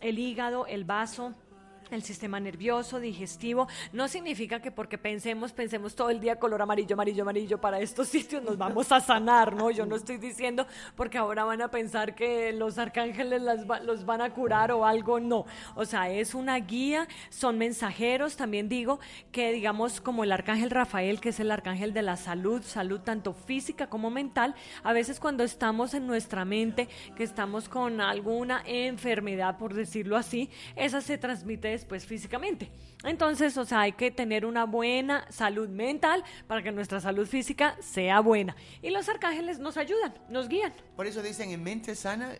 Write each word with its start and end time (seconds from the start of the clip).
el 0.00 0.18
hígado, 0.18 0.66
el 0.66 0.84
vaso 0.84 1.34
el 1.96 2.02
sistema 2.02 2.40
nervioso, 2.40 3.00
digestivo. 3.00 3.68
No 3.92 4.08
significa 4.08 4.60
que 4.60 4.70
porque 4.70 4.98
pensemos, 4.98 5.52
pensemos 5.52 5.94
todo 5.94 6.10
el 6.10 6.20
día 6.20 6.36
color 6.36 6.62
amarillo, 6.62 6.94
amarillo, 6.94 7.22
amarillo 7.22 7.60
para 7.60 7.80
estos 7.80 8.08
sitios 8.10 8.42
nos 8.42 8.58
vamos 8.58 8.92
a 8.92 9.00
sanar, 9.00 9.54
¿no? 9.54 9.70
Yo 9.70 9.86
no 9.86 9.96
estoy 9.96 10.18
diciendo 10.18 10.66
porque 10.96 11.18
ahora 11.18 11.44
van 11.44 11.62
a 11.62 11.70
pensar 11.70 12.14
que 12.14 12.52
los 12.52 12.78
arcángeles 12.78 13.42
los 13.84 14.04
van 14.04 14.20
a 14.20 14.30
curar 14.30 14.72
o 14.72 14.84
algo, 14.84 15.20
no. 15.20 15.46
O 15.74 15.84
sea, 15.84 16.10
es 16.10 16.34
una 16.34 16.56
guía, 16.58 17.08
son 17.28 17.58
mensajeros. 17.58 18.36
También 18.36 18.68
digo 18.68 19.00
que, 19.32 19.52
digamos, 19.52 20.00
como 20.00 20.24
el 20.24 20.32
arcángel 20.32 20.70
Rafael, 20.70 21.20
que 21.20 21.30
es 21.30 21.40
el 21.40 21.50
arcángel 21.50 21.92
de 21.92 22.02
la 22.02 22.16
salud, 22.16 22.62
salud 22.62 23.00
tanto 23.00 23.32
física 23.32 23.88
como 23.88 24.10
mental, 24.10 24.54
a 24.82 24.92
veces 24.92 25.20
cuando 25.20 25.44
estamos 25.44 25.94
en 25.94 26.06
nuestra 26.06 26.44
mente, 26.44 26.88
que 27.16 27.24
estamos 27.24 27.68
con 27.68 28.00
alguna 28.00 28.62
enfermedad, 28.66 29.58
por 29.58 29.74
decirlo 29.74 30.16
así, 30.16 30.50
esa 30.76 31.00
se 31.00 31.18
transmite 31.18 31.74
pues 31.84 32.06
físicamente. 32.06 32.70
Entonces, 33.04 33.56
o 33.56 33.64
sea, 33.64 33.80
hay 33.80 33.92
que 33.92 34.10
tener 34.10 34.44
una 34.44 34.64
buena 34.64 35.26
salud 35.30 35.68
mental 35.68 36.22
para 36.46 36.62
que 36.62 36.72
nuestra 36.72 37.00
salud 37.00 37.26
física 37.26 37.76
sea 37.80 38.20
buena. 38.20 38.56
Y 38.82 38.90
los 38.90 39.08
arcángeles 39.08 39.58
nos 39.58 39.76
ayudan, 39.76 40.14
nos 40.28 40.48
guían. 40.48 40.72
Por 40.96 41.06
eso 41.06 41.22
dicen 41.22 41.50
en 41.50 41.62
mente 41.62 41.94
sana, 41.94 42.34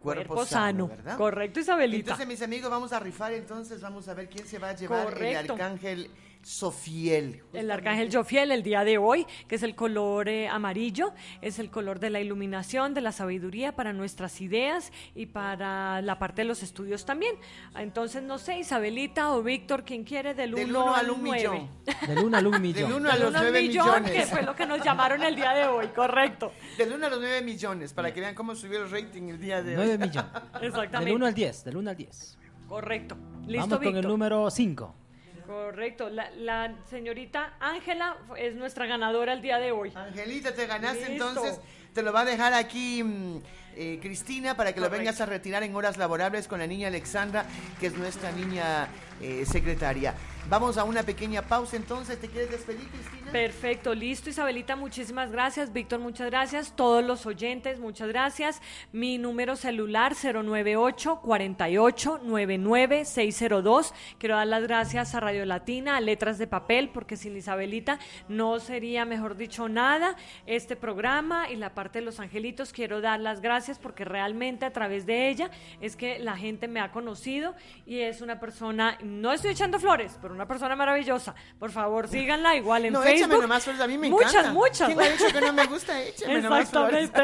cuerpo, 0.00 0.44
sano, 0.46 0.88
¿verdad? 0.88 1.16
Correcto, 1.16 1.60
Isabelita. 1.60 2.12
Entonces, 2.12 2.26
mis 2.26 2.42
amigos, 2.42 2.70
vamos 2.70 2.92
a 2.92 3.00
rifar 3.00 3.32
entonces, 3.32 3.80
vamos 3.80 4.08
a 4.08 4.14
ver 4.14 4.28
quién 4.28 4.46
se 4.46 4.58
va 4.58 4.70
a 4.70 4.76
llevar 4.76 5.22
el 5.22 5.36
arcángel 5.36 6.10
Sofiel. 6.46 7.42
El 7.52 7.72
arcángel 7.72 8.12
Sofiel 8.12 8.52
el 8.52 8.62
día 8.62 8.84
de 8.84 8.98
hoy, 8.98 9.26
que 9.48 9.56
es 9.56 9.64
el 9.64 9.74
color 9.74 10.28
eh, 10.28 10.46
amarillo, 10.46 11.12
es 11.42 11.58
el 11.58 11.70
color 11.70 11.98
de 11.98 12.08
la 12.08 12.20
iluminación, 12.20 12.94
de 12.94 13.00
la 13.00 13.10
sabiduría 13.10 13.74
para 13.74 13.92
nuestras 13.92 14.40
ideas 14.40 14.92
y 15.16 15.26
para 15.26 16.00
la 16.02 16.20
parte 16.20 16.42
de 16.42 16.44
los 16.44 16.62
estudios 16.62 17.04
también. 17.04 17.34
Entonces, 17.76 18.22
no 18.22 18.38
sé, 18.38 18.60
Isabelita 18.60 19.32
o 19.32 19.42
Víctor, 19.42 19.82
¿quién 19.84 20.04
quiere 20.04 20.34
del 20.34 20.54
1 20.54 20.94
al 20.94 21.10
1 21.10 21.20
millón. 21.20 21.68
Del 22.06 22.18
1 22.20 22.36
al 22.36 22.46
1 22.46 22.58
millón. 22.60 22.90
Del 22.90 23.00
1 23.00 23.10
a 23.10 23.16
los 23.16 23.32
9 23.32 23.62
millones. 23.62 24.10
Que 24.12 24.26
fue 24.26 24.42
lo 24.44 24.54
que 24.54 24.66
nos 24.66 24.80
llamaron 24.84 25.24
el 25.24 25.34
día 25.34 25.52
de 25.52 25.66
hoy, 25.66 25.88
correcto. 25.88 26.52
Del 26.78 26.92
1 26.92 27.06
a 27.06 27.10
los 27.10 27.18
9 27.18 27.42
millones, 27.42 27.92
para 27.92 28.14
que 28.14 28.20
vean 28.20 28.36
cómo 28.36 28.54
subió 28.54 28.84
el 28.84 28.88
rating 28.88 29.30
el 29.30 29.40
día 29.40 29.64
de 29.64 29.76
hoy. 29.76 29.84
9 29.84 29.98
millones. 29.98 30.30
Exactamente. 30.62 31.06
Del 31.06 31.16
1 31.16 31.26
al 31.26 31.34
10, 31.34 31.64
del 31.64 31.76
1 31.76 31.90
al 31.90 31.96
10. 31.96 32.38
Correcto. 32.68 33.16
Listo, 33.48 33.68
Vamos 33.68 33.84
con 33.84 33.96
el 33.96 34.06
número 34.06 34.48
5. 34.48 35.05
Correcto. 35.46 36.08
La, 36.10 36.74
señorita 36.88 37.54
Ángela 37.60 38.16
es 38.36 38.56
nuestra 38.56 38.86
ganadora 38.86 39.32
el 39.32 39.42
día 39.42 39.58
de 39.58 39.72
hoy. 39.72 39.92
Angelita, 39.94 40.54
te 40.54 40.66
ganaste 40.66 41.12
entonces. 41.12 41.60
Te 41.94 42.02
lo 42.02 42.12
va 42.12 42.20
a 42.20 42.24
dejar 42.26 42.52
aquí 42.52 43.02
mm, 43.02 43.42
eh, 43.76 43.98
Cristina 44.00 44.56
para 44.56 44.72
que 44.72 44.80
lo 44.80 44.88
vengas 44.88 45.20
a 45.20 45.26
retirar 45.26 45.62
en 45.62 45.74
horas 45.74 45.98
laborables 45.98 46.48
con 46.48 46.58
la 46.58 46.66
niña 46.66 46.88
Alexandra, 46.88 47.46
que 47.78 47.88
es 47.88 47.96
nuestra 47.96 48.32
niña 48.32 48.88
eh, 49.20 49.44
secretaria. 49.46 50.14
Vamos 50.48 50.78
a 50.78 50.84
una 50.84 51.02
pequeña 51.02 51.42
pausa 51.42 51.76
entonces. 51.76 52.20
¿Te 52.20 52.28
quieres 52.28 52.50
despedir, 52.50 52.88
Cristina? 52.88 53.32
Perfecto, 53.32 53.94
listo, 53.94 54.30
Isabelita, 54.30 54.76
muchísimas 54.76 55.32
gracias. 55.32 55.72
Víctor, 55.72 55.98
muchas 55.98 56.30
gracias. 56.30 56.74
Todos 56.76 57.02
los 57.04 57.26
oyentes, 57.26 57.80
muchas 57.80 58.08
gracias. 58.08 58.62
Mi 58.92 59.18
número 59.18 59.56
celular 59.56 60.14
098 60.14 61.20
48 61.20 62.20
99 62.22 63.04
602. 63.04 63.92
Quiero 64.18 64.36
dar 64.36 64.46
las 64.46 64.62
gracias 64.62 65.16
a 65.16 65.20
Radio 65.20 65.44
Latina, 65.46 65.96
a 65.96 66.00
Letras 66.00 66.38
de 66.38 66.46
Papel, 66.46 66.90
porque 66.90 67.16
sin 67.16 67.36
Isabelita 67.36 67.98
no 68.28 68.60
sería, 68.60 69.04
mejor 69.04 69.36
dicho, 69.36 69.68
nada 69.68 70.14
este 70.46 70.76
programa 70.76 71.50
y 71.50 71.56
la 71.56 71.74
parte 71.74 71.98
de 71.98 72.04
los 72.04 72.20
angelitos. 72.20 72.72
Quiero 72.72 73.00
dar 73.00 73.18
las 73.18 73.40
gracias 73.40 73.65
porque 73.74 74.04
realmente 74.04 74.64
a 74.64 74.72
través 74.72 75.06
de 75.06 75.28
ella 75.28 75.50
es 75.80 75.96
que 75.96 76.18
la 76.18 76.36
gente 76.36 76.68
me 76.68 76.80
ha 76.80 76.92
conocido 76.92 77.54
y 77.84 78.00
es 78.00 78.20
una 78.20 78.38
persona, 78.38 78.98
no 79.02 79.32
estoy 79.32 79.50
echando 79.50 79.78
flores, 79.78 80.16
pero 80.22 80.32
una 80.34 80.46
persona 80.46 80.76
maravillosa. 80.76 81.34
Por 81.58 81.70
favor, 81.70 82.08
síganla 82.16 82.56
igual 82.56 82.84
en 82.84 82.92
no, 82.92 83.02
Facebook. 83.02 83.26
Échame 83.26 83.42
nomás 83.42 83.64
flores, 83.64 83.82
a 83.82 83.86
mí 83.88 83.98
me 83.98 84.08
muchas, 84.08 84.32
encanta. 84.34 84.52
Muchas, 84.52 84.86
¿Quién 84.88 85.00
ha 85.00 85.08
dicho 85.08 85.26
que 85.32 85.40
no 85.40 85.52
me 85.52 85.66
gusta? 85.66 86.02
Échame 86.02 86.36
Exactamente. 86.38 87.22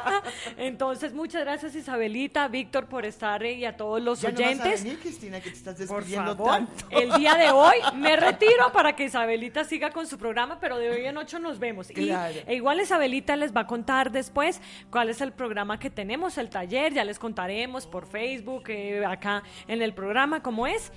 Entonces, 0.56 1.12
muchas 1.14 1.42
gracias 1.42 1.74
Isabelita, 1.74 2.48
Víctor, 2.48 2.86
por 2.86 3.04
estar 3.04 3.44
y 3.44 3.64
a 3.64 3.76
todos 3.76 4.02
los 4.02 4.20
ya 4.20 4.28
oyentes. 4.28 4.58
No 4.58 4.64
vas 4.64 4.80
a 4.80 4.84
venir, 4.84 4.98
Cristina, 5.00 5.40
que 5.40 5.50
te 5.50 5.56
estás 5.56 5.78
despidiendo 5.78 6.36
por 6.36 6.46
favor, 6.46 6.66
tanto. 6.66 6.86
El 6.90 7.12
día 7.12 7.34
de 7.34 7.50
hoy 7.50 7.76
me 7.94 8.16
retiro 8.16 8.72
para 8.72 8.96
que 8.96 9.04
Isabelita 9.04 9.64
siga 9.64 9.90
con 9.90 10.06
su 10.06 10.18
programa, 10.18 10.58
pero 10.60 10.78
de 10.78 10.90
hoy 10.90 11.04
en 11.04 11.16
ocho 11.16 11.38
nos 11.38 11.58
vemos. 11.58 11.88
Claro. 11.88 12.34
Y 12.46 12.50
e 12.50 12.54
igual 12.54 12.80
Isabelita 12.80 13.36
les 13.36 13.54
va 13.54 13.62
a 13.62 13.66
contar 13.66 14.10
después 14.10 14.60
cuál 14.90 15.10
es 15.10 15.20
el 15.20 15.32
programa 15.32 15.65
que 15.78 15.90
tenemos, 15.90 16.38
el 16.38 16.48
taller, 16.48 16.92
ya 16.92 17.04
les 17.04 17.18
contaremos 17.18 17.86
por 17.86 18.06
Facebook, 18.06 18.64
eh, 18.68 19.04
acá 19.04 19.42
en 19.68 19.82
el 19.82 19.92
programa, 19.92 20.42
cómo 20.42 20.66
es. 20.66 20.92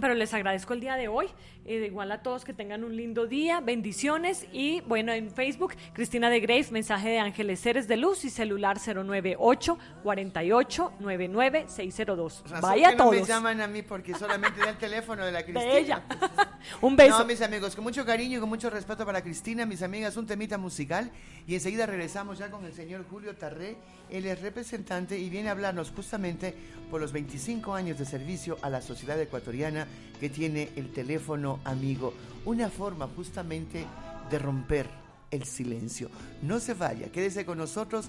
Pero 0.00 0.14
les 0.14 0.34
agradezco 0.34 0.74
el 0.74 0.80
día 0.80 0.96
de 0.96 1.08
hoy. 1.08 1.28
Eh, 1.68 1.86
igual 1.86 2.12
a 2.12 2.22
todos 2.22 2.44
que 2.44 2.54
tengan 2.54 2.84
un 2.84 2.96
lindo 2.96 3.26
día, 3.26 3.60
bendiciones. 3.60 4.46
Y 4.52 4.82
bueno, 4.82 5.12
en 5.12 5.32
Facebook, 5.32 5.74
Cristina 5.92 6.30
de 6.30 6.38
Grace, 6.38 6.70
mensaje 6.70 7.08
de 7.08 7.18
Ángeles 7.18 7.58
Seres 7.58 7.88
de 7.88 7.96
Luz 7.96 8.24
y 8.24 8.30
celular 8.30 8.78
098 8.78 9.76
48 10.04 10.92
99 11.00 11.64
602. 11.66 12.44
Vaya 12.62 12.90
que 12.90 12.96
todos. 12.96 13.14
No 13.14 13.20
me 13.20 13.26
llaman 13.26 13.60
a 13.60 13.66
mí 13.66 13.82
porque 13.82 14.14
solamente 14.14 14.60
da 14.60 14.70
el 14.70 14.78
teléfono 14.78 15.24
de 15.24 15.32
la 15.32 15.42
Cristina. 15.42 15.64
De 15.64 15.78
ella. 15.78 16.04
un 16.80 16.94
beso. 16.94 17.18
No, 17.18 17.24
mis 17.24 17.42
amigos, 17.42 17.74
con 17.74 17.82
mucho 17.82 18.04
cariño 18.06 18.38
y 18.38 18.40
con 18.40 18.48
mucho 18.48 18.70
respeto 18.70 19.04
para 19.04 19.20
Cristina, 19.22 19.66
mis 19.66 19.82
amigas, 19.82 20.16
un 20.16 20.26
temita 20.26 20.58
musical. 20.58 21.10
Y 21.48 21.54
enseguida 21.54 21.86
regresamos 21.86 22.38
ya 22.38 22.48
con 22.48 22.64
el 22.64 22.74
señor 22.74 23.04
Julio 23.10 23.34
Tarré. 23.34 23.76
Él 24.08 24.24
es 24.26 24.40
representante 24.40 25.18
y 25.18 25.28
viene 25.30 25.48
a 25.48 25.52
hablarnos 25.52 25.90
justamente 25.90 26.54
por 26.92 27.00
los 27.00 27.12
25 27.12 27.74
años 27.74 27.98
de 27.98 28.04
servicio 28.04 28.56
a 28.62 28.70
la 28.70 28.80
sociedad 28.80 29.20
ecuatoriana 29.20 29.88
que 30.20 30.30
tiene 30.30 30.70
el 30.76 30.92
teléfono 30.92 31.55
amigo. 31.64 32.12
Una 32.44 32.68
forma 32.70 33.08
justamente 33.14 33.86
de 34.30 34.38
romper 34.38 34.88
el 35.30 35.44
silencio. 35.44 36.10
No 36.42 36.60
se 36.60 36.74
vaya, 36.74 37.10
quédese 37.10 37.44
con 37.44 37.58
nosotros 37.58 38.06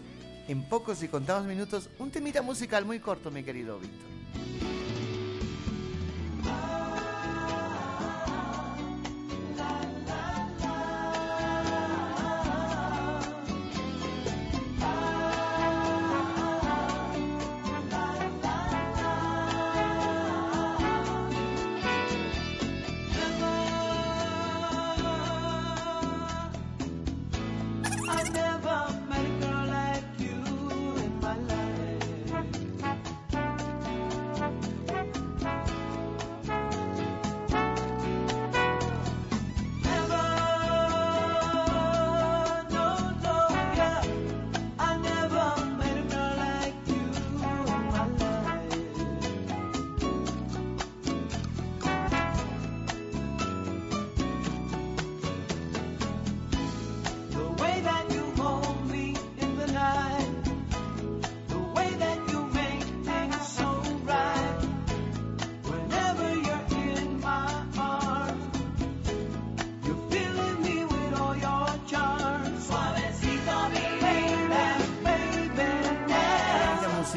en 0.47 0.67
pocos 0.67 1.03
y 1.03 1.07
contados 1.07 1.45
minutos. 1.45 1.89
Un 1.99 2.11
temita 2.11 2.41
musical 2.41 2.85
muy 2.85 2.99
corto, 2.99 3.31
mi 3.31 3.43
querido 3.43 3.79
Víctor. 3.79 4.16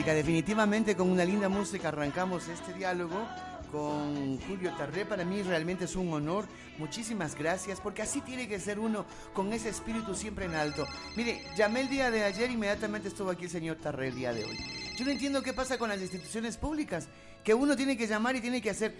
Definitivamente 0.08 0.96
con 0.96 1.10
una 1.10 1.24
linda 1.24 1.48
música 1.48 1.88
arrancamos 1.88 2.48
este 2.48 2.72
diálogo 2.72 3.28
con 3.70 4.38
Julio 4.40 4.72
Tarré. 4.76 5.04
Para 5.04 5.24
mí 5.24 5.42
realmente 5.42 5.84
es 5.84 5.94
un 5.94 6.12
honor. 6.12 6.46
Muchísimas 6.78 7.34
gracias, 7.34 7.80
porque 7.80 8.02
así 8.02 8.20
tiene 8.22 8.48
que 8.48 8.58
ser 8.58 8.78
uno, 8.78 9.04
con 9.34 9.52
ese 9.52 9.68
espíritu 9.68 10.14
siempre 10.14 10.46
en 10.46 10.54
alto. 10.54 10.86
Mire, 11.16 11.44
llamé 11.54 11.82
el 11.82 11.88
día 11.90 12.10
de 12.10 12.24
ayer, 12.24 12.50
inmediatamente 12.50 13.08
estuvo 13.08 13.30
aquí 13.30 13.44
el 13.44 13.50
señor 13.50 13.76
Tarré 13.76 14.08
el 14.08 14.14
día 14.14 14.32
de 14.32 14.44
hoy. 14.44 14.58
Yo 14.96 15.04
no 15.04 15.10
entiendo 15.10 15.42
qué 15.42 15.52
pasa 15.52 15.78
con 15.78 15.90
las 15.90 16.00
instituciones 16.00 16.56
públicas, 16.56 17.08
que 17.44 17.54
uno 17.54 17.76
tiene 17.76 17.96
que 17.96 18.06
llamar 18.06 18.36
y 18.36 18.40
tiene 18.40 18.62
que 18.62 18.70
hacer 18.70 18.94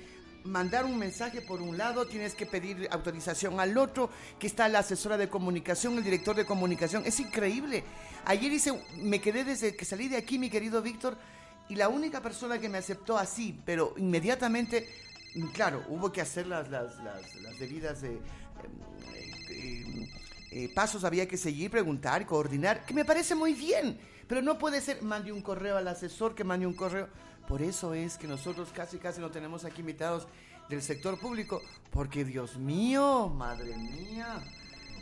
mandar 0.44 0.84
un 0.84 0.98
mensaje 0.98 1.40
por 1.40 1.62
un 1.62 1.76
lado, 1.76 2.06
tienes 2.06 2.34
que 2.34 2.46
pedir 2.46 2.88
autorización 2.90 3.60
al 3.60 3.76
otro, 3.76 4.10
que 4.38 4.46
está 4.46 4.68
la 4.68 4.80
asesora 4.80 5.16
de 5.16 5.28
comunicación, 5.28 5.96
el 5.98 6.04
director 6.04 6.36
de 6.36 6.44
comunicación. 6.44 7.02
Es 7.06 7.20
increíble. 7.20 7.84
Ayer 8.24 8.52
hice, 8.52 8.72
me 8.98 9.20
quedé 9.20 9.44
desde 9.44 9.76
que 9.76 9.84
salí 9.84 10.08
de 10.08 10.16
aquí, 10.16 10.38
mi 10.38 10.50
querido 10.50 10.82
Víctor, 10.82 11.16
Y 11.68 11.76
la 11.76 11.88
única 11.88 12.20
persona 12.20 12.58
que 12.58 12.68
me 12.68 12.78
aceptó 12.78 13.16
así, 13.16 13.56
pero 13.64 13.94
inmediatamente, 13.96 14.88
claro, 15.52 15.84
hubo 15.88 16.10
que 16.10 16.20
hacer 16.20 16.48
las, 16.48 16.68
las, 16.68 16.96
las, 16.98 17.58
debidas 17.60 18.02
eh, 18.02 18.18
eh, 19.08 19.30
eh, 19.50 20.08
eh, 20.50 20.68
pasos, 20.74 21.04
había 21.04 21.28
que 21.28 21.36
seguir, 21.36 21.70
preguntar, 21.70 22.26
coordinar, 22.26 22.84
que 22.84 22.92
me 22.92 23.04
parece 23.04 23.36
muy 23.36 23.54
bien, 23.54 24.00
pero 24.26 24.42
no 24.42 24.58
puede 24.58 24.80
ser, 24.80 25.00
mande 25.02 25.30
un 25.30 25.42
correo 25.42 25.76
al 25.76 25.86
asesor, 25.86 26.34
que 26.34 26.42
mande 26.42 26.66
un 26.66 26.74
correo. 26.74 27.08
Por 27.50 27.62
eso 27.62 27.94
es 27.94 28.16
que 28.16 28.28
nosotros 28.28 28.68
casi, 28.72 28.98
casi 28.98 29.20
no 29.20 29.32
tenemos 29.32 29.64
aquí 29.64 29.80
invitados 29.80 30.28
del 30.68 30.80
sector 30.82 31.18
público, 31.18 31.60
porque 31.90 32.24
Dios 32.24 32.56
mío, 32.56 33.28
madre 33.28 33.76
mía. 33.76 34.40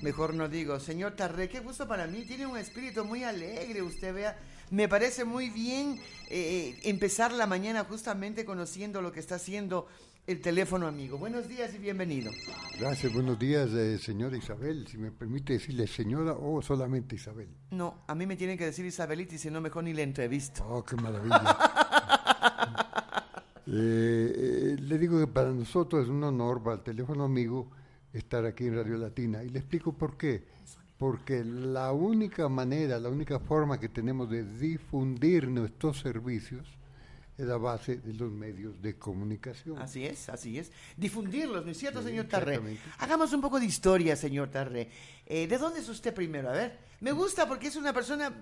Mejor 0.00 0.32
no 0.32 0.48
digo, 0.48 0.80
señor 0.80 1.14
Tarré, 1.14 1.50
qué 1.50 1.60
gusto 1.60 1.86
para 1.86 2.06
mí, 2.06 2.24
tiene 2.24 2.46
un 2.46 2.56
espíritu 2.56 3.04
muy 3.04 3.22
alegre, 3.22 3.82
usted 3.82 4.14
vea. 4.14 4.38
Me 4.70 4.88
parece 4.88 5.26
muy 5.26 5.50
bien 5.50 6.00
eh, 6.30 6.80
empezar 6.84 7.32
la 7.32 7.46
mañana 7.46 7.84
justamente 7.84 8.46
conociendo 8.46 9.02
lo 9.02 9.12
que 9.12 9.20
está 9.20 9.34
haciendo 9.34 9.86
el 10.26 10.40
teléfono 10.40 10.86
amigo. 10.86 11.18
Buenos 11.18 11.48
días 11.48 11.74
y 11.74 11.78
bienvenido. 11.78 12.30
Gracias, 12.78 13.12
buenos 13.12 13.38
días, 13.38 13.68
eh, 13.72 13.98
señora 13.98 14.38
Isabel. 14.38 14.86
Si 14.88 14.96
me 14.96 15.12
permite 15.12 15.52
decirle 15.52 15.86
señora 15.86 16.32
o 16.32 16.62
solamente 16.62 17.14
Isabel. 17.14 17.50
No, 17.72 18.04
a 18.06 18.14
mí 18.14 18.24
me 18.24 18.36
tienen 18.36 18.56
que 18.56 18.64
decir 18.64 18.86
Isabelita 18.86 19.34
y 19.34 19.38
si 19.38 19.50
no, 19.50 19.60
mejor 19.60 19.84
ni 19.84 19.92
la 19.92 20.00
entrevisto. 20.00 20.66
Oh, 20.66 20.82
qué 20.82 20.96
maravilla. 20.96 21.58
Eh, 23.70 24.32
eh, 24.34 24.76
le 24.80 24.96
digo 24.96 25.20
que 25.20 25.26
para 25.26 25.50
nosotros 25.50 26.04
es 26.04 26.08
un 26.08 26.24
honor, 26.24 26.62
para 26.62 26.76
el 26.76 26.82
teléfono 26.82 27.24
amigo, 27.24 27.70
estar 28.14 28.46
aquí 28.46 28.66
en 28.66 28.76
Radio 28.76 28.96
Latina. 28.96 29.44
Y 29.44 29.50
le 29.50 29.58
explico 29.58 29.92
por 29.92 30.16
qué. 30.16 30.42
Porque 30.96 31.44
la 31.44 31.92
única 31.92 32.48
manera, 32.48 32.98
la 32.98 33.10
única 33.10 33.38
forma 33.38 33.78
que 33.78 33.90
tenemos 33.90 34.30
de 34.30 34.42
difundir 34.44 35.48
nuestros 35.48 36.00
servicios 36.00 36.66
es 37.38 37.46
la 37.46 37.56
base 37.56 37.96
de 37.98 38.14
los 38.14 38.32
medios 38.32 38.82
de 38.82 38.98
comunicación. 38.98 39.78
Así 39.78 40.04
es, 40.04 40.28
así 40.28 40.58
es. 40.58 40.72
Difundirlos, 40.96 41.64
¿no 41.64 41.70
es 41.70 41.78
cierto, 41.78 42.00
Sí, 42.00 42.08
señor 42.08 42.26
Tarré? 42.26 42.60
Hagamos 42.98 43.32
un 43.32 43.40
poco 43.40 43.60
de 43.60 43.66
historia, 43.66 44.16
señor 44.16 44.48
Tarré. 44.48 44.90
Eh, 45.24 45.46
¿De 45.46 45.56
dónde 45.56 45.78
es 45.78 45.88
usted 45.88 46.12
primero? 46.12 46.48
A 46.48 46.52
ver, 46.52 46.78
me 47.00 47.12
gusta 47.12 47.46
porque 47.46 47.68
es 47.68 47.76
una 47.76 47.92
persona... 47.92 48.32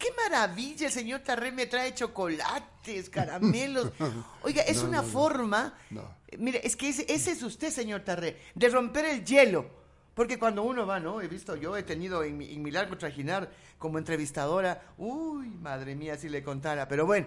¡Qué 0.00 0.08
maravilla! 0.16 0.86
El 0.86 0.92
señor 0.92 1.20
Tarré 1.20 1.52
me 1.52 1.66
trae 1.66 1.94
chocolates, 1.94 3.10
caramelos. 3.10 3.92
Oiga, 4.42 4.62
es 4.62 4.78
No, 4.82 4.88
una 4.88 5.02
no, 5.02 5.08
forma... 5.08 5.78
No. 5.90 6.02
Mire, 6.38 6.60
es 6.66 6.74
que 6.76 6.88
ese, 6.88 7.04
ese 7.12 7.32
es 7.32 7.42
usted, 7.42 7.70
señor 7.70 8.00
Tarré, 8.00 8.36
de 8.54 8.68
romper 8.70 9.04
el 9.04 9.24
hielo. 9.24 9.78
Porque 10.14 10.38
cuando 10.38 10.62
uno 10.62 10.86
va, 10.86 10.98
¿no? 11.00 11.20
He 11.20 11.28
visto, 11.28 11.54
yo 11.56 11.76
he 11.76 11.82
tenido 11.82 12.24
en 12.24 12.36
mi, 12.38 12.52
en 12.52 12.62
mi 12.62 12.70
largo 12.70 12.96
trajinar 12.98 13.50
como 13.78 13.98
entrevistadora, 13.98 14.82
uy, 14.98 15.46
madre 15.48 15.94
mía, 15.94 16.16
si 16.16 16.28
le 16.28 16.42
contara, 16.42 16.88
pero 16.88 17.04
bueno. 17.06 17.26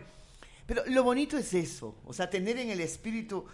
Pero 0.66 0.84
lo 0.88 1.04
bonito 1.04 1.38
es 1.38 1.54
eso, 1.54 1.96
o 2.06 2.14
sea, 2.14 2.30
tener 2.30 2.58
en 2.58 2.70
el 2.70 2.80
espíritu 2.82 3.46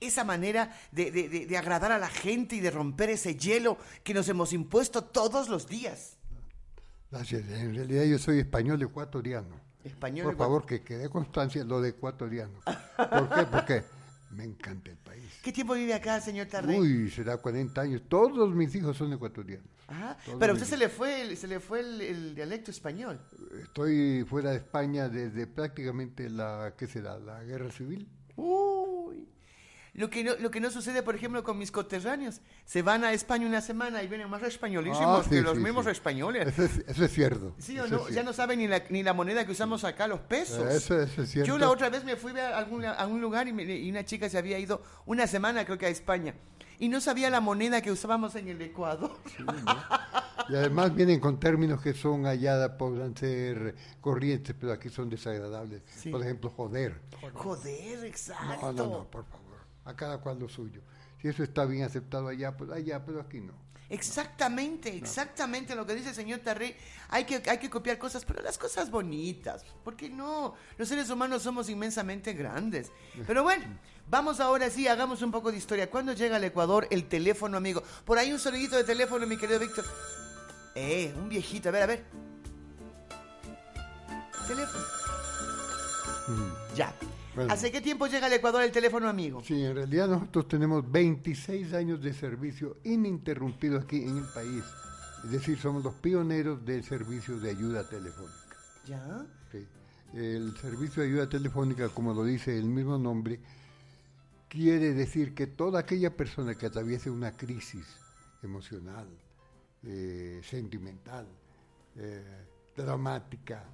esa 0.00 0.24
manera 0.24 0.76
de, 0.92 1.10
de- 1.10 1.28
de- 1.28 1.46
de 1.46 1.56
agradar 1.58 1.92
a 1.92 1.98
la 1.98 2.08
gente 2.08 2.56
y 2.56 2.60
de 2.60 2.70
romper 2.70 3.10
ese 3.10 3.36
hielo 3.36 3.78
que 4.02 4.14
nos 4.14 4.28
hemos 4.28 4.52
impuesto 4.52 5.04
todos 5.04 5.48
los 5.48 5.66
días. 5.68 6.16
Gracias. 7.10 7.48
En 7.48 7.74
realidad 7.74 8.04
yo 8.04 8.18
soy 8.18 8.38
español 8.38 8.82
ecuatoriano. 8.82 9.60
Español 9.84 10.26
Por 10.26 10.36
favor, 10.36 10.66
que 10.66 10.82
quede 10.82 11.08
constancia 11.08 11.64
lo 11.64 11.80
de 11.80 11.90
ecuatoriano. 11.90 12.60
¿Por 12.96 13.28
qué? 13.30 13.46
Porque 13.50 13.82
me 14.30 14.44
encanta 14.44 14.90
el 14.90 14.98
país. 14.98 15.40
¿Qué 15.42 15.52
tiempo 15.52 15.74
vive 15.74 15.94
acá, 15.94 16.20
señor 16.20 16.46
Tarré? 16.46 16.78
Uy, 16.78 17.10
será 17.10 17.38
40 17.38 17.80
años. 17.80 18.02
Todos 18.08 18.54
mis 18.54 18.74
hijos 18.74 18.96
son 18.96 19.12
ecuatorianos. 19.12 19.66
Ajá, 19.88 20.16
todos 20.24 20.38
Pero 20.38 20.52
a 20.52 20.54
usted 20.54 20.68
se 20.68 20.76
le 20.76 20.88
fue, 20.88 21.22
el, 21.22 21.36
se 21.36 21.48
le 21.48 21.58
fue 21.58 21.80
el, 21.80 22.00
el 22.00 22.34
dialecto 22.34 22.70
español. 22.70 23.20
Estoy 23.60 24.24
fuera 24.28 24.50
de 24.50 24.58
España 24.58 25.08
desde 25.08 25.46
prácticamente 25.46 26.30
la, 26.30 26.74
¿qué 26.78 26.86
será? 26.86 27.18
La 27.18 27.42
guerra 27.42 27.70
civil. 27.70 28.08
Uy. 28.36 29.28
Lo 29.94 30.08
que, 30.08 30.22
no, 30.22 30.36
lo 30.36 30.50
que 30.52 30.60
no 30.60 30.70
sucede, 30.70 31.02
por 31.02 31.14
ejemplo, 31.16 31.42
con 31.42 31.58
mis 31.58 31.72
coterráneos. 31.72 32.40
Se 32.64 32.80
van 32.82 33.02
a 33.04 33.12
España 33.12 33.46
una 33.46 33.60
semana 33.60 34.02
y 34.02 34.08
vienen 34.08 34.30
más 34.30 34.42
españolísimos 34.44 35.20
Ah, 35.20 35.22
sí, 35.24 35.30
que 35.30 35.42
los 35.42 35.56
sí, 35.56 35.62
mismos 35.64 35.84
sí. 35.86 35.90
españoles. 35.90 36.46
Eso 36.46 36.62
es, 36.62 36.78
eso 36.86 37.04
es 37.04 37.12
cierto. 37.12 37.54
¿Sí 37.58 37.78
o 37.78 37.86
no? 37.88 38.08
Ya 38.08 38.22
no 38.22 38.32
saben 38.32 38.60
ni 38.60 38.68
la, 38.68 38.82
ni 38.88 39.02
la 39.02 39.12
moneda 39.14 39.44
que 39.44 39.52
usamos 39.52 39.82
acá, 39.84 40.06
los 40.06 40.20
pesos. 40.20 40.64
Eso, 40.72 41.00
eso 41.00 41.22
es 41.22 41.30
cierto. 41.30 41.48
Yo 41.48 41.58
la 41.58 41.68
otra 41.70 41.90
vez 41.90 42.04
me 42.04 42.14
fui 42.16 42.38
a, 42.38 42.56
algún, 42.56 42.84
a 42.84 43.04
un 43.06 43.20
lugar 43.20 43.48
y, 43.48 43.52
me- 43.52 43.64
y 43.64 43.90
una 43.90 44.04
chica 44.04 44.28
se 44.28 44.38
había 44.38 44.58
ido 44.60 44.80
una 45.06 45.26
semana, 45.26 45.64
creo 45.64 45.76
que 45.76 45.86
a 45.86 45.90
España. 45.90 46.34
Y 46.78 46.88
no 46.88 47.00
sabía 47.00 47.28
la 47.28 47.40
moneda 47.40 47.82
que 47.82 47.90
usábamos 47.92 48.34
en 48.36 48.48
el 48.48 48.62
Ecuador. 48.62 49.10
Y 50.48 50.54
además 50.54 50.94
vienen 50.94 51.20
con 51.20 51.38
términos 51.38 51.82
que 51.82 51.92
son 51.94 52.26
allá, 52.26 52.76
podrán 52.78 53.16
ser 53.16 53.74
corrientes, 54.00 54.54
pero 54.58 54.72
aquí 54.72 54.88
son 54.88 55.10
desagradables. 55.10 55.82
Sí. 55.96 56.10
Por 56.10 56.22
ejemplo, 56.22 56.48
joder. 56.50 56.94
Joder, 57.34 58.04
exacto. 58.04 58.72
No, 58.72 58.72
no, 58.72 58.84
no, 58.98 59.04
por 59.10 59.24
favor. 59.24 59.49
A 59.84 59.94
cada 59.94 60.18
cual 60.18 60.38
lo 60.38 60.48
suyo. 60.48 60.82
Si 61.20 61.28
eso 61.28 61.42
está 61.42 61.64
bien 61.64 61.84
aceptado 61.84 62.28
allá, 62.28 62.56
pues 62.56 62.70
allá, 62.70 63.04
pero 63.04 63.20
aquí 63.20 63.40
no. 63.40 63.70
Exactamente, 63.90 64.96
exactamente 64.96 65.74
lo 65.74 65.84
que 65.84 65.96
dice 65.96 66.10
el 66.10 66.14
señor 66.14 66.38
Tarré. 66.38 66.76
Hay 67.08 67.24
que, 67.24 67.42
hay 67.50 67.58
que 67.58 67.68
copiar 67.68 67.98
cosas, 67.98 68.24
pero 68.24 68.40
las 68.40 68.56
cosas 68.56 68.88
bonitas. 68.88 69.64
¿Por 69.82 69.96
qué 69.96 70.08
no? 70.08 70.54
Los 70.78 70.88
seres 70.88 71.10
humanos 71.10 71.42
somos 71.42 71.68
inmensamente 71.68 72.32
grandes. 72.32 72.92
Pero 73.26 73.42
bueno, 73.42 73.64
vamos 74.08 74.38
ahora 74.38 74.70
sí, 74.70 74.86
hagamos 74.86 75.22
un 75.22 75.32
poco 75.32 75.50
de 75.50 75.58
historia. 75.58 75.90
¿Cuándo 75.90 76.12
llega 76.12 76.36
al 76.36 76.44
Ecuador 76.44 76.86
el 76.90 77.08
teléfono, 77.08 77.56
amigo? 77.56 77.82
Por 78.04 78.16
ahí 78.16 78.32
un 78.32 78.38
sonidito 78.38 78.76
de 78.76 78.84
teléfono, 78.84 79.26
mi 79.26 79.36
querido 79.36 79.58
Víctor. 79.58 79.84
Eh, 80.76 81.12
un 81.16 81.28
viejito, 81.28 81.68
a 81.68 81.72
ver, 81.72 81.82
a 81.82 81.86
ver. 81.86 82.04
Teléfono. 84.46 84.84
Ya. 86.76 86.94
Bueno. 87.34 87.52
¿Hace 87.52 87.70
qué 87.70 87.80
tiempo 87.80 88.06
llega 88.06 88.26
al 88.26 88.32
Ecuador 88.32 88.62
el 88.62 88.72
teléfono, 88.72 89.08
amigo? 89.08 89.42
Sí, 89.44 89.62
en 89.62 89.74
realidad 89.74 90.08
nosotros 90.08 90.48
tenemos 90.48 90.90
26 90.90 91.72
años 91.74 92.02
de 92.02 92.12
servicio 92.12 92.78
ininterrumpido 92.84 93.78
aquí 93.78 94.02
en 94.02 94.18
el 94.18 94.24
país. 94.24 94.64
Es 95.24 95.30
decir, 95.30 95.58
somos 95.58 95.84
los 95.84 95.94
pioneros 95.94 96.64
del 96.64 96.82
servicio 96.82 97.38
de 97.38 97.50
ayuda 97.50 97.88
telefónica. 97.88 98.56
Ya. 98.86 99.26
Sí. 99.52 99.66
El 100.14 100.56
servicio 100.56 101.02
de 101.02 101.08
ayuda 101.08 101.28
telefónica, 101.28 101.88
como 101.90 102.14
lo 102.14 102.24
dice 102.24 102.58
el 102.58 102.64
mismo 102.64 102.98
nombre, 102.98 103.38
quiere 104.48 104.92
decir 104.92 105.34
que 105.34 105.46
toda 105.46 105.80
aquella 105.80 106.16
persona 106.16 106.56
que 106.56 106.66
atraviese 106.66 107.10
una 107.10 107.36
crisis 107.36 107.86
emocional, 108.42 109.06
eh, 109.84 110.40
sentimental, 110.42 111.26
eh, 111.96 112.46
dramática, 112.76 113.64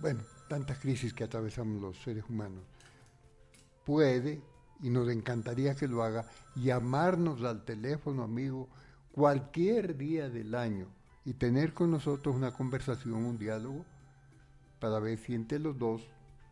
bueno, 0.00 0.22
tantas 0.48 0.78
crisis 0.78 1.12
que 1.12 1.24
atravesamos 1.24 1.80
los 1.82 1.98
seres 2.02 2.24
humanos, 2.28 2.62
puede, 3.96 4.42
y 4.82 4.90
nos 4.90 5.08
encantaría 5.08 5.74
que 5.74 5.88
lo 5.88 6.02
haga, 6.02 6.26
llamarnos 6.56 7.42
al 7.44 7.64
teléfono 7.64 8.24
amigo 8.24 8.68
cualquier 9.12 9.96
día 9.96 10.28
del 10.28 10.54
año 10.54 10.88
y 11.24 11.32
tener 11.34 11.72
con 11.72 11.90
nosotros 11.92 12.34
una 12.36 12.52
conversación, 12.52 13.14
un 13.14 13.38
diálogo, 13.38 13.84
para 14.80 14.98
ver 14.98 15.18
si 15.18 15.34
entre 15.34 15.58
los 15.58 15.78
dos, 15.78 16.02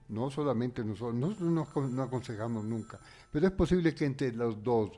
no 0.09 0.31
solamente 0.31 0.83
nosotros, 0.85 1.15
nosotros 1.17 1.51
no, 1.51 1.67
acon- 1.67 1.91
no 1.91 2.03
aconsejamos 2.05 2.65
nunca, 2.65 2.99
pero 3.31 3.47
es 3.47 3.53
posible 3.53 3.95
que 3.95 4.07
entre 4.07 4.33
los 4.33 4.63
dos, 4.63 4.93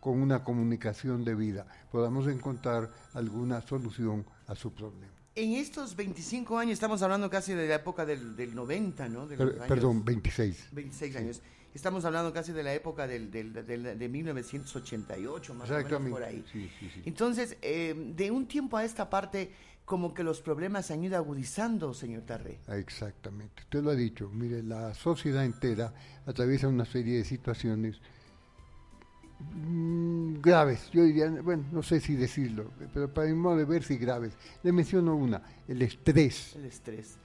con 0.00 0.20
una 0.20 0.44
comunicación 0.44 1.24
debida, 1.24 1.66
podamos 1.90 2.28
encontrar 2.28 2.90
alguna 3.14 3.60
solución 3.62 4.26
a 4.46 4.54
su 4.54 4.72
problema. 4.72 5.12
En 5.34 5.52
estos 5.52 5.96
25 5.96 6.58
años, 6.58 6.74
estamos 6.74 7.02
hablando 7.02 7.28
casi 7.28 7.54
de 7.54 7.66
la 7.68 7.74
época 7.76 8.06
del, 8.06 8.36
del 8.36 8.54
90, 8.54 9.08
¿no? 9.08 9.26
De 9.26 9.36
los 9.36 9.46
Per- 9.46 9.56
años- 9.56 9.68
perdón, 9.68 10.04
26. 10.04 10.68
26 10.72 11.16
años. 11.16 11.42
Estamos 11.76 12.06
hablando 12.06 12.32
casi 12.32 12.52
de 12.52 12.62
la 12.62 12.72
época 12.72 13.06
del, 13.06 13.30
del- 13.30 13.52
del- 13.52 13.98
de 13.98 14.08
1988, 14.08 15.52
más 15.54 15.70
o 15.70 15.74
menos 15.74 16.10
por 16.10 16.22
ahí. 16.22 16.42
Sí, 16.50 16.70
sí, 16.80 16.90
sí. 16.94 17.02
Entonces, 17.04 17.58
eh, 17.60 17.94
de 18.16 18.30
un 18.30 18.46
tiempo 18.48 18.78
a 18.78 18.84
esta 18.84 19.10
parte, 19.10 19.52
como 19.84 20.14
que 20.14 20.24
los 20.24 20.40
problemas 20.40 20.86
se 20.86 20.94
han 20.94 21.04
ido 21.04 21.16
agudizando, 21.18 21.92
señor 21.92 22.22
Tarré. 22.22 22.58
Exactamente, 22.68 23.62
usted 23.62 23.82
lo 23.82 23.90
ha 23.90 23.94
dicho. 23.94 24.30
Mire, 24.30 24.62
la 24.62 24.94
sociedad 24.94 25.44
entera 25.44 25.92
atraviesa 26.24 26.66
una 26.66 26.86
serie 26.86 27.18
de 27.18 27.24
situaciones 27.24 28.00
mm, 29.54 30.40
graves. 30.40 30.90
Yo 30.92 31.04
diría, 31.04 31.28
bueno, 31.42 31.64
no 31.72 31.82
sé 31.82 32.00
si 32.00 32.14
decirlo, 32.16 32.70
pero 32.94 33.12
para 33.12 33.28
mi 33.28 33.34
modo 33.34 33.56
de 33.58 33.66
ver, 33.66 33.84
sí 33.84 33.96
graves. 33.98 34.32
Le 34.62 34.72
menciono 34.72 35.14
una, 35.14 35.42
el 35.68 35.82
estrés. 35.82 36.56
El 36.56 36.64
estrés. 36.64 37.18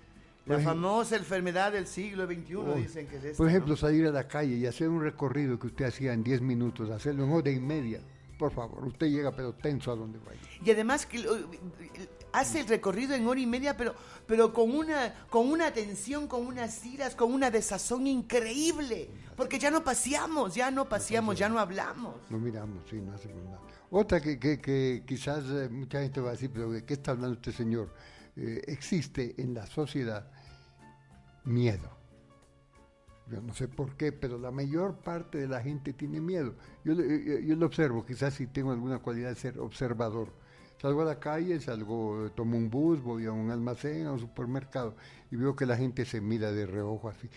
La 0.45 0.55
ejemplo- 0.55 0.71
famosa 0.71 1.15
enfermedad 1.17 1.71
del 1.71 1.85
siglo 1.87 2.25
XXI, 2.25 2.55
Oh, 2.55 2.73
dicen 2.75 3.07
que 3.07 3.17
es 3.17 3.23
esta, 3.25 3.37
Por 3.37 3.47
ejemplo, 3.49 3.73
¿no? 3.73 3.77
salir 3.77 4.07
a 4.07 4.11
la 4.11 4.27
calle 4.27 4.55
y 4.55 4.65
hacer 4.65 4.89
un 4.89 5.01
recorrido 5.01 5.59
que 5.59 5.67
usted 5.67 5.85
hacía 5.85 6.13
en 6.13 6.23
10 6.23 6.41
minutos, 6.41 6.89
hacerlo 6.89 7.23
en 7.25 7.31
hora 7.31 7.51
y 7.51 7.59
media. 7.59 8.01
Por 8.39 8.51
favor, 8.51 8.83
usted 8.87 9.05
llega 9.07 9.35
pero 9.35 9.53
tenso 9.53 9.91
a 9.91 9.95
donde 9.95 10.17
vaya. 10.17 10.39
Y 10.65 10.71
además 10.71 11.05
que 11.05 11.23
hace 12.33 12.61
el 12.61 12.67
recorrido 12.67 13.13
en 13.13 13.27
hora 13.27 13.39
y 13.39 13.45
media, 13.45 13.77
pero, 13.77 13.93
pero 14.25 14.51
con 14.51 14.71
una, 14.71 15.13
con 15.29 15.47
una 15.47 15.67
atención, 15.67 16.27
con 16.27 16.47
unas 16.47 16.83
iras, 16.85 17.15
con 17.15 17.31
una 17.31 17.51
desazón 17.51 18.07
increíble. 18.07 19.09
Porque 19.37 19.59
ya 19.59 19.69
no 19.69 19.83
paseamos, 19.83 20.55
ya 20.55 20.71
no 20.71 20.89
paseamos, 20.89 21.37
ya 21.37 21.49
no 21.49 21.59
hablamos. 21.59 22.15
No 22.31 22.39
miramos, 22.39 22.83
sí, 22.89 22.95
no 22.97 23.13
hacemos 23.13 23.43
nada. 23.43 23.59
Otra 23.91 24.19
que, 24.21 24.39
que, 24.39 24.59
que 24.59 25.03
quizás 25.05 25.43
eh, 25.49 25.69
mucha 25.69 26.01
gente 26.01 26.19
va 26.19 26.29
a 26.29 26.31
decir, 26.31 26.49
pero 26.51 26.71
¿de 26.71 26.83
qué 26.83 26.93
está 26.95 27.11
hablando 27.11 27.35
este 27.35 27.51
señor? 27.51 27.93
Eh, 28.43 28.63
existe 28.65 29.35
en 29.39 29.53
la 29.53 29.67
sociedad 29.67 30.31
miedo. 31.45 31.89
Yo 33.29 33.39
no 33.41 33.53
sé 33.53 33.67
por 33.67 33.95
qué, 33.95 34.11
pero 34.11 34.37
la 34.39 34.49
mayor 34.51 34.95
parte 34.97 35.37
de 35.37 35.47
la 35.47 35.61
gente 35.61 35.93
tiene 35.93 36.19
miedo. 36.19 36.55
Yo, 36.83 36.93
lo- 36.95 37.03
yo, 37.03 37.39
yo 37.39 37.55
lo 37.55 37.65
observo, 37.67 38.03
quizás 38.03 38.33
si 38.33 38.47
tengo 38.47 38.71
alguna 38.71 38.97
cualidad 38.99 39.29
de 39.29 39.35
ser 39.35 39.59
observador. 39.59 40.29
Salgo 40.81 41.03
a 41.03 41.05
la 41.05 41.19
calle, 41.19 41.59
salgo, 41.61 42.31
tomo 42.35 42.57
un 42.57 42.69
bus, 42.71 42.99
voy 43.01 43.27
a 43.27 43.31
un 43.31 43.51
almacén, 43.51 44.07
a 44.07 44.11
un 44.13 44.19
supermercado 44.19 44.95
y 45.29 45.35
veo 45.35 45.55
que 45.55 45.67
la 45.67 45.77
gente 45.77 46.03
se 46.05 46.19
mira 46.19 46.51
de 46.51 46.65
reojo 46.65 47.07
así. 47.09 47.29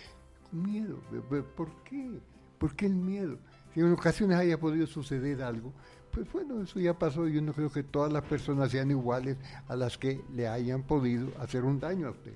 Miedo. 0.52 1.00
¿Pe- 1.10 1.20
pe- 1.20 1.42
¿Por 1.42 1.84
qué? 1.84 2.18
¿Por 2.58 2.74
qué 2.74 2.86
el 2.86 2.94
miedo? 2.94 3.38
Si 3.74 3.80
en 3.80 3.92
ocasiones 3.92 4.38
haya 4.38 4.58
podido 4.58 4.86
suceder 4.86 5.42
algo, 5.42 5.74
pues 6.14 6.30
bueno, 6.32 6.62
eso 6.62 6.78
ya 6.78 6.96
pasó. 6.96 7.26
Yo 7.26 7.42
no 7.42 7.52
creo 7.52 7.70
que 7.70 7.82
todas 7.82 8.12
las 8.12 8.22
personas 8.24 8.70
sean 8.70 8.90
iguales 8.90 9.36
a 9.68 9.74
las 9.74 9.98
que 9.98 10.22
le 10.32 10.46
hayan 10.46 10.84
podido 10.84 11.28
hacer 11.40 11.64
un 11.64 11.80
daño 11.80 12.08
a 12.08 12.10
usted. 12.12 12.34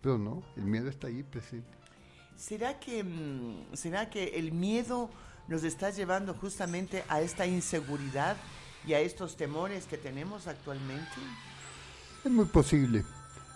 Pero 0.00 0.18
no, 0.18 0.42
el 0.56 0.64
miedo 0.64 0.88
está 0.88 1.06
ahí 1.06 1.22
presente. 1.22 1.68
¿Será 2.36 2.78
que, 2.78 3.02
mm, 3.04 3.74
¿Será 3.74 4.10
que 4.10 4.38
el 4.38 4.52
miedo 4.52 5.08
nos 5.48 5.62
está 5.62 5.90
llevando 5.90 6.34
justamente 6.34 7.04
a 7.08 7.20
esta 7.20 7.46
inseguridad 7.46 8.36
y 8.86 8.92
a 8.92 9.00
estos 9.00 9.36
temores 9.36 9.86
que 9.86 9.96
tenemos 9.96 10.48
actualmente? 10.48 11.14
Es 12.24 12.30
muy 12.30 12.46
posible, 12.46 13.04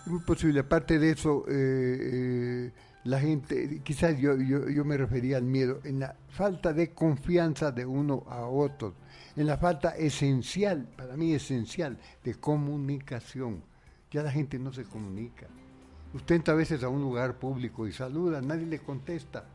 es 0.05 0.07
muy 0.07 0.21
posible. 0.21 0.61
Aparte 0.61 0.97
de 0.97 1.11
eso, 1.11 1.43
eh, 1.47 1.51
eh, 1.53 2.71
la 3.03 3.19
gente, 3.19 3.81
quizás 3.83 4.17
yo, 4.19 4.35
yo, 4.37 4.69
yo 4.69 4.85
me 4.85 4.95
refería 4.97 5.37
al 5.37 5.43
miedo, 5.43 5.79
en 5.83 5.99
la 5.99 6.15
falta 6.29 6.71
de 6.73 6.91
confianza 6.93 7.71
de 7.71 7.85
uno 7.85 8.23
a 8.29 8.45
otro, 8.45 8.93
en 9.35 9.47
la 9.47 9.57
falta 9.57 9.95
esencial, 9.97 10.87
para 10.95 11.15
mí 11.17 11.33
esencial, 11.33 11.97
de 12.23 12.35
comunicación. 12.35 13.63
Ya 14.11 14.23
la 14.23 14.31
gente 14.31 14.59
no 14.59 14.71
se 14.73 14.83
comunica. 14.83 15.47
Usted 16.13 16.35
entra 16.35 16.53
a 16.53 16.57
veces 16.57 16.83
a 16.83 16.89
un 16.89 17.01
lugar 17.01 17.39
público 17.39 17.87
y 17.87 17.93
saluda, 17.93 18.41
nadie 18.41 18.65
le 18.65 18.79
contesta. 18.79 19.45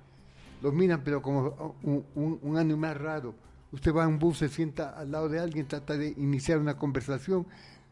Los 0.62 0.72
miran, 0.72 1.02
pero 1.04 1.20
como 1.20 1.76
un, 1.82 2.04
un- 2.14 2.38
un 2.42 2.56
animal 2.56 2.94
raro. 2.96 3.34
Usted 3.72 3.92
va 3.94 4.04
a 4.04 4.08
un 4.08 4.18
bus, 4.18 4.38
se 4.38 4.48
sienta 4.48 4.90
al 4.90 5.10
lado 5.10 5.28
de 5.28 5.38
alguien, 5.38 5.68
trata 5.68 5.96
de 5.98 6.08
iniciar 6.16 6.58
una 6.58 6.78
conversación, 6.78 7.46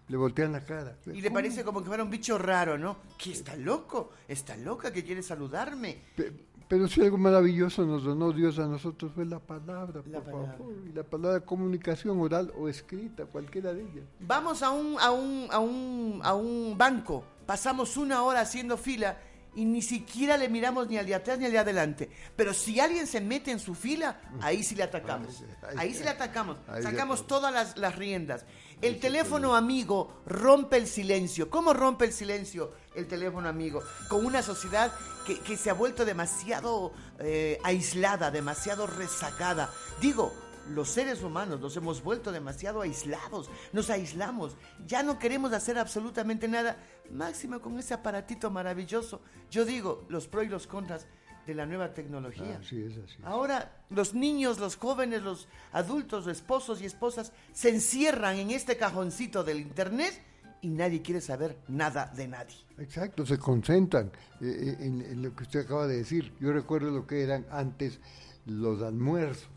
le 0.09 0.17
voltean 0.17 0.53
la 0.53 0.65
cara. 0.65 0.97
Y 1.13 1.21
le 1.21 1.31
parece 1.31 1.65
como 1.65 1.81
que 1.83 1.89
fuera 1.89 2.03
un 2.05 2.11
bicho 2.11 2.37
raro, 2.39 2.77
¿no? 2.79 2.99
¿Qué 3.19 3.33
está 3.33 3.57
loco? 3.57 4.11
¿Está 4.29 4.57
loca 4.57 4.93
que 4.93 5.03
quiere 5.05 5.23
saludarme? 5.23 6.03
Pe- 6.17 6.33
Pero 6.69 6.89
si 6.89 7.01
algo 7.03 7.19
maravilloso 7.19 7.85
nos 7.87 8.05
donó 8.05 8.33
Dios 8.33 8.59
a 8.59 8.67
nosotros 8.67 9.13
fue 9.15 9.25
la 9.27 9.39
palabra, 9.39 10.03
La 10.07 10.21
por 10.21 10.33
palabra. 10.33 10.53
favor. 10.59 10.75
Y 10.89 10.93
la 10.93 11.03
palabra 11.05 11.41
comunicación 11.41 12.19
oral 12.21 12.53
o 12.59 12.69
escrita, 12.69 13.27
cualquiera 13.27 13.73
de 13.73 13.83
ellas. 13.83 14.05
Vamos 14.21 14.63
a 14.63 14.71
un, 14.71 14.97
a 14.99 15.11
un, 15.11 15.49
a 15.51 15.59
un, 15.59 16.21
a 16.23 16.35
un 16.35 16.75
banco, 16.77 17.25
pasamos 17.47 17.97
una 17.97 18.23
hora 18.23 18.41
haciendo 18.41 18.77
fila 18.77 19.19
y 19.57 19.65
ni 19.67 19.83
siquiera 19.83 20.37
le 20.37 20.49
miramos 20.49 20.89
ni 20.89 20.97
al 20.99 21.07
de 21.07 21.15
atrás 21.15 21.39
ni 21.39 21.45
al 21.45 21.53
de 21.53 21.59
adelante. 21.61 22.11
Pero 22.35 22.53
si 22.53 22.81
alguien 22.81 23.07
se 23.07 23.21
mete 23.21 23.53
en 23.53 23.61
su 23.61 23.75
fila, 23.75 24.21
ahí 24.41 24.63
sí 24.65 24.75
le 24.75 24.83
atacamos. 24.83 25.45
Ahí- 25.77 25.95
sí 25.95 26.03
le 26.03 26.11
atacamos. 26.11 26.57
Sacamos 26.83 27.27
todas 27.27 27.53
las, 27.55 27.77
las 27.79 27.95
riendas. 27.97 28.45
El 28.81 29.01
teléfono 29.01 29.55
amigo 29.55 30.23
rompe 30.27 30.77
el 30.77 30.87
silencio. 30.87 31.51
¿Cómo 31.51 31.73
rompe 31.73 32.05
el 32.05 32.13
silencio 32.13 32.73
el 32.95 33.07
teléfono 33.07 33.49
amigo? 33.49 33.83
Con 34.09 34.27
una 34.27 34.43
sociedad 34.43 34.93
que, 35.27 35.39
que 35.41 35.57
se 35.57 35.71
ha 35.71 35.75
vuelto 35.75 36.05
demasiado 36.05 36.93
eh, 37.19 37.59
aislada, 37.63 38.31
demasiado 38.31 38.87
rezagada. 38.87 39.71
Digo, 40.01 40.33
los 40.71 40.89
seres 40.89 41.23
humanos 41.23 41.61
nos 41.61 41.77
hemos 41.77 42.03
vuelto 42.03 42.33
demasiado 42.33 42.81
aislados, 42.81 43.51
nos 43.73 43.91
aislamos, 43.91 44.57
ya 44.87 45.03
no 45.03 45.19
queremos 45.19 45.53
hacer 45.53 45.79
absolutamente 45.79 46.49
nada, 46.49 46.79
máximo 47.11 47.61
con 47.61 47.79
ese 47.79 47.95
aparatito 47.95 48.51
maravilloso. 48.51 49.21
Yo 49.51 49.65
digo, 49.65 50.05
los 50.09 50.27
pros 50.27 50.45
y 50.45 50.49
los 50.49 50.67
contras 50.67 51.07
de 51.47 51.55
la 51.55 51.67
nueva 51.67 51.93
tecnología. 51.93 52.59
Así 52.61 52.83
es, 52.83 52.93
así 52.93 53.17
es. 53.19 53.25
Ahora 53.25 53.73
los 53.91 54.15
niños, 54.15 54.59
los 54.59 54.77
jóvenes, 54.77 55.23
los 55.23 55.49
adultos, 55.73 56.27
los 56.27 56.37
esposos 56.37 56.81
y 56.81 56.87
esposas 56.87 57.33
se 57.53 57.71
encierran 57.71 58.37
en 58.37 58.51
este 58.51 58.77
cajoncito 58.77 59.45
del 59.45 59.61
internet 59.61 60.21
y 60.63 60.69
nadie 60.69 61.03
quiere 61.03 61.21
saber 61.21 61.59
nada 61.69 62.11
de 62.17 62.27
nadie. 62.27 62.57
Exacto, 62.79 63.27
se 63.27 63.39
concentran 63.39 64.11
eh, 64.41 64.47
eh, 64.47 64.77
en, 64.81 65.03
en 65.03 65.23
lo 65.23 65.35
que 65.35 65.43
usted 65.43 65.61
acaba 65.61 65.87
de 65.87 65.99
decir. 65.99 66.33
Yo 66.41 66.53
recuerdo 66.53 66.91
lo 66.91 67.07
que 67.07 67.23
eran 67.23 67.47
antes 67.51 68.01
los 68.47 68.83
almuerzos, 68.83 69.49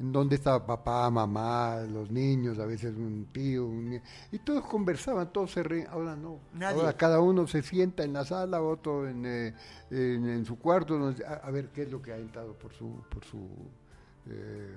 en 0.00 0.12
donde 0.12 0.36
estaba 0.36 0.66
papá, 0.66 1.08
mamá, 1.10 1.80
los 1.82 2.10
niños, 2.10 2.58
a 2.58 2.66
veces 2.66 2.94
un 2.96 3.28
tío, 3.32 3.66
un 3.66 3.90
nie- 3.90 4.02
y 4.32 4.38
todos 4.40 4.64
conversaban, 4.66 5.32
todos 5.32 5.52
se 5.52 5.62
reían. 5.62 5.88
Ahora 5.90 6.16
no. 6.16 6.40
Nadie. 6.54 6.80
Ahora 6.80 6.96
cada 6.96 7.20
uno 7.20 7.46
se 7.46 7.62
sienta 7.62 8.02
en 8.02 8.12
la 8.12 8.24
sala, 8.24 8.60
otro 8.62 9.06
en, 9.08 9.24
eh, 9.26 9.54
en, 9.90 10.28
en 10.28 10.44
su 10.44 10.58
cuarto, 10.58 10.98
donde- 10.98 11.24
a, 11.24 11.34
a 11.34 11.50
ver 11.50 11.68
qué 11.68 11.82
es 11.82 11.90
lo 11.90 12.00
que 12.02 12.12
ha 12.12 12.16
entrado 12.18 12.54
por 12.54 12.72
su, 12.72 13.02
por 13.10 13.24
su 13.24 13.38
eh, 14.28 14.76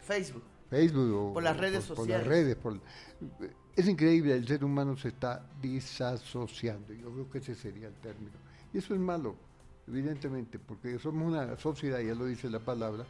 Facebook. 0.00 0.42
Facebook 0.70 1.12
o 1.14 1.32
Por 1.34 1.42
las 1.42 1.56
redes 1.56 1.84
por, 1.86 1.96
sociales. 1.98 2.26
las 2.26 2.34
redes. 2.36 2.56
por- 2.56 2.80
es 3.74 3.88
increíble, 3.88 4.34
el 4.34 4.46
ser 4.46 4.64
humano 4.64 4.96
se 4.96 5.08
está 5.08 5.44
disasociando. 5.60 6.92
Yo 6.92 7.10
creo 7.12 7.30
que 7.30 7.38
ese 7.38 7.54
sería 7.54 7.88
el 7.88 7.94
término. 7.94 8.32
Y 8.72 8.78
eso 8.78 8.94
es 8.94 9.00
malo, 9.00 9.34
evidentemente, 9.86 10.58
porque 10.58 10.98
somos 10.98 11.28
una 11.32 11.56
sociedad, 11.58 12.00
ya 12.00 12.14
lo 12.14 12.24
dice 12.26 12.48
la 12.50 12.58
palabra, 12.58 13.04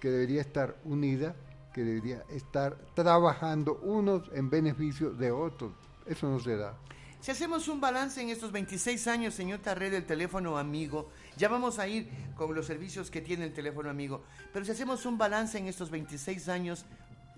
que 0.00 0.10
debería 0.10 0.40
estar 0.40 0.76
unida, 0.84 1.34
que 1.72 1.82
debería 1.82 2.24
estar 2.30 2.76
trabajando 2.94 3.80
unos 3.82 4.30
en 4.32 4.50
beneficio 4.50 5.10
de 5.10 5.30
otros. 5.30 5.72
Eso 6.06 6.28
no 6.28 6.40
se 6.40 6.56
da. 6.56 6.76
Si 7.20 7.32
hacemos 7.32 7.66
un 7.66 7.80
balance 7.80 8.22
en 8.22 8.28
estos 8.28 8.52
26 8.52 9.08
años, 9.08 9.34
señor 9.34 9.58
Tarré, 9.58 9.90
del 9.90 10.06
teléfono 10.06 10.56
amigo, 10.56 11.10
ya 11.36 11.48
vamos 11.48 11.78
a 11.78 11.88
ir 11.88 12.08
con 12.36 12.54
los 12.54 12.66
servicios 12.66 13.10
que 13.10 13.20
tiene 13.20 13.44
el 13.46 13.52
teléfono 13.52 13.90
amigo, 13.90 14.22
pero 14.52 14.64
si 14.64 14.70
hacemos 14.70 15.04
un 15.04 15.18
balance 15.18 15.58
en 15.58 15.66
estos 15.66 15.90
26 15.90 16.48
años, 16.48 16.84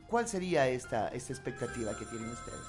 ¿cuál 0.06 0.28
sería 0.28 0.68
esta, 0.68 1.08
esta 1.08 1.32
expectativa 1.32 1.96
que 1.98 2.04
tienen 2.04 2.28
ustedes? 2.28 2.60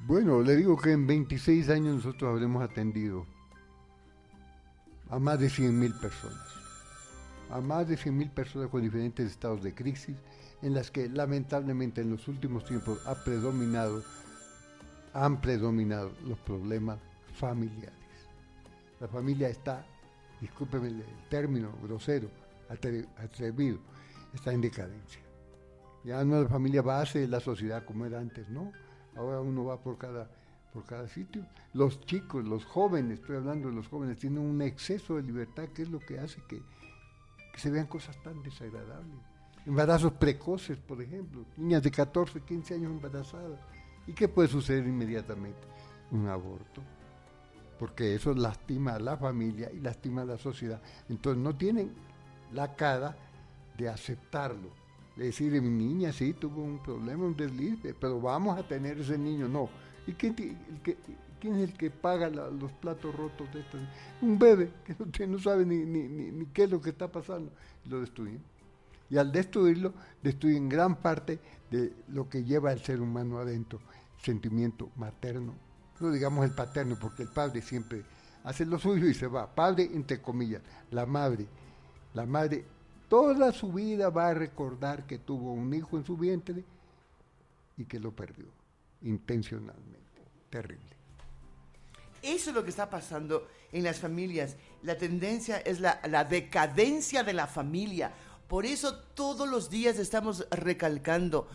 Bueno, 0.00 0.42
le 0.42 0.56
digo 0.56 0.76
que 0.76 0.92
en 0.92 1.06
26 1.06 1.70
años 1.70 1.96
nosotros 1.96 2.30
habremos 2.30 2.62
atendido 2.62 3.26
a 5.10 5.18
más 5.18 5.40
de 5.40 5.48
100 5.48 5.78
mil 5.78 5.94
personas. 5.94 6.46
A 7.50 7.60
más 7.60 7.88
de 7.88 7.96
100 7.96 8.16
mil 8.16 8.30
personas 8.30 8.68
con 8.68 8.82
diferentes 8.82 9.30
estados 9.30 9.62
de 9.62 9.74
crisis, 9.74 10.16
en 10.62 10.74
las 10.74 10.90
que 10.90 11.08
lamentablemente 11.08 12.00
en 12.02 12.10
los 12.10 12.28
últimos 12.28 12.64
tiempos 12.64 13.00
ha 13.06 13.14
predominado, 13.24 14.02
han 15.14 15.40
predominado 15.40 16.12
los 16.26 16.38
problemas 16.40 16.98
familiares. 17.34 17.94
La 19.00 19.08
familia 19.08 19.48
está, 19.48 19.86
discúlpeme 20.40 20.88
el 20.88 21.04
término 21.30 21.72
grosero, 21.82 22.28
atre- 22.68 23.06
atrevido, 23.16 23.78
está 24.34 24.52
en 24.52 24.60
decadencia. 24.60 25.20
Ya 26.04 26.22
no 26.24 26.36
es 26.36 26.42
la 26.44 26.48
familia 26.48 26.82
base 26.82 27.20
de 27.20 27.28
la 27.28 27.40
sociedad 27.40 27.84
como 27.84 28.04
era 28.06 28.18
antes, 28.18 28.48
¿no? 28.48 28.72
Ahora 29.16 29.40
uno 29.40 29.64
va 29.64 29.80
por 29.80 29.96
cada, 29.98 30.28
por 30.72 30.84
cada 30.84 31.08
sitio. 31.08 31.46
Los 31.72 32.00
chicos, 32.02 32.44
los 32.44 32.64
jóvenes, 32.64 33.20
estoy 33.20 33.36
hablando 33.36 33.68
de 33.68 33.74
los 33.74 33.88
jóvenes, 33.88 34.18
tienen 34.18 34.40
un 34.40 34.60
exceso 34.62 35.16
de 35.16 35.22
libertad 35.22 35.68
que 35.68 35.82
es 35.82 35.88
lo 35.90 35.98
que 36.00 36.18
hace 36.18 36.40
que, 36.48 36.60
que 37.52 37.60
se 37.60 37.70
vean 37.70 37.86
cosas 37.86 38.20
tan 38.22 38.42
desagradables. 38.42 39.16
Embarazos 39.66 40.12
precoces, 40.12 40.78
por 40.78 41.02
ejemplo, 41.02 41.44
niñas 41.56 41.82
de 41.82 41.90
14, 41.90 42.40
15 42.40 42.74
años 42.74 42.90
embarazadas. 42.92 43.60
¿Y 44.06 44.12
qué 44.12 44.28
puede 44.28 44.48
suceder 44.48 44.86
inmediatamente? 44.86 45.58
Un 46.10 46.26
aborto. 46.28 46.82
Porque 47.78 48.14
eso 48.14 48.34
lastima 48.34 48.94
a 48.94 48.98
la 48.98 49.16
familia 49.16 49.70
y 49.70 49.80
lastima 49.80 50.22
a 50.22 50.24
la 50.24 50.38
sociedad. 50.38 50.80
Entonces 51.08 51.42
no 51.42 51.54
tienen 51.56 51.92
la 52.52 52.74
cara 52.74 53.16
de 53.76 53.88
aceptarlo. 53.88 54.70
De 55.16 55.26
decirle, 55.26 55.60
mi 55.60 55.70
niña 55.70 56.12
sí 56.12 56.32
tuvo 56.32 56.62
un 56.62 56.82
problema, 56.82 57.24
un 57.24 57.36
desliz, 57.36 57.78
pero 58.00 58.20
vamos 58.20 58.58
a 58.58 58.62
tener 58.66 58.98
ese 58.98 59.18
niño. 59.18 59.48
No. 59.48 59.68
¿Y 60.06 60.12
ti- 60.12 60.56
el 60.70 60.80
quién 61.40 61.56
es 61.56 61.70
el 61.70 61.72
que 61.76 61.90
paga 61.90 62.28
los 62.28 62.72
platos 62.72 63.14
rotos 63.14 63.52
de 63.52 63.60
esto? 63.60 63.78
Un 64.20 64.38
bebé 64.38 64.70
que 65.12 65.26
no, 65.26 65.38
sabe 65.38 65.64
ni, 65.64 65.84
ni, 65.84 66.46
qué 66.46 66.64
es 66.64 66.70
lo 66.70 66.80
que 66.80 66.90
está 66.90 67.10
pasando. 67.10 67.50
Lo 67.86 68.00
destruyen. 68.00 68.42
Y 69.10 69.16
al 69.16 69.32
destruirlo, 69.32 69.94
destruyen 70.22 70.68
gran 70.68 70.96
parte 70.96 71.38
de 71.70 71.92
lo 72.08 72.28
que 72.28 72.44
lleva 72.44 72.72
el 72.72 72.80
ser 72.80 73.00
humano 73.00 73.38
adentro, 73.38 73.80
sentimiento 74.22 74.90
materno. 74.96 75.54
No 76.00 76.10
digamos 76.10 76.44
el 76.44 76.54
paterno, 76.54 76.96
porque 77.00 77.22
el 77.22 77.30
padre 77.30 77.62
siempre 77.62 78.04
hace 78.44 78.66
lo 78.66 78.78
suyo 78.78 79.06
y 79.06 79.14
se 79.14 79.26
va. 79.26 79.54
Padre, 79.54 79.90
entre 79.92 80.20
comillas, 80.20 80.62
la 80.90 81.06
madre. 81.06 81.46
La 82.14 82.26
madre 82.26 82.64
toda 83.08 83.52
su 83.52 83.72
vida 83.72 84.10
va 84.10 84.28
a 84.28 84.34
recordar 84.34 85.06
que 85.06 85.18
tuvo 85.18 85.52
un 85.52 85.72
hijo 85.72 85.96
en 85.96 86.04
su 86.04 86.16
vientre 86.16 86.64
y 87.76 87.84
que 87.84 87.98
lo 87.98 88.12
perdió 88.12 88.46
intencionalmente. 89.02 89.98
Terrible. 90.50 90.97
Eso 92.22 92.50
es 92.50 92.56
lo 92.56 92.64
que 92.64 92.70
está 92.70 92.90
pasando 92.90 93.48
en 93.72 93.84
las 93.84 93.98
familias. 93.98 94.56
La 94.82 94.96
tendencia 94.96 95.58
es 95.58 95.80
la, 95.80 96.24
decadencia 96.24 97.22
de 97.22 97.32
la 97.32 97.46
familia. 97.46 98.12
Por 98.48 98.66
eso 98.66 98.98
todos 99.14 99.48
los 99.48 99.70
días 99.70 99.98
estamos 99.98 100.46
recalcando, 100.50 101.48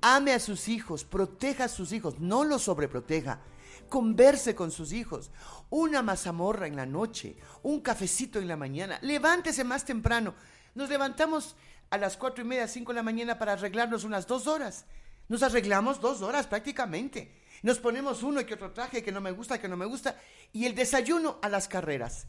ame 0.00 0.32
a 0.32 0.40
sus 0.40 0.68
hijos, 0.68 1.04
proteja 1.04 1.64
a 1.64 1.68
sus 1.68 1.92
hijos, 1.92 2.18
no 2.18 2.44
los 2.44 2.62
sobreproteja. 2.62 3.40
Converse 3.88 4.54
con 4.54 4.70
sus 4.70 4.92
hijos. 4.92 5.30
Una 5.68 6.00
mazamorra 6.02 6.66
en 6.66 6.76
la 6.76 6.86
noche, 6.86 7.36
un 7.62 7.80
cafecito 7.80 8.38
en 8.38 8.46
la 8.46 8.56
mañana. 8.56 8.98
Levántese 9.02 9.64
más 9.64 9.84
temprano. 9.84 10.34
Nos 10.74 10.88
levantamos 10.88 11.56
a 11.90 11.98
las 11.98 12.16
cuatro 12.16 12.44
y 12.44 12.46
media, 12.46 12.68
cinco 12.68 12.92
de 12.92 12.96
la 12.96 13.02
mañana 13.02 13.38
para 13.38 13.54
arreglarnos 13.54 14.04
unas 14.04 14.26
dos 14.26 14.46
horas. 14.46 14.84
Nos 15.28 15.42
arreglamos 15.42 16.00
dos 16.00 16.22
horas 16.22 16.46
prácticamente. 16.46 17.39
Nos 17.62 17.78
ponemos 17.78 18.22
uno 18.22 18.40
y 18.40 18.44
que 18.44 18.54
otro 18.54 18.72
traje 18.72 19.02
que 19.02 19.12
no 19.12 19.20
me 19.20 19.30
gusta, 19.32 19.60
que 19.60 19.68
no 19.68 19.76
me 19.76 19.86
gusta. 19.86 20.16
Y 20.52 20.64
el 20.66 20.74
desayuno 20.74 21.38
a 21.42 21.48
las 21.48 21.68
carreras. 21.68 22.26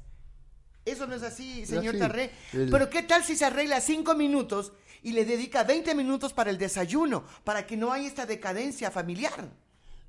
Eso 0.84 1.06
no 1.08 1.16
es 1.16 1.24
así, 1.24 1.66
señor 1.66 1.90
así, 1.96 2.00
Tarré. 2.00 2.32
el- 2.54 2.70
Pero 2.70 2.90
¿qué 2.90 3.04
tal 3.04 3.24
si 3.24 3.36
se 3.36 3.46
arregla 3.46 3.80
cinco 3.82 4.16
minutos 4.16 4.74
y 5.04 5.12
le 5.14 5.26
dedica 5.26 5.64
20 5.64 5.94
minutos 5.96 6.34
para 6.34 6.50
el 6.50 6.58
desayuno, 6.58 7.24
para 7.44 7.66
que 7.68 7.78
no 7.78 7.92
haya 7.92 8.08
esta 8.08 8.26
decadencia 8.26 8.90
familiar? 8.92 9.50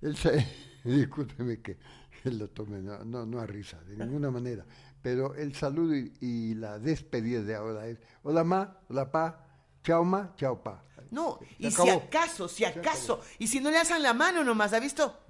El 0.00 0.16
discúlpeme 0.84 1.60
que 1.60 1.76
lo 2.24 2.48
tome, 2.48 2.80
no, 2.80 3.04
no, 3.04 3.26
no 3.26 3.38
a 3.40 3.46
risa, 3.46 3.78
de 3.82 3.96
ninguna 3.96 4.30
manera. 4.30 4.64
Pero 5.02 5.34
el 5.34 5.54
saludo 5.54 5.94
y, 5.96 6.12
y 6.20 6.54
la 6.54 6.78
despedida 6.78 7.42
de 7.42 7.54
ahora 7.54 7.86
es, 7.88 7.98
hola 8.22 8.42
ma, 8.44 8.78
hola 8.88 9.10
pa, 9.10 9.44
chao 9.84 10.04
ma, 10.04 10.32
chao 10.36 10.62
pa. 10.62 10.82
No, 11.12 11.40
y 11.58 11.70
si 11.70 11.90
acaso, 11.90 12.48
si 12.48 12.64
acaso, 12.64 13.20
y 13.38 13.46
si 13.46 13.60
no 13.60 13.70
le 13.70 13.76
hacen 13.76 14.02
la 14.02 14.14
mano 14.14 14.42
nomás, 14.42 14.72
¿ha 14.72 14.80
visto? 14.80 15.20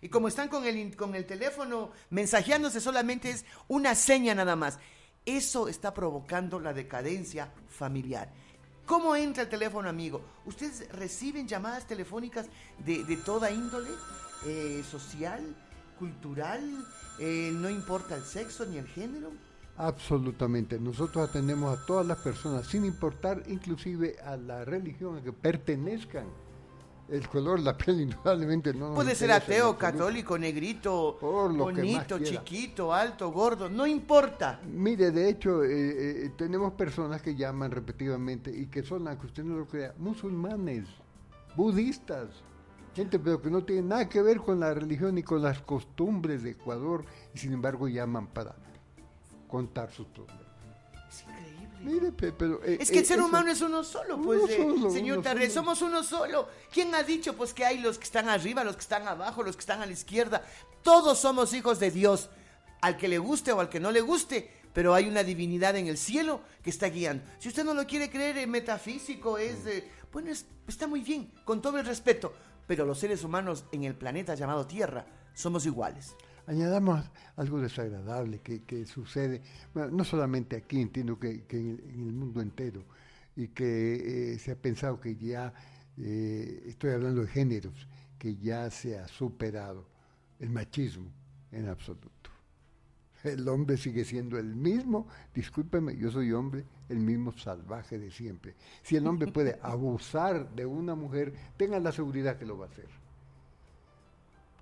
Y 0.00 0.08
como 0.08 0.28
están 0.28 0.48
con 0.48 0.64
el, 0.64 0.94
con 0.94 1.16
el 1.16 1.26
teléfono 1.26 1.90
mensajeándose, 2.10 2.80
solamente 2.80 3.28
es 3.30 3.44
una 3.66 3.96
seña 3.96 4.36
nada 4.36 4.54
más. 4.54 4.78
Eso 5.26 5.66
está 5.66 5.92
provocando 5.92 6.60
la 6.60 6.72
decadencia 6.72 7.52
familiar. 7.68 8.32
¿Cómo 8.86 9.16
entra 9.16 9.42
el 9.42 9.48
teléfono, 9.48 9.88
amigo? 9.88 10.22
¿Ustedes 10.46 10.88
reciben 10.92 11.48
llamadas 11.48 11.88
telefónicas 11.88 12.46
de, 12.78 13.02
de 13.02 13.16
toda 13.16 13.50
índole? 13.50 13.90
Eh, 14.46 14.84
¿Social? 14.88 15.56
¿Cultural? 15.98 16.86
Eh, 17.18 17.50
¿No 17.52 17.68
importa 17.68 18.14
el 18.14 18.24
sexo 18.24 18.64
ni 18.64 18.78
el 18.78 18.86
género? 18.86 19.32
Absolutamente. 19.80 20.78
Nosotros 20.78 21.26
atendemos 21.26 21.76
a 21.76 21.86
todas 21.86 22.06
las 22.06 22.18
personas, 22.18 22.66
sin 22.66 22.84
importar 22.84 23.42
inclusive 23.48 24.16
a 24.22 24.36
la 24.36 24.62
religión 24.62 25.16
a 25.16 25.22
que 25.22 25.32
pertenezcan. 25.32 26.26
El 27.08 27.26
color, 27.28 27.60
la 27.60 27.76
piel, 27.78 28.02
indudablemente 28.02 28.74
no 28.74 28.92
Puede 28.92 29.14
ser 29.14 29.32
ateo, 29.32 29.78
católico, 29.78 30.38
negrito, 30.38 31.18
bonito, 31.20 32.18
chiquito, 32.18 32.92
alto, 32.92 33.32
gordo, 33.32 33.70
no 33.70 33.86
importa. 33.86 34.60
Mire, 34.70 35.10
de 35.12 35.30
hecho, 35.30 35.64
eh, 35.64 36.26
eh, 36.26 36.30
tenemos 36.36 36.74
personas 36.74 37.22
que 37.22 37.34
llaman 37.34 37.70
repetidamente 37.70 38.54
y 38.54 38.66
que 38.66 38.82
son, 38.82 39.08
aunque 39.08 39.26
usted 39.26 39.44
no 39.44 39.56
lo 39.56 39.66
crea, 39.66 39.94
musulmanes, 39.96 40.88
budistas, 41.56 42.28
gente 42.94 43.18
pero 43.18 43.40
que 43.40 43.50
no 43.50 43.64
tiene 43.64 43.82
nada 43.82 44.08
que 44.10 44.20
ver 44.20 44.40
con 44.40 44.60
la 44.60 44.74
religión 44.74 45.14
ni 45.14 45.22
con 45.22 45.40
las 45.42 45.60
costumbres 45.60 46.42
de 46.42 46.50
Ecuador 46.50 47.06
y 47.34 47.38
sin 47.38 47.54
embargo 47.54 47.88
llaman 47.88 48.26
para 48.26 48.54
contar 49.50 49.90
sus 49.92 50.06
problemas. 50.08 50.40
Es 51.08 51.22
increíble. 51.22 51.68
Mire, 51.82 52.12
pe- 52.12 52.32
pero... 52.32 52.62
eh, 52.64 52.76
Es 52.80 52.90
que 52.90 52.98
el 52.98 53.04
eh, 53.04 53.06
ser 53.06 53.20
humano 53.20 53.50
es 53.50 53.60
uno 53.62 53.82
solo, 53.82 54.16
Uno 54.16 54.24
pues, 54.24 54.50
eh, 54.50 54.56
solo, 54.58 54.90
señor 54.90 55.18
uno 55.18 55.24
Tarré, 55.24 55.48
solo. 55.50 55.54
somos 55.74 55.82
uno 55.82 56.02
solo. 56.02 56.48
¿Quién 56.72 56.94
ha 56.94 57.02
dicho, 57.02 57.34
pues, 57.34 57.52
que 57.54 57.64
hay 57.64 57.78
los 57.80 57.98
que 57.98 58.04
están 58.04 58.28
arriba, 58.28 58.62
los 58.64 58.76
que 58.76 58.82
están 58.82 59.08
abajo, 59.08 59.42
los 59.42 59.56
que 59.56 59.60
están 59.60 59.80
a 59.82 59.86
la 59.86 59.92
izquierda? 59.92 60.44
Todos 60.82 61.18
somos 61.18 61.52
hijos 61.54 61.80
de 61.80 61.90
Dios, 61.90 62.28
al 62.80 62.96
que 62.96 63.08
le 63.08 63.18
guste 63.18 63.52
o 63.52 63.60
al 63.60 63.68
que 63.68 63.80
no 63.80 63.90
le 63.90 64.00
guste, 64.02 64.50
pero 64.72 64.94
hay 64.94 65.08
una 65.08 65.22
divinidad 65.24 65.74
en 65.76 65.86
el 65.88 65.98
cielo 65.98 66.42
que 66.62 66.70
está 66.70 66.88
guiando. 66.88 67.24
Si 67.38 67.48
usted 67.48 67.64
no 67.64 67.74
lo 67.74 67.86
quiere 67.86 68.08
creer, 68.10 68.38
es 68.38 68.46
metafísico, 68.48 69.36
es, 69.38 69.64
de- 69.64 69.90
bueno, 70.12 70.30
es- 70.30 70.46
está 70.68 70.86
muy 70.86 71.00
bien, 71.00 71.32
con 71.44 71.60
todo 71.62 71.78
el 71.78 71.86
respeto, 71.86 72.32
pero 72.66 72.84
los 72.86 72.98
seres 72.98 73.24
humanos 73.24 73.64
en 73.72 73.84
el 73.84 73.94
planeta 73.94 74.34
llamado 74.34 74.66
Tierra 74.66 75.06
somos 75.34 75.64
iguales. 75.66 76.14
Añadamos 76.50 77.08
algo 77.36 77.60
desagradable 77.60 78.40
que, 78.40 78.64
que 78.64 78.84
sucede, 78.84 79.40
bueno, 79.72 79.92
no 79.92 80.02
solamente 80.02 80.56
aquí, 80.56 80.80
entiendo 80.80 81.16
que, 81.16 81.44
que 81.44 81.60
en, 81.60 81.70
el, 81.70 81.90
en 81.90 82.06
el 82.08 82.12
mundo 82.12 82.40
entero, 82.40 82.82
y 83.36 83.46
que 83.46 84.32
eh, 84.32 84.38
se 84.40 84.50
ha 84.50 84.56
pensado 84.56 85.00
que 85.00 85.14
ya, 85.14 85.54
eh, 85.96 86.64
estoy 86.66 86.90
hablando 86.90 87.20
de 87.20 87.28
géneros, 87.28 87.86
que 88.18 88.34
ya 88.34 88.68
se 88.68 88.98
ha 88.98 89.06
superado 89.06 89.86
el 90.40 90.50
machismo 90.50 91.06
en 91.52 91.68
absoluto. 91.68 92.30
El 93.22 93.46
hombre 93.48 93.76
sigue 93.76 94.04
siendo 94.04 94.36
el 94.36 94.56
mismo, 94.56 95.06
discúlpeme, 95.32 95.96
yo 95.96 96.10
soy 96.10 96.32
hombre, 96.32 96.64
el 96.88 96.98
mismo 96.98 97.30
salvaje 97.30 97.96
de 97.96 98.10
siempre. 98.10 98.56
Si 98.82 98.96
el 98.96 99.06
hombre 99.06 99.30
puede 99.30 99.56
abusar 99.62 100.50
de 100.52 100.66
una 100.66 100.96
mujer, 100.96 101.32
tenga 101.56 101.78
la 101.78 101.92
seguridad 101.92 102.38
que 102.38 102.44
lo 102.44 102.58
va 102.58 102.66
a 102.66 102.70
hacer. 102.70 102.88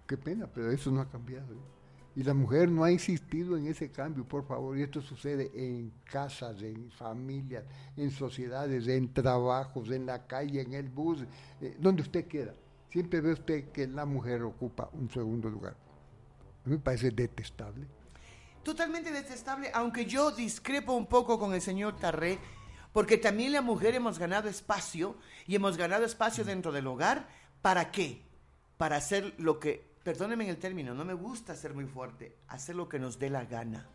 Qué 0.07 0.19
pena, 0.19 0.47
pero 0.53 0.71
eso 0.71 0.91
no 0.91 1.01
ha 1.01 1.09
cambiado. 1.09 1.55
¿eh? 1.55 1.78
Y 2.19 2.25
la 2.25 2.35
mujer 2.35 2.69
no 2.69 2.83
ha 2.83 2.91
insistido 2.91 3.57
en 3.57 3.69
ese 3.69 3.93
cambio, 3.93 4.25
por 4.25 4.45
favor. 4.45 4.77
Y 4.77 4.83
esto 4.83 5.01
sucede 5.01 5.53
en 5.55 5.93
casas, 6.03 6.61
en 6.63 6.91
familias, 6.91 7.63
en 7.97 8.11
sociedades, 8.11 8.89
en 8.89 9.15
trabajos, 9.15 9.89
en 9.93 10.05
la 10.05 10.27
calle, 10.27 10.63
en 10.63 10.75
el 10.75 10.89
bus, 10.89 11.25
eh, 11.61 11.77
donde 11.79 12.03
usted 12.03 12.27
quiera. 12.27 12.53
Siempre 12.91 13.21
ve 13.21 13.35
usted 13.35 13.71
que 13.71 13.87
la 13.87 14.05
mujer 14.05 14.43
ocupa 14.43 14.91
un 14.95 15.09
segundo 15.09 15.49
lugar. 15.49 15.77
A 16.65 16.69
mí 16.69 16.75
me 16.75 16.83
parece 16.83 17.13
detestable. 17.13 17.87
Totalmente 18.65 19.13
detestable, 19.13 19.71
aunque 19.73 20.05
yo 20.05 20.33
discrepo 20.33 20.95
un 20.95 21.07
poco 21.07 21.39
con 21.39 21.55
el 21.55 21.61
señor 21.61 22.01
Tarré, 22.01 22.41
porque 22.93 23.17
también 23.19 23.53
la 23.53 23.63
mujer 23.63 23.95
hemos 23.95 24.19
ganado 24.19 24.49
espacio 24.49 25.17
y 25.47 25.55
hemos 25.55 25.77
ganado 25.77 26.05
espacio 26.05 26.45
dentro 26.45 26.73
del 26.73 26.89
hogar. 26.89 27.29
¿Para 27.63 27.93
qué? 27.93 28.25
Para 28.77 28.97
hacer 28.97 29.37
lo 29.39 29.61
que, 29.61 29.88
perdónenme 30.09 30.45
en 30.45 30.51
el 30.51 30.57
término, 30.57 30.95
no 30.95 31.05
me 31.05 31.13
gusta 31.13 31.55
ser 31.55 31.75
muy 31.75 31.85
fuerte, 31.85 32.35
hacer 32.49 32.75
lo 32.75 32.89
que 32.89 32.99
nos 32.99 33.19
dé 33.19 33.29
la 33.29 33.45
gana. 33.45 33.87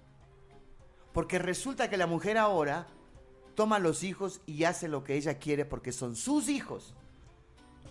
Porque 1.11 1.39
resulta 1.39 1.89
que 1.89 1.97
la 1.97 2.05
mujer 2.05 2.37
ahora 2.37 2.85
toma 3.55 3.79
los 3.79 4.03
hijos 4.03 4.39
y 4.45 4.65
hace 4.65 4.87
lo 4.87 5.03
que 5.03 5.15
ella 5.15 5.39
quiere 5.39 5.65
porque 5.65 5.91
son 5.91 6.15
sus 6.15 6.49
hijos. 6.49 6.93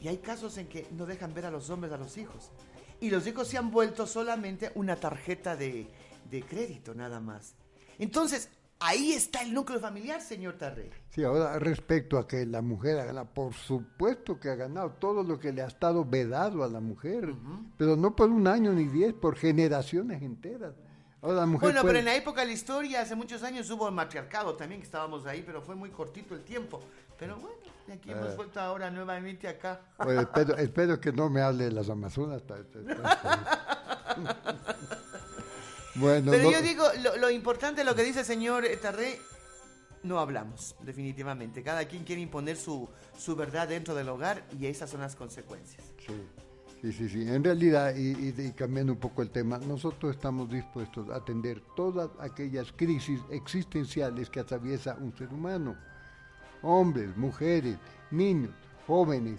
Y 0.00 0.06
hay 0.06 0.18
casos 0.18 0.56
en 0.56 0.68
que 0.68 0.86
no 0.92 1.04
dejan 1.04 1.34
ver 1.34 1.46
a 1.46 1.50
los 1.50 1.68
hombres 1.68 1.92
a 1.92 1.96
los 1.96 2.16
hijos. 2.16 2.52
Y 3.00 3.10
los 3.10 3.26
hijos 3.26 3.48
se 3.48 3.58
han 3.58 3.72
vuelto 3.72 4.06
solamente 4.06 4.70
una 4.76 4.94
tarjeta 4.94 5.56
de, 5.56 5.88
de 6.30 6.42
crédito 6.44 6.94
nada 6.94 7.18
más. 7.18 7.56
Entonces, 7.98 8.50
ahí 8.82 9.12
está 9.12 9.42
el 9.42 9.52
núcleo 9.54 9.78
familiar, 9.80 10.20
señor 10.20 10.54
Tarré. 10.54 10.90
Sí, 11.10 11.22
ahora 11.24 11.58
respecto 11.58 12.18
a 12.18 12.26
que 12.26 12.44
la 12.46 12.62
mujer 12.62 12.98
ha 12.98 13.04
ganado, 13.04 13.26
por 13.32 13.52
supuesto 13.54 14.38
que 14.40 14.48
ha 14.50 14.54
ganado 14.54 14.90
todo 14.92 15.22
lo 15.22 15.38
que 15.38 15.52
le 15.52 15.62
ha 15.62 15.66
estado 15.66 16.04
vedado 16.04 16.64
a 16.64 16.68
la 16.68 16.80
mujer, 16.80 17.34
pero 17.76 17.96
no 17.96 18.16
por 18.16 18.30
un 18.30 18.46
año 18.46 18.72
ni 18.72 18.84
diez, 18.84 19.12
por 19.12 19.36
generaciones 19.36 20.22
enteras. 20.22 20.74
Ahora 21.20 21.36
la 21.40 21.46
mujer 21.46 21.68
Bueno, 21.68 21.82
puede- 21.82 21.92
pero 21.92 21.98
en 22.00 22.04
la 22.06 22.14
época 22.16 22.40
de 22.40 22.48
la 22.48 22.52
historia, 22.52 23.02
hace 23.02 23.14
muchos 23.14 23.42
años 23.44 23.70
hubo 23.70 23.86
el 23.88 23.94
matriarcado 23.94 24.54
también, 24.56 24.80
que 24.80 24.86
estábamos 24.86 25.24
ahí, 25.26 25.42
pero 25.46 25.62
fue 25.62 25.76
muy 25.76 25.90
cortito 25.90 26.34
el 26.34 26.42
tiempo. 26.42 26.80
Pero 27.18 27.36
bueno, 27.36 27.56
aquí 27.92 28.10
hemos 28.10 28.30
Eh. 28.30 28.36
vuelto 28.36 28.58
ahora 28.60 28.90
nuevamente 28.90 29.46
acá. 29.46 29.80
Espero, 30.00 30.56
espero 30.56 31.00
que 31.00 31.12
no 31.12 31.30
me 31.30 31.40
hable 31.40 31.64
de 31.66 31.72
las 31.72 31.88
Amazonas. 31.88 32.42
bueno, 35.94 36.30
Pero 36.30 36.44
no- 36.44 36.50
yo 36.52 36.62
digo, 36.62 36.84
lo, 37.02 37.16
lo 37.16 37.30
importante, 37.30 37.84
lo 37.84 37.94
que 37.94 38.02
dice 38.04 38.20
el 38.20 38.26
señor 38.26 38.64
Tarré, 38.80 39.18
no 40.02 40.18
hablamos, 40.18 40.74
definitivamente. 40.82 41.62
Cada 41.62 41.84
quien 41.86 42.04
quiere 42.04 42.22
imponer 42.22 42.56
su, 42.56 42.88
su 43.16 43.36
verdad 43.36 43.68
dentro 43.68 43.94
del 43.94 44.08
hogar 44.08 44.44
y 44.58 44.66
esas 44.66 44.90
son 44.90 45.00
las 45.00 45.14
consecuencias. 45.14 45.84
Sí, 46.04 46.12
sí, 46.80 46.92
sí, 46.92 47.08
sí. 47.08 47.28
En 47.28 47.44
realidad, 47.44 47.94
y, 47.94 48.10
y- 48.12 48.34
y 48.36 48.52
cambiando 48.52 48.92
un 48.94 48.98
poco 48.98 49.22
el 49.22 49.30
tema, 49.30 49.58
nosotros 49.58 50.14
estamos 50.16 50.50
dispuestos 50.50 51.08
a 51.10 51.16
atender 51.16 51.60
todas 51.76 52.10
aquellas 52.18 52.72
crisis 52.72 53.20
existenciales 53.30 54.28
que 54.30 54.40
atraviesa 54.40 54.96
un 54.96 55.16
ser 55.16 55.28
humano. 55.32 55.76
Hombres, 56.62 57.16
mujeres, 57.16 57.76
niños, 58.10 58.50
jóvenes. 58.86 59.38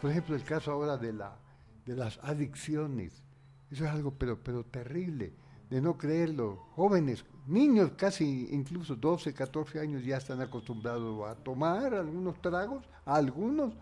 Por 0.00 0.10
ejemplo, 0.10 0.34
el 0.34 0.44
caso 0.44 0.72
ahora 0.72 0.96
de, 0.96 1.12
la, 1.12 1.36
de 1.84 1.94
las 1.96 2.18
adicciones. 2.22 3.22
Eso 3.70 3.84
es 3.84 3.90
algo 3.90 4.12
pero, 4.18 4.38
pero 4.42 4.64
terrible, 4.64 5.32
de 5.70 5.80
no 5.80 5.96
creerlo. 5.96 6.56
Jóvenes, 6.74 7.24
niños 7.46 7.92
casi 7.96 8.48
incluso 8.50 8.96
12, 8.96 9.32
14 9.32 9.80
años 9.80 10.04
ya 10.04 10.16
están 10.16 10.40
acostumbrados 10.40 11.28
a 11.28 11.34
tomar 11.36 11.94
algunos 11.94 12.40
tragos, 12.42 12.84
a 13.06 13.14
algunos, 13.16 13.72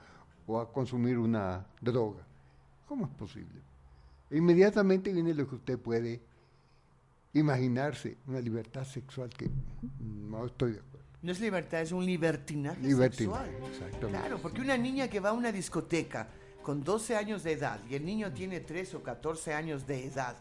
o 0.47 0.61
a 0.61 0.73
consumir 0.73 1.19
una 1.19 1.67
droga. 1.81 2.23
¿Cómo 2.87 3.07
es 3.07 3.13
posible? 3.13 3.61
Inmediatamente 4.31 5.13
viene 5.13 5.35
lo 5.35 5.49
que 5.49 5.57
usted 5.57 5.79
puede 5.79 6.21
imaginarse, 7.35 8.17
una 8.27 8.41
libertad 8.41 8.85
sexual 8.85 9.29
que 9.31 9.51
no 10.01 10.47
estoy 10.47 10.73
de 10.73 10.79
acuerdo. 10.81 11.07
No 11.21 11.33
es 11.33 11.41
libertad, 11.41 11.81
es 11.83 11.93
un 11.93 12.07
libertinaje, 12.07 12.81
Libertinaje, 12.81 13.51
sexual. 13.51 13.71
exactamente. 13.71 14.19
Claro, 14.19 14.39
porque 14.39 14.61
una 14.61 14.77
niña 14.77 15.09
que 15.09 15.21
va 15.21 15.31
a 15.31 15.33
una 15.33 15.53
discoteca 15.53 16.29
con 16.63 16.83
12 16.85 17.17
años 17.17 17.43
de 17.43 17.53
edad 17.53 17.81
y 17.91 17.95
el 17.95 18.05
niño 18.05 18.33
tiene 18.33 18.61
13 18.61 18.99
o 18.99 19.03
14 19.03 19.53
años 19.53 19.87
de 19.87 20.07
edad, 20.07 20.37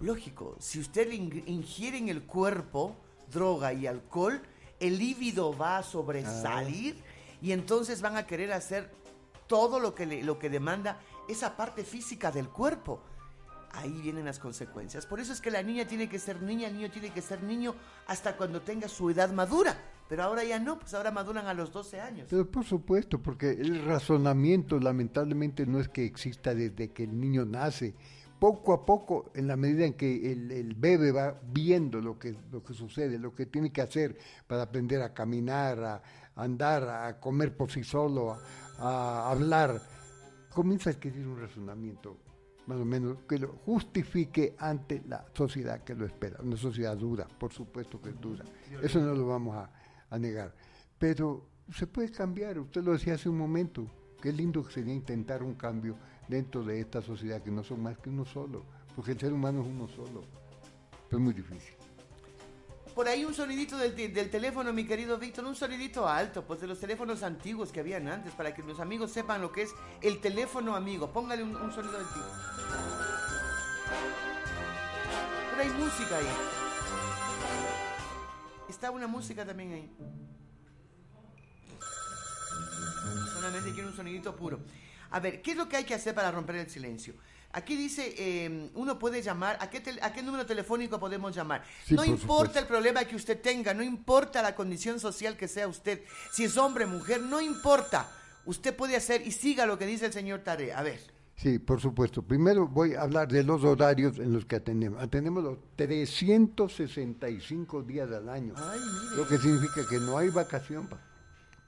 lógico, 0.00 0.56
si 0.60 0.80
usted 0.80 1.10
ingiere 1.12 1.98
en 1.98 2.08
el 2.08 2.22
cuerpo 2.24 2.96
droga 3.30 3.72
y 3.72 3.86
alcohol, 3.86 4.40
el 4.80 4.98
líbido 4.98 5.56
va 5.56 5.78
a 5.78 5.82
sobresalir 5.82 6.96
y 7.40 7.52
entonces 7.52 8.00
van 8.00 8.16
a 8.16 8.26
querer 8.26 8.52
hacer 8.52 8.90
todo 9.46 9.78
lo 9.80 9.94
que, 9.94 10.06
le- 10.06 10.22
lo 10.22 10.38
que 10.38 10.50
demanda 10.50 10.98
esa 11.28 11.56
parte 11.56 11.84
física 11.84 12.30
del 12.30 12.48
cuerpo. 12.48 13.00
ahí 13.76 13.90
vienen 14.02 14.24
las 14.24 14.38
consecuencias. 14.38 15.04
Por 15.04 15.18
eso 15.18 15.32
es 15.32 15.40
que 15.40 15.50
la 15.50 15.60
niña 15.60 15.84
tiene 15.84 16.08
que 16.08 16.20
ser 16.20 16.40
niña, 16.40 16.68
el 16.68 16.74
niño 16.76 16.92
tiene 16.92 17.10
que 17.10 17.20
ser 17.20 17.42
niño 17.42 17.74
hasta 18.06 18.36
cuando 18.36 18.60
tenga 18.62 18.86
su 18.88 19.10
edad 19.10 19.32
madura. 19.32 19.76
Pero 20.08 20.22
ahora 20.22 20.44
ya 20.44 20.60
no, 20.60 20.78
pues 20.78 20.94
ahora 20.94 21.10
maduran 21.10 21.48
a 21.48 21.54
los 21.54 21.72
12 21.72 22.00
años. 22.00 22.28
Pero 22.30 22.48
por 22.48 22.64
supuesto, 22.64 23.20
porque 23.20 23.50
el 23.50 23.84
razonamiento 23.84 24.78
lamentablemente 24.78 25.66
no 25.66 25.80
es 25.80 25.88
que 25.88 26.04
exista 26.04 26.54
desde 26.54 26.92
que 26.92 27.02
el 27.02 27.18
niño 27.18 27.44
nace. 27.46 27.96
Poco 28.44 28.74
a 28.74 28.84
poco, 28.84 29.32
en 29.34 29.46
la 29.48 29.56
medida 29.56 29.86
en 29.86 29.94
que 29.94 30.30
el, 30.30 30.74
bebé 30.74 31.12
va 31.12 31.40
viendo 31.50 31.98
lo 32.02 32.18
que, 32.18 32.36
lo 32.52 32.62
que 32.62 32.74
sucede, 32.74 33.18
lo 33.18 33.34
que 33.34 33.46
tiene 33.46 33.72
que 33.72 33.80
hacer 33.80 34.18
para 34.46 34.64
aprender 34.64 35.00
a 35.00 35.14
caminar, 35.14 35.82
a, 35.82 36.02
andar, 36.36 36.86
a 36.86 37.18
comer 37.18 37.56
por 37.56 37.70
sí 37.70 37.82
solo, 37.82 38.32
a, 38.32 38.40
a 38.80 39.30
hablar, 39.30 39.80
comienza 40.52 40.90
a 40.90 40.92
adquirir 40.92 41.26
un 41.26 41.40
razonamiento 41.40 42.18
más 42.66 42.78
o 42.78 42.84
menos 42.84 43.16
que 43.26 43.38
lo 43.38 43.48
justifique 43.64 44.54
ante 44.58 45.02
la 45.08 45.24
sociedad 45.32 45.82
que 45.82 45.94
lo 45.94 46.04
espera. 46.04 46.36
Una 46.42 46.58
sociedad 46.58 46.98
dura, 46.98 47.26
por 47.26 47.50
supuesto 47.50 47.98
que 48.02 48.10
es 48.10 48.20
dura. 48.20 48.44
Eso 48.82 49.00
no 49.00 49.14
lo 49.14 49.26
vamos 49.26 49.56
a, 49.56 49.70
a 50.10 50.18
negar. 50.18 50.54
Pero 50.98 51.48
se 51.72 51.86
puede 51.86 52.10
cambiar, 52.10 52.58
usted 52.58 52.82
lo 52.82 52.92
decía 52.92 53.14
hace 53.14 53.30
un 53.30 53.38
momento, 53.38 53.86
qué 54.20 54.30
lindo 54.34 54.62
que 54.62 54.70
sería 54.70 54.92
intentar 54.92 55.42
un 55.42 55.54
cambio 55.54 55.96
dentro 56.28 56.62
de 56.64 56.80
esta 56.80 57.02
sociedad 57.02 57.42
que 57.42 57.50
no 57.50 57.62
son 57.62 57.82
más 57.82 57.98
que 57.98 58.10
uno 58.10 58.24
solo, 58.24 58.64
porque 58.94 59.12
el 59.12 59.20
ser 59.20 59.32
humano 59.32 59.62
es 59.62 59.66
uno 59.66 59.88
solo. 59.88 60.24
Pero 61.08 61.18
es 61.18 61.24
muy 61.24 61.34
difícil. 61.34 61.74
Por 62.94 63.08
ahí 63.08 63.24
un 63.24 63.34
sonidito 63.34 63.76
del, 63.76 63.94
del 63.96 64.30
teléfono, 64.30 64.72
mi 64.72 64.86
querido 64.86 65.18
Víctor, 65.18 65.44
un 65.44 65.56
sonidito 65.56 66.08
alto, 66.08 66.44
pues 66.46 66.60
de 66.60 66.68
los 66.68 66.78
teléfonos 66.78 67.24
antiguos 67.24 67.72
que 67.72 67.80
habían 67.80 68.06
antes, 68.06 68.32
para 68.34 68.54
que 68.54 68.62
los 68.62 68.78
amigos 68.78 69.10
sepan 69.10 69.40
lo 69.40 69.50
que 69.50 69.62
es 69.62 69.74
el 70.00 70.20
teléfono 70.20 70.76
amigo. 70.76 71.12
Póngale 71.12 71.42
un, 71.42 71.56
un 71.56 71.72
sonido 71.72 71.98
del 71.98 72.06
tipo. 72.06 72.26
Pero 75.50 75.62
hay 75.62 75.70
música 75.70 76.18
ahí. 76.18 76.26
Está 78.68 78.92
una 78.92 79.08
música 79.08 79.44
también 79.44 79.72
ahí. 79.72 79.90
Solamente 83.34 83.72
quiero 83.72 83.88
un 83.88 83.96
sonidito 83.96 84.36
puro. 84.36 84.60
A 85.14 85.20
ver, 85.20 85.40
¿qué 85.42 85.52
es 85.52 85.56
lo 85.56 85.68
que 85.68 85.76
hay 85.76 85.84
que 85.84 85.94
hacer 85.94 86.12
para 86.12 86.32
romper 86.32 86.56
el 86.56 86.68
silencio? 86.68 87.14
Aquí 87.52 87.76
dice, 87.76 88.12
eh, 88.18 88.68
uno 88.74 88.98
puede 88.98 89.22
llamar, 89.22 89.56
¿a 89.60 89.70
qué, 89.70 89.78
tel- 89.80 90.00
¿a 90.02 90.12
qué 90.12 90.24
número 90.24 90.44
telefónico 90.44 90.98
podemos 90.98 91.32
llamar? 91.32 91.62
Sí, 91.84 91.94
no 91.94 91.98
por 92.02 92.08
importa 92.08 92.26
supuesto. 92.46 92.58
el 92.58 92.66
problema 92.66 93.04
que 93.04 93.14
usted 93.14 93.40
tenga, 93.40 93.72
no 93.74 93.84
importa 93.84 94.42
la 94.42 94.56
condición 94.56 94.98
social 94.98 95.36
que 95.36 95.46
sea 95.46 95.68
usted, 95.68 96.02
si 96.32 96.42
es 96.42 96.56
hombre, 96.56 96.84
mujer, 96.86 97.20
no 97.22 97.40
importa. 97.40 98.10
Usted 98.44 98.74
puede 98.74 98.96
hacer 98.96 99.24
y 99.24 99.30
siga 99.30 99.66
lo 99.66 99.78
que 99.78 99.86
dice 99.86 100.06
el 100.06 100.12
señor 100.12 100.40
Tare. 100.40 100.72
A 100.72 100.82
ver. 100.82 100.98
Sí, 101.36 101.60
por 101.60 101.80
supuesto. 101.80 102.20
Primero 102.22 102.66
voy 102.66 102.94
a 102.94 103.02
hablar 103.02 103.28
de 103.28 103.44
los 103.44 103.62
horarios 103.62 104.18
en 104.18 104.32
los 104.32 104.44
que 104.44 104.56
atendemos. 104.56 105.00
Atendemos 105.00 105.44
los 105.44 105.58
365 105.76 107.82
días 107.82 108.10
al 108.10 108.28
año, 108.28 108.52
Ay, 108.56 108.80
mire. 108.80 109.16
lo 109.16 109.28
que 109.28 109.38
significa 109.38 109.86
que 109.88 110.00
no 110.00 110.18
hay 110.18 110.30
vacación 110.30 110.88
pa- 110.88 111.00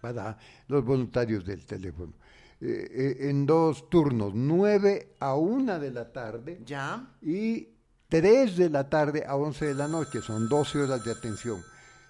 para 0.00 0.36
los 0.66 0.84
voluntarios 0.84 1.44
del 1.44 1.64
teléfono. 1.64 2.12
Eh, 2.60 2.88
eh, 3.20 3.28
en 3.28 3.44
dos 3.44 3.90
turnos, 3.90 4.32
9 4.34 5.16
a 5.20 5.34
1 5.34 5.78
de 5.78 5.90
la 5.90 6.10
tarde 6.10 6.62
¿Ya? 6.64 7.06
y 7.20 7.68
3 8.08 8.56
de 8.56 8.70
la 8.70 8.88
tarde 8.88 9.24
a 9.26 9.36
11 9.36 9.66
de 9.66 9.74
la 9.74 9.88
noche, 9.88 10.22
son 10.22 10.48
12 10.48 10.84
horas 10.84 11.04
de 11.04 11.12
atención. 11.12 11.62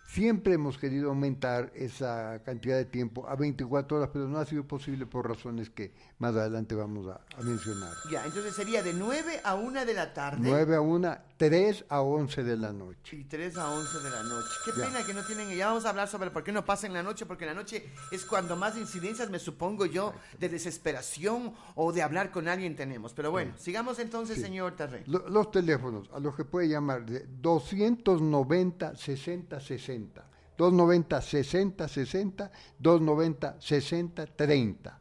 Siempre 0.07 0.55
hemos 0.55 0.79
querido 0.79 1.09
aumentar 1.09 1.73
esa 1.75 2.41
cantidad 2.45 2.77
de 2.77 2.85
tiempo 2.85 3.29
a 3.29 3.35
24 3.35 3.97
horas, 3.97 4.11
pero 4.13 4.29
no 4.29 4.39
ha 4.39 4.47
sido 4.47 4.63
posible 4.63 5.05
por 5.05 5.29
razones 5.29 5.69
que 5.69 5.93
más 6.19 6.37
adelante 6.37 6.77
vamos 6.77 7.09
a, 7.09 7.21
a 7.37 7.43
mencionar. 7.43 7.93
Ya, 8.09 8.25
entonces 8.25 8.55
sería 8.55 8.85
de 8.85 8.93
9 8.93 9.41
a 9.43 9.57
1 9.57 9.85
de 9.85 9.95
la 9.95 10.15
tarde. 10.15 10.39
9 10.43 10.77
a 10.77 10.81
1, 10.81 11.19
3 11.37 11.85
a 11.91 12.01
11 12.01 12.43
de 12.45 12.57
la 12.57 12.73
noche. 12.73 13.17
Y 13.17 13.25
3 13.25 13.57
a 13.59 13.71
11 13.71 13.99
de 14.01 14.11
la 14.11 14.23
noche. 14.23 14.49
Qué 14.65 14.71
Ya. 14.77 14.87
pena 14.87 15.05
que 15.05 15.13
no 15.13 15.23
tienen. 15.23 15.49
Ya 15.55 15.67
vamos 15.69 15.85
a 15.85 15.91
hablar 15.91 16.09
sobre 16.09 16.31
por 16.31 16.43
qué 16.43 16.51
no 16.53 16.65
pasa 16.65 16.87
en 16.87 16.95
la 16.95 17.03
noche, 17.03 17.27
porque 17.27 17.45
en 17.45 17.49
la 17.51 17.55
noche 17.55 17.91
es 18.11 18.25
cuando 18.25 18.57
más 18.57 18.77
incidencias, 18.77 19.29
me 19.29 19.39
supongo 19.39 19.85
yo, 19.85 20.15
de 20.39 20.49
desesperación 20.49 21.53
o 21.75 21.93
de 21.93 22.03
hablar 22.03 22.31
con 22.31 22.49
alguien 22.49 22.75
tenemos. 22.75 23.13
Pero 23.13 23.31
bueno, 23.31 23.53
sigamos 23.59 23.99
entonces, 23.99 24.41
señor 24.41 24.77
Tarré. 24.77 25.03
Lo- 25.07 25.29
los 25.29 25.51
teléfonos 25.51 26.09
a 26.13 26.21
los 26.21 26.35
que 26.35 26.45
puede 26.47 26.69
llamar 26.69 27.05
de 27.05 27.27
290 27.29 28.97
60 28.97 29.61
60, 29.61 30.25
290 30.57 31.21
60 31.21 31.89
60, 31.89 32.51
290 32.79 33.57
60 33.61 34.27
30. 34.27 35.01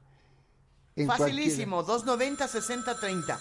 En 0.98 1.08
Facilísimo, 1.08 1.84
290 1.84 2.48
60 2.48 3.00
30. 3.00 3.40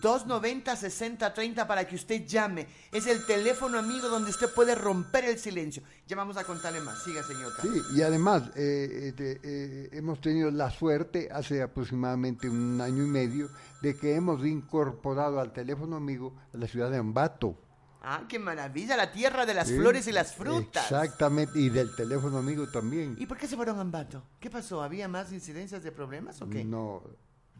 290 0.00 0.76
60 0.76 1.34
30 1.34 1.66
para 1.66 1.86
que 1.86 1.94
usted 1.94 2.26
llame. 2.26 2.66
Es 2.90 3.06
el 3.06 3.24
teléfono 3.26 3.78
amigo 3.78 4.08
donde 4.08 4.30
usted 4.30 4.48
puede 4.54 4.74
romper 4.74 5.24
el 5.24 5.38
silencio. 5.38 5.82
Ya 6.06 6.16
vamos 6.16 6.36
a 6.36 6.44
contarle 6.44 6.80
más. 6.80 7.02
Siga, 7.02 7.22
señor. 7.22 7.52
Sí, 7.60 7.68
y 7.94 8.02
además 8.02 8.44
eh, 8.56 9.12
eh, 9.18 9.40
eh, 9.42 9.88
hemos 9.92 10.20
tenido 10.20 10.50
la 10.50 10.70
suerte 10.70 11.28
hace 11.32 11.62
aproximadamente 11.62 12.48
un 12.48 12.80
año 12.80 13.04
y 13.04 13.08
medio 13.08 13.50
de 13.80 13.96
que 13.96 14.14
hemos 14.14 14.44
incorporado 14.44 15.40
al 15.40 15.52
teléfono 15.52 15.96
amigo 15.96 16.34
a 16.52 16.56
la 16.56 16.66
ciudad 16.66 16.90
de 16.90 16.98
Ambato. 16.98 17.58
Ah, 18.04 18.24
qué 18.28 18.40
maravilla, 18.40 18.96
la 18.96 19.12
tierra 19.12 19.46
de 19.46 19.54
las 19.54 19.68
Sí, 19.68 19.76
flores 19.76 20.08
y 20.08 20.12
las 20.12 20.34
frutas. 20.34 20.84
Exactamente, 20.90 21.56
y 21.60 21.68
del 21.68 21.94
teléfono 21.94 22.38
amigo 22.38 22.66
también. 22.68 23.14
¿Y 23.16 23.26
por 23.26 23.38
qué 23.38 23.46
se 23.46 23.54
fueron 23.54 23.78
a 23.78 23.82
Ambato? 23.82 24.24
¿Qué 24.40 24.50
pasó? 24.50 24.82
¿Había 24.82 25.06
más 25.06 25.32
incidencias 25.32 25.84
de 25.84 25.92
problemas 25.92 26.42
o 26.42 26.48
qué? 26.48 26.64
No, 26.64 27.02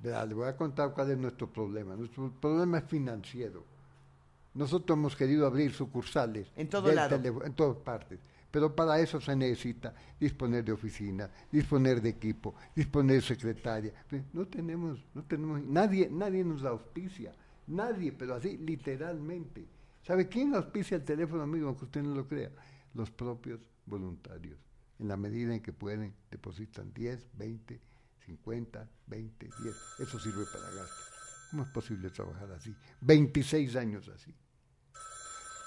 verá, 0.02 0.26
le 0.26 0.34
voy 0.34 0.48
a 0.48 0.56
contar 0.56 0.92
cuál 0.92 1.10
es 1.10 1.18
nuestro 1.18 1.50
problema. 1.50 1.94
Nuestro 1.96 2.30
problema 2.32 2.78
es 2.78 2.84
financiero. 2.84 3.64
Nosotros 4.54 4.98
hemos 4.98 5.16
querido 5.16 5.46
abrir 5.46 5.72
sucursales 5.72 6.48
En 6.56 6.68
todo 6.68 6.92
lado. 6.92 7.18
en 7.44 7.54
todas 7.54 7.76
partes. 7.78 8.20
Pero 8.50 8.76
para 8.76 9.00
eso 9.00 9.18
se 9.18 9.34
necesita 9.34 9.94
disponer 10.20 10.62
de 10.62 10.72
oficina, 10.72 11.30
disponer 11.50 12.02
de 12.02 12.10
equipo, 12.10 12.54
disponer 12.76 13.16
de 13.16 13.22
secretaria. 13.22 13.92
No 14.34 14.46
tenemos, 14.46 15.02
no 15.14 15.22
tenemos, 15.22 15.62
nadie, 15.62 16.10
nadie 16.10 16.44
nos 16.44 16.62
auspicia, 16.64 17.32
nadie, 17.68 18.12
pero 18.12 18.34
así 18.34 18.58
literalmente. 18.58 19.66
¿Sabe 20.02 20.28
quién 20.28 20.54
auspicia 20.54 20.98
el 20.98 21.04
teléfono 21.04 21.44
amigo, 21.44 21.68
aunque 21.68 21.86
usted 21.86 22.02
no 22.02 22.14
lo 22.14 22.28
crea? 22.28 22.50
Los 22.92 23.10
propios 23.10 23.60
voluntarios. 23.86 24.58
En 24.98 25.08
la 25.08 25.16
medida 25.16 25.54
en 25.54 25.62
que 25.62 25.72
pueden, 25.72 26.12
depositan 26.30 26.92
10, 26.92 27.26
20, 27.38 27.80
50, 28.26 28.88
20, 29.06 29.48
10. 29.62 29.76
Eso 30.00 30.18
sirve 30.18 30.44
para 30.52 30.64
gastos. 30.70 31.08
¿Cómo 31.50 31.64
es 31.64 31.68
posible 31.70 32.10
trabajar 32.10 32.50
así? 32.52 32.74
26 33.02 33.76
años 33.76 34.08
así. 34.08 34.34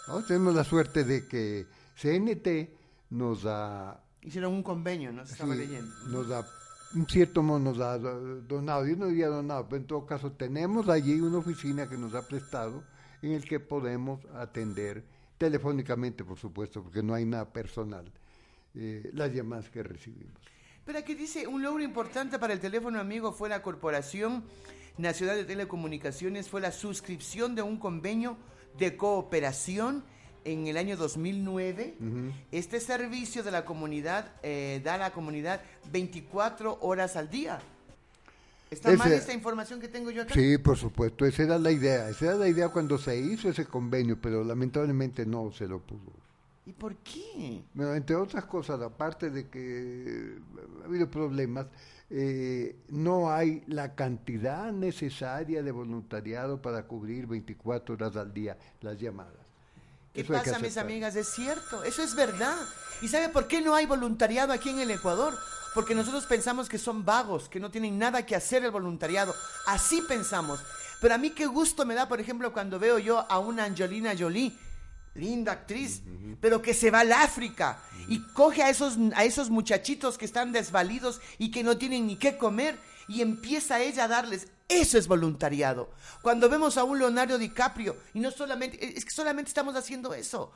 ¿No? 0.08 0.24
Tenemos 0.24 0.56
la 0.56 0.64
suerte 0.64 1.04
de 1.04 1.28
que 1.28 1.66
CNT 1.96 2.70
nos 3.12 3.44
da, 3.44 4.02
Hicieron 4.22 4.54
un 4.54 4.64
convenio, 4.64 5.12
¿no? 5.12 5.26
Se 5.26 5.34
estaba 5.34 5.54
sí, 5.54 5.60
leyendo. 5.60 5.92
nos 6.08 6.28
da, 6.28 6.44
un 6.96 7.08
cierto 7.08 7.44
modo 7.44 7.60
nos 7.60 7.78
do- 7.78 8.42
donado, 8.42 8.88
yo 8.88 8.96
no 8.96 9.08
diría 9.08 9.28
donado, 9.28 9.68
pero 9.70 9.82
en 9.82 9.88
todo 9.88 10.06
caso 10.06 10.32
tenemos 10.32 10.90
allí 10.90 11.20
una 11.22 11.38
oficina 11.38 11.88
que 11.88 11.98
nos 11.98 12.16
ha 12.16 12.28
prestado 12.28 12.84
en 13.22 13.34
el 13.34 13.44
que 13.46 13.60
podemos 13.60 14.26
atender 14.34 15.06
telefónicamente, 15.38 16.24
por 16.24 16.40
supuesto, 16.40 16.82
porque 16.82 17.04
no 17.04 17.14
hay 17.14 17.26
nada 17.26 17.52
personal, 17.52 18.12
eh, 18.74 19.10
las 19.14 19.32
llamadas 19.32 19.70
que 19.70 19.84
recibimos. 19.84 20.42
Pero 20.86 21.00
aquí 21.00 21.16
dice, 21.16 21.48
un 21.48 21.64
logro 21.64 21.84
importante 21.84 22.38
para 22.38 22.54
el 22.54 22.60
teléfono 22.60 23.00
amigo 23.00 23.32
fue 23.32 23.50
la 23.50 23.64
Corporación 23.64 24.44
Nacional 24.98 25.36
de 25.36 25.46
Telecomunicaciones, 25.46 26.48
fue 26.48 26.62
la 26.62 26.72
suscripción 26.72 27.56
de 27.56 27.64
un 27.64 27.78
convenio 27.78 28.38
de 28.78 28.96
cooperación 28.96 30.04
en 30.44 30.68
el 30.68 30.78
año 30.78 30.96
2009. 30.96 31.96
Este 32.52 32.80
servicio 32.80 33.42
de 33.42 33.52
la 33.52 33.66
comunidad 33.66 34.34
eh, 34.44 34.80
da 34.84 34.94
a 34.94 34.98
la 34.98 35.12
comunidad 35.12 35.62
24 35.92 36.78
horas 36.82 37.16
al 37.16 37.32
día. 37.32 37.60
¿Está 38.70 38.92
mal 38.94 39.12
esta 39.12 39.34
información 39.34 39.80
que 39.80 39.88
tengo 39.88 40.12
yo 40.12 40.22
acá? 40.22 40.34
Sí, 40.34 40.58
por 40.60 40.78
supuesto, 40.78 41.26
esa 41.26 41.44
era 41.44 41.58
la 41.58 41.72
idea, 41.72 42.10
esa 42.10 42.26
era 42.26 42.36
la 42.36 42.48
idea 42.48 42.70
cuando 42.70 42.98
se 42.98 43.18
hizo 43.18 43.50
ese 43.50 43.66
convenio, 43.66 44.20
pero 44.22 44.44
lamentablemente 44.44 45.26
no 45.26 45.52
se 45.52 45.68
lo 45.68 45.80
pudo. 45.80 46.25
¿Y 46.66 46.74
por 46.74 46.96
qué? 46.98 47.64
Bueno, 47.74 47.94
entre 47.94 48.16
otras 48.16 48.46
cosas, 48.46 48.82
aparte 48.82 49.30
de 49.30 49.48
que 49.50 50.38
ha 50.82 50.86
habido 50.86 51.10
problemas, 51.10 51.68
eh, 52.10 52.76
no 52.90 53.32
hay 53.32 53.64
la 53.68 53.94
cantidad 53.94 54.72
necesaria 54.72 55.62
de 55.62 55.72
voluntariado 55.72 56.62
para 56.62 56.84
cubrir 56.88 57.28
24 57.28 57.96
horas 57.96 58.16
al 58.16 58.34
día 58.34 58.58
las 58.82 59.00
llamadas. 59.00 59.46
¿Qué 60.14 60.22
Eso 60.22 60.34
pasa, 60.34 60.60
mis 60.60 60.78
amigas? 60.78 61.16
Es 61.16 61.28
cierto, 61.28 61.84
eso 61.84 62.02
es 62.02 62.16
verdad. 62.16 62.58
¿Y 63.02 63.10
sabe 63.10 63.30
por 63.30 63.48
qué 63.48 63.62
no 63.62 63.76
hay 63.76 63.86
voluntariado 63.86 64.54
aquí 64.54 64.70
en 64.70 64.80
el 64.80 64.90
Ecuador? 64.90 65.38
Porque 65.76 65.94
nosotros 65.94 66.26
pensamos 66.26 66.70
que 66.70 66.78
son 66.78 67.04
vagos, 67.04 67.50
que 67.50 67.60
no 67.60 67.70
tienen 67.70 68.00
nada 68.00 68.26
que 68.26 68.36
hacer 68.36 68.64
el 68.64 68.72
voluntariado. 68.72 69.36
Así 69.68 70.02
pensamos. 70.02 70.62
Pero 71.02 71.14
a 71.14 71.18
mí 71.18 71.32
qué 71.32 71.46
gusto 71.46 71.86
me 71.86 71.96
da, 71.96 72.08
por 72.08 72.22
ejemplo, 72.22 72.54
cuando 72.54 72.80
veo 72.80 72.98
yo 72.98 73.30
a 73.30 73.40
una 73.40 73.66
Angelina 73.66 74.14
Jolie, 74.18 74.58
linda 75.16 75.54
actriz, 75.54 76.04
pero 76.40 76.62
que 76.62 76.74
se 76.74 76.92
va 76.92 77.00
al 77.00 77.14
África 77.14 77.82
y 78.08 78.20
coge 78.34 78.62
a 78.62 78.70
esos, 78.70 78.98
a 79.16 79.24
esos 79.24 79.50
muchachitos 79.50 80.18
que 80.18 80.26
están 80.26 80.52
desvalidos 80.52 81.22
y 81.38 81.52
que 81.52 81.64
no 81.64 81.78
tienen 81.78 82.06
ni 82.06 82.18
qué 82.18 82.38
comer 82.38 82.78
y 83.08 83.22
empieza 83.22 83.82
ella 83.82 84.06
a 84.06 84.08
darles 84.08 84.48
Eso 84.68 84.98
es 84.98 85.08
voluntariado. 85.08 85.92
Cuando 86.22 86.50
vemos 86.50 86.78
a 86.78 86.84
un 86.84 86.98
Leonardo 86.98 87.38
DiCaprio, 87.38 87.96
y 88.14 88.20
no 88.20 88.32
solamente, 88.32 88.98
es 88.98 89.06
que 89.06 89.12
solamente 89.12 89.50
estamos 89.50 89.76
haciendo 89.76 90.14
eso, 90.14 90.52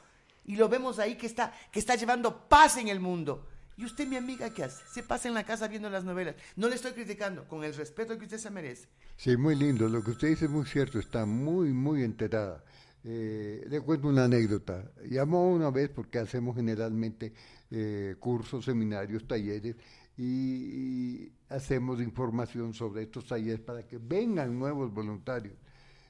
y 0.46 0.56
lo 0.56 0.68
vemos 0.68 0.98
ahí 0.98 1.16
que 1.16 1.28
está, 1.28 1.54
que 1.72 1.80
está 1.80 1.96
llevando 1.96 2.48
paz 2.50 2.78
en 2.78 2.88
el 2.88 3.00
mundo. 3.00 3.46
¿Y 3.78 3.86
usted, 3.86 4.08
mi 4.08 4.18
amiga, 4.18 4.50
qué 4.50 4.64
hace? 4.64 4.84
Se 4.92 5.04
pasa 5.04 5.28
en 5.28 5.36
la 5.36 5.46
casa 5.46 5.68
viendo 5.68 5.90
las 5.90 6.04
novelas. 6.04 6.36
No 6.56 6.68
le 6.68 6.76
estoy 6.76 6.92
criticando, 6.92 7.48
con 7.48 7.64
el 7.64 7.74
respeto 7.74 8.18
que 8.18 8.26
usted 8.26 8.40
se 8.40 8.50
merece. 8.50 8.88
Sí, 9.16 9.38
muy 9.38 9.56
lindo. 9.56 9.88
Lo 9.88 10.04
que 10.04 10.12
usted 10.12 10.30
dice 10.30 10.46
es 10.46 10.52
muy 10.52 10.66
cierto. 10.66 11.00
Está 11.00 11.26
muy, 11.26 11.70
muy 11.70 12.04
enterada. 12.04 12.62
Eh, 13.04 13.66
le 13.70 13.82
cuento 13.82 14.08
una 14.08 14.26
anécdota. 14.26 14.92
Llamó 15.10 15.50
una 15.50 15.70
vez 15.72 15.90
porque 15.90 16.20
hacemos 16.20 16.56
generalmente 16.56 17.34
eh, 17.72 18.16
cursos, 18.20 18.66
seminarios, 18.66 19.28
talleres 19.28 19.76
y, 20.18 21.32
hacemos 21.50 22.02
información 22.02 22.74
sobre 22.74 23.04
estos 23.04 23.26
talleres 23.26 23.62
para 23.62 23.88
que 23.88 23.98
vengan 23.98 24.58
nuevos 24.58 24.94
voluntarios. 24.94 25.56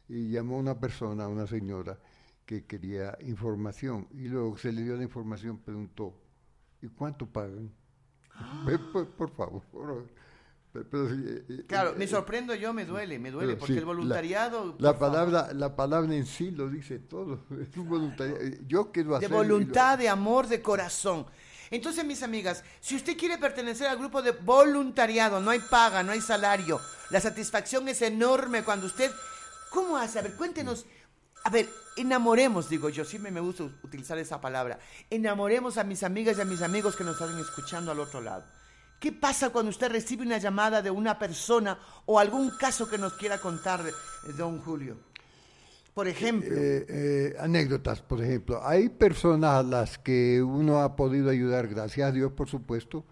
Y 0.08 0.30
llamó 0.32 0.58
una 0.58 0.80
persona, 0.80 1.28
una 1.28 1.46
señora, 1.46 2.00
que 2.46 2.66
quería 2.66 3.16
información 3.22 4.08
y 4.12 4.28
luego 4.28 4.58
se 4.58 4.72
le 4.72 4.82
dio 4.82 4.98
la 4.98 5.04
información, 5.04 5.60
preguntó, 5.60 6.16
¿y 6.82 6.88
cuánto 6.88 7.28
pagan? 7.28 7.72
por, 9.18 9.30
favor. 9.32 9.62
Eh, 10.76 11.44
eh, 11.50 11.64
claro, 11.68 11.96
me 11.98 12.06
eh, 12.06 12.08
sorprendo 12.08 12.54
yo, 12.54 12.74
me 12.74 12.86
duele, 12.86 13.18
me 13.18 13.32
duele, 13.32 13.56
porque 13.56 13.78
el 13.78 13.86
voluntariado... 13.86 14.76
La, 14.78 15.00
palabra, 15.00 15.50
la 15.54 15.76
palabra 15.76 16.14
en 16.16 16.28
sí 16.28 16.52
lo 16.52 16.70
dice 16.70 17.00
todo, 17.00 17.46
es 17.62 17.76
un 17.76 17.90
voluntariado. 17.90 18.40
Yo 18.68 18.92
quiero 18.92 19.16
hacer... 19.16 19.30
De 19.30 19.36
voluntad, 19.36 19.98
de 19.98 20.10
amor, 20.10 20.48
de 20.48 20.62
corazón. 20.62 21.26
Entonces, 21.72 22.06
mis 22.06 22.22
amigas, 22.22 22.64
si 22.82 22.96
usted 22.96 23.18
quiere 23.18 23.38
pertenecer 23.40 23.88
al 23.88 23.98
grupo 23.98 24.22
de 24.22 24.32
voluntariado, 24.32 25.40
no 25.40 25.50
hay 25.50 25.60
paga, 25.60 26.04
no 26.04 26.12
hay 26.12 26.22
salario, 26.22 26.80
la 27.10 27.20
satisfacción 27.20 27.88
es 27.88 28.02
enorme 28.02 28.64
cuando 28.64 28.86
usted... 28.86 29.12
¿Cómo 29.72 29.98
hace? 29.98 30.18
A 30.18 30.24
ver, 30.24 30.34
cuéntenos. 30.34 30.86
A 31.44 31.52
ver, 31.52 31.70
enamoremos, 31.96 32.70
digo 32.70 32.90
yo, 32.90 33.06
siempre 33.06 33.32
me 33.32 33.40
gusta 33.40 33.64
utilizar 33.84 34.18
esa 34.18 34.42
palabra. 34.42 34.80
Enamoremos 35.12 35.78
a 35.78 35.84
mis 35.84 36.02
amigas 36.02 36.38
y 36.38 36.42
a 36.42 36.46
mis 36.46 36.64
amigos 36.64 36.96
que 36.96 37.04
nos 37.04 37.20
están 37.20 37.38
escuchando 37.40 37.92
al 37.92 38.00
otro 38.00 38.20
lado. 38.20 38.46
¿Qué 39.00 39.12
pasa 39.14 39.50
cuando 39.50 39.70
usted 39.70 39.90
recibe 39.90 40.24
una 40.24 40.38
llamada 40.38 40.82
de 40.82 40.92
una 40.92 41.18
persona 41.18 41.80
o 42.06 42.20
algún 42.20 42.52
caso 42.58 42.90
que 42.90 42.98
nos 42.98 43.14
quiera 43.14 43.38
contar, 43.38 43.82
eh, 43.88 44.34
don 44.38 44.60
Julio? 44.60 44.98
Por 45.94 46.08
ejemplo. 46.08 46.56
Eh, 46.56 46.86
eh, 46.88 47.36
anécdotas, 47.40 48.02
por 48.02 48.24
ejemplo. 48.24 48.66
Hay 48.66 48.90
personas 48.90 49.56
a 49.56 49.64
las 49.64 49.98
que 49.98 50.42
uno 50.42 50.80
ha 50.80 50.96
podido 50.96 51.30
ayudar, 51.30 51.68
gracias 51.68 52.10
a 52.10 52.12
Dios, 52.12 52.32
por 52.34 52.48
supuesto, 52.48 53.06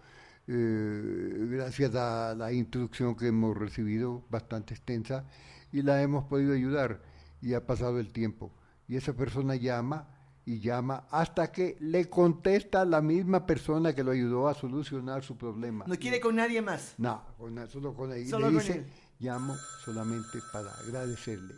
eh, 0.46 1.46
gracias 1.50 1.94
a 1.94 2.34
la 2.34 2.52
instrucción 2.52 3.14
que 3.14 3.26
hemos 3.26 3.56
recibido, 3.56 4.24
bastante 4.30 4.74
extensa, 4.74 5.26
y 5.72 5.82
la 5.82 6.02
hemos 6.02 6.24
podido 6.24 6.54
ayudar, 6.54 7.02
y 7.42 7.54
ha 7.54 7.66
pasado 7.66 7.98
el 7.98 8.12
tiempo. 8.12 8.54
Y 8.88 8.96
esa 8.96 9.12
persona 9.12 9.54
llama 9.56 10.08
y 10.48 10.60
llama 10.60 11.04
hasta 11.10 11.52
que 11.52 11.76
le 11.80 12.08
contesta 12.08 12.84
la 12.84 13.02
misma 13.02 13.44
persona 13.44 13.94
que 13.94 14.02
lo 14.02 14.12
ayudó 14.12 14.48
a 14.48 14.54
solucionar 14.54 15.22
su 15.22 15.36
problema. 15.36 15.84
¿No 15.86 15.96
quiere 15.96 16.20
con 16.20 16.36
nadie 16.36 16.62
más? 16.62 16.94
No, 16.98 17.22
solo 17.68 17.94
con 17.94 18.12
él. 18.12 18.26
Solo 18.26 18.50
le 18.50 18.58
dice, 18.58 18.86
llamo 19.20 19.54
solamente 19.84 20.38
para 20.52 20.72
agradecerle 20.72 21.54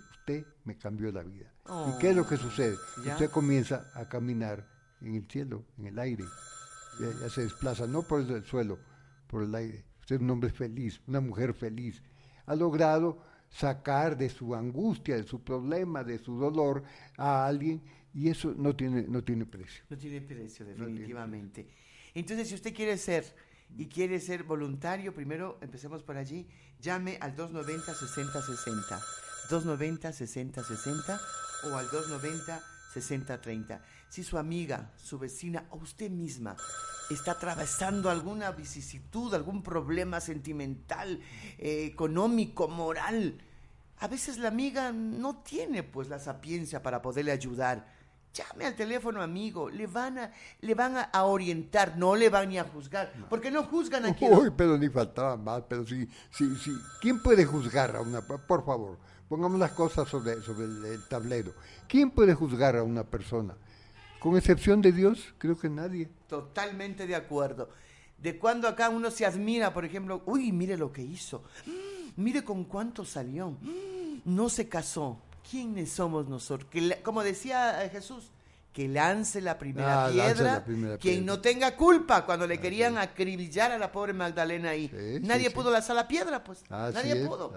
me 0.65 0.77
cambió 0.77 1.11
la 1.13 1.23
vida. 1.23 1.53
¿Y 1.89 1.99
qué 1.99 2.11
es 2.11 2.17
lo 2.17 2.27
que 2.27 2.35
oh, 2.37 2.39
sucede? 2.39 2.77
Usted 2.99 3.31
comienza 3.31 3.91
a 3.95 4.09
caminar 4.09 4.67
en 5.01 5.15
el 5.15 5.27
cielo, 5.29 5.65
en 5.79 5.87
el 5.87 5.99
aire. 5.99 6.25
Ya, 7.01 7.29
se 7.31 7.43
desplaza, 7.43 7.87
no 7.87 8.03
por 8.03 8.21
el 8.21 8.45
suelo, 8.45 8.79
por 9.27 9.43
el 9.43 9.55
aire. 9.55 9.85
Usted 10.01 10.17
es 10.17 10.23
un 10.23 10.31
hombre 10.31 10.51
feliz, 10.51 11.01
una 11.07 11.21
mujer 11.21 11.55
feliz. 11.55 12.03
Ha 12.47 12.55
logrado 12.55 13.23
sacar 13.49 14.17
de 14.17 14.29
su 14.29 14.55
angustia, 14.55 15.17
de 15.17 15.25
su 15.25 15.43
problema, 15.43 16.05
de 16.05 16.19
su 16.19 16.39
dolor 16.39 16.83
a 17.17 17.47
alguien 17.47 17.83
y 18.13 18.29
eso 18.29 18.55
no 18.57 18.75
tiene, 18.75 19.03
no 19.03 19.23
tiene 19.23 19.47
precio. 19.47 19.85
No 19.89 19.97
tiene 19.97 20.21
precio, 20.21 20.67
definitivamente. 20.67 21.67
Entonces, 22.15 22.49
si 22.49 22.55
usted 22.55 22.75
quiere 22.75 22.99
ser 22.99 23.25
y 23.77 23.87
quiere 23.87 24.19
ser 24.21 24.43
voluntario, 24.43 25.15
primero 25.15 25.59
empecemos 25.61 26.03
por 26.03 26.17
allí, 26.17 26.47
llame 26.81 27.19
al 27.21 27.37
290-6060. 27.37 29.01
290-6060 29.49 31.21
o 31.65 31.77
al 31.77 31.89
290-6030. 31.89 33.81
Si 34.09 34.25
su 34.25 34.39
amiga, 34.39 34.93
su 34.97 35.19
vecina 35.19 35.67
o 35.71 35.77
usted 35.77 36.11
misma 36.11 36.57
está 37.11 37.33
atravesando 37.33 38.09
alguna 38.11 38.53
vicisitud, 38.53 39.35
algún 39.35 39.63
problema 39.63 40.21
sentimental, 40.21 41.21
eh, 41.59 41.85
económico, 41.85 42.69
moral, 42.69 43.41
a 43.99 44.09
veces 44.09 44.39
la 44.39 44.49
amiga 44.49 44.93
no 44.93 45.43
tiene 45.43 45.83
pues 45.83 46.09
la 46.09 46.19
sapiencia 46.19 46.83
para 46.83 47.03
poderle 47.03 47.33
ayudar. 47.33 48.00
Llame 48.33 48.65
al 48.65 48.77
teléfono 48.77 49.21
amigo, 49.23 49.69
le 49.69 49.89
van 49.89 50.19
a, 50.19 50.33
le 50.61 50.75
van 50.75 50.97
a, 51.13 51.25
orientar, 51.25 51.97
no 51.97 52.15
le 52.15 52.29
van 52.29 52.49
ni 52.49 52.59
a 52.59 52.65
juzgar, 52.65 53.13
porque 53.29 53.51
no 53.51 53.65
juzgan 53.65 54.07
a 54.07 54.15
quien... 54.15 54.33
Uy, 54.33 54.53
pero 54.57 54.79
ni 54.79 54.89
faltaba 54.89 55.37
más, 55.37 55.65
pero 55.69 55.85
sí, 55.85 56.09
sí, 56.31 56.55
sí. 56.57 56.73
¿Quién 57.01 57.21
puede 57.21 57.45
juzgar 57.45 57.97
a 57.97 58.03
una, 58.03 58.21
por 58.23 58.65
favor? 58.65 58.99
Pongamos 59.29 59.59
las 59.59 59.73
cosas 59.73 60.09
sobre, 60.09 60.41
sobre 60.43 60.65
el, 60.65 61.09
tablero. 61.09 61.55
¿Quién 61.89 62.11
puede 62.11 62.35
juzgar 62.35 62.77
a 62.77 62.83
una 62.83 63.05
persona? 63.05 63.57
Con 64.21 64.37
excepción 64.37 64.81
de 64.81 64.93
Dios, 64.93 65.35
creo 65.39 65.59
que 65.59 65.69
nadie. 65.69 66.09
Totalmente 66.29 67.07
de 67.07 67.17
acuerdo. 67.17 67.69
De 68.19 68.39
cuando 68.39 68.69
acá 68.69 68.91
uno 68.91 69.11
se 69.11 69.27
admira, 69.27 69.73
por 69.73 69.85
ejemplo, 69.85 70.23
uy, 70.27 70.53
mire 70.53 70.77
lo 70.77 70.93
que 70.93 71.03
hizo, 71.03 71.45
mm, 71.67 72.21
mire 72.23 72.45
con 72.45 72.65
cuánto 72.65 73.05
salió, 73.05 73.51
mm, 73.51 74.23
no 74.25 74.49
se 74.49 74.69
casó. 74.69 75.19
¿Quiénes 75.49 75.93
somos 75.93 76.29
nosotros? 76.29 76.69
Que, 76.71 77.01
como 77.03 77.23
decía 77.23 77.85
eh, 77.85 77.91
Jesús, 77.91 78.31
que 78.73 78.87
lance 78.87 79.41
la 79.41 79.59
primera, 79.59 80.07
ah, 80.07 80.11
piedra, 80.11 80.65
quien 81.01 81.27
no 81.27 81.41
tenga 81.41 81.77
culpa 81.77 82.25
cuando 82.25 82.47
le 82.47 82.61
querían 82.61 82.99
acribillar 82.99 83.73
a 83.73 83.79
la 83.79 83.91
pobre 83.91 84.13
Magdalena 84.13 84.71
ahí. 84.71 85.21
Nadie 85.23 85.51
pudo 85.51 85.71
lanzar 85.71 85.97
la 85.97 86.07
piedra, 86.07 86.45
pues. 86.45 86.63
Nadie 86.71 87.27
pudo. 87.27 87.53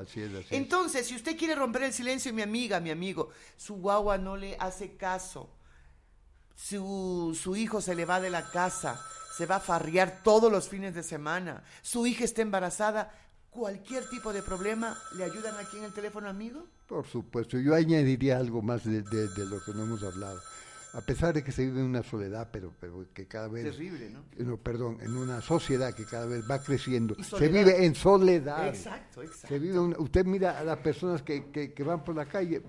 Entonces, 0.49 1.05
si 1.07 1.15
usted 1.15 1.37
quiere 1.37 1.55
romper 1.55 1.83
el 1.83 1.93
silencio, 1.93 2.33
mi 2.33 2.41
amiga, 2.41 2.79
mi 2.79 2.89
amigo, 2.89 3.29
su 3.57 3.75
guagua 3.75 4.17
no 4.17 4.35
le 4.35 4.57
hace 4.59 4.95
caso. 4.95 5.49
Su, 6.55 7.37
su 7.39 7.55
hijo 7.55 7.81
se 7.81 7.95
le 7.95 8.05
va 8.05 8.21
de 8.21 8.29
la 8.29 8.49
casa, 8.49 8.99
se 9.37 9.45
va 9.45 9.57
a 9.57 9.59
farrear 9.59 10.21
todos 10.23 10.51
los 10.51 10.67
fines 10.67 10.95
de 10.95 11.03
semana. 11.03 11.63
Su 11.81 12.07
hija 12.07 12.23
está 12.23 12.41
embarazada. 12.41 13.11
Cualquier 13.53 14.09
tipo 14.09 14.33
de 14.33 14.41
problema, 14.41 14.97
¿le 15.15 15.23
ayudan 15.23 15.55
aquí 15.57 15.77
en 15.77 15.83
el 15.83 15.93
teléfono, 15.93 16.27
amigo? 16.27 16.65
Por 16.87 17.05
supuesto. 17.05 17.59
Yo 17.59 17.75
añadiría 17.75 18.37
algo 18.37 18.61
más 18.61 18.83
de, 18.83 19.01
de 19.01 19.45
lo 19.45 19.63
que 19.63 19.73
no 19.73 19.83
hemos 19.83 20.03
hablado 20.03 20.41
a 20.93 21.01
pesar 21.01 21.33
de 21.33 21.43
que 21.43 21.51
se 21.51 21.65
vive 21.65 21.79
en 21.79 21.87
una 21.87 22.03
soledad, 22.03 22.49
pero, 22.51 22.71
pero 22.79 23.05
que 23.13 23.27
cada 23.27 23.47
vez... 23.47 23.63
Terrible, 23.63 24.11
¿no? 24.11 24.23
¿no? 24.37 24.57
Perdón, 24.57 24.99
en 25.01 25.17
una 25.17 25.41
sociedad 25.41 25.93
que 25.93 26.05
cada 26.05 26.27
vez 26.27 26.43
va 26.49 26.61
creciendo. 26.61 27.15
Se 27.23 27.47
vive 27.47 27.83
en 27.83 27.95
soledad. 27.95 28.67
Exacto, 28.67 29.23
exacto. 29.23 29.47
Se 29.47 29.59
vive 29.59 29.79
usted 29.79 30.23
mira 30.25 30.59
a 30.59 30.63
las 30.63 30.77
personas 30.77 31.23
que, 31.23 31.49
que, 31.49 31.83
van 31.83 32.03
por 32.03 32.15
la 32.15 32.27
calle, 32.27 32.61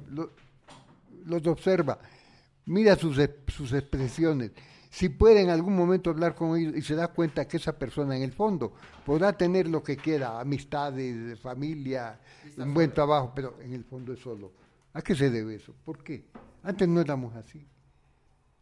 los 1.26 1.46
observa, 1.46 1.98
mira 2.64 2.96
sus, 2.96 3.20
sus 3.48 3.72
expresiones. 3.74 4.52
Si 4.94 5.08
puede 5.08 5.40
en 5.40 5.50
algún 5.50 5.74
momento 5.74 6.10
hablar 6.10 6.36
con 6.36 6.56
ellos 6.56 6.76
y 6.76 6.80
se 6.80 6.94
da 6.94 7.08
cuenta 7.08 7.48
que 7.48 7.56
esa 7.56 7.76
persona 7.76 8.16
en 8.16 8.22
el 8.22 8.30
fondo 8.30 8.74
podrá 9.04 9.36
tener 9.36 9.66
lo 9.66 9.82
que 9.82 9.96
quiera, 9.96 10.38
amistades, 10.38 11.40
familia, 11.40 12.20
un 12.56 12.72
buen 12.72 12.94
trabajo, 12.94 13.32
pero 13.34 13.56
en 13.60 13.72
el 13.72 13.82
fondo 13.82 14.12
es 14.12 14.20
solo. 14.20 14.52
¿A 14.92 15.02
qué 15.02 15.16
se 15.16 15.30
debe 15.30 15.56
eso? 15.56 15.74
¿Por 15.84 16.04
qué? 16.04 16.26
Antes 16.62 16.86
no 16.86 17.00
éramos 17.00 17.34
así. 17.34 17.66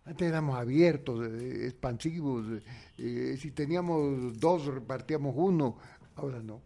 Antes 0.06 0.26
éramos 0.26 0.56
abiertos, 0.56 1.22
eh, 1.22 1.66
expansivos. 1.66 2.46
Eh, 2.96 3.36
si 3.38 3.50
teníamos 3.50 4.40
dos, 4.40 4.64
repartíamos 4.64 5.34
uno. 5.36 5.76
Ahora 6.16 6.40
no. 6.42 6.62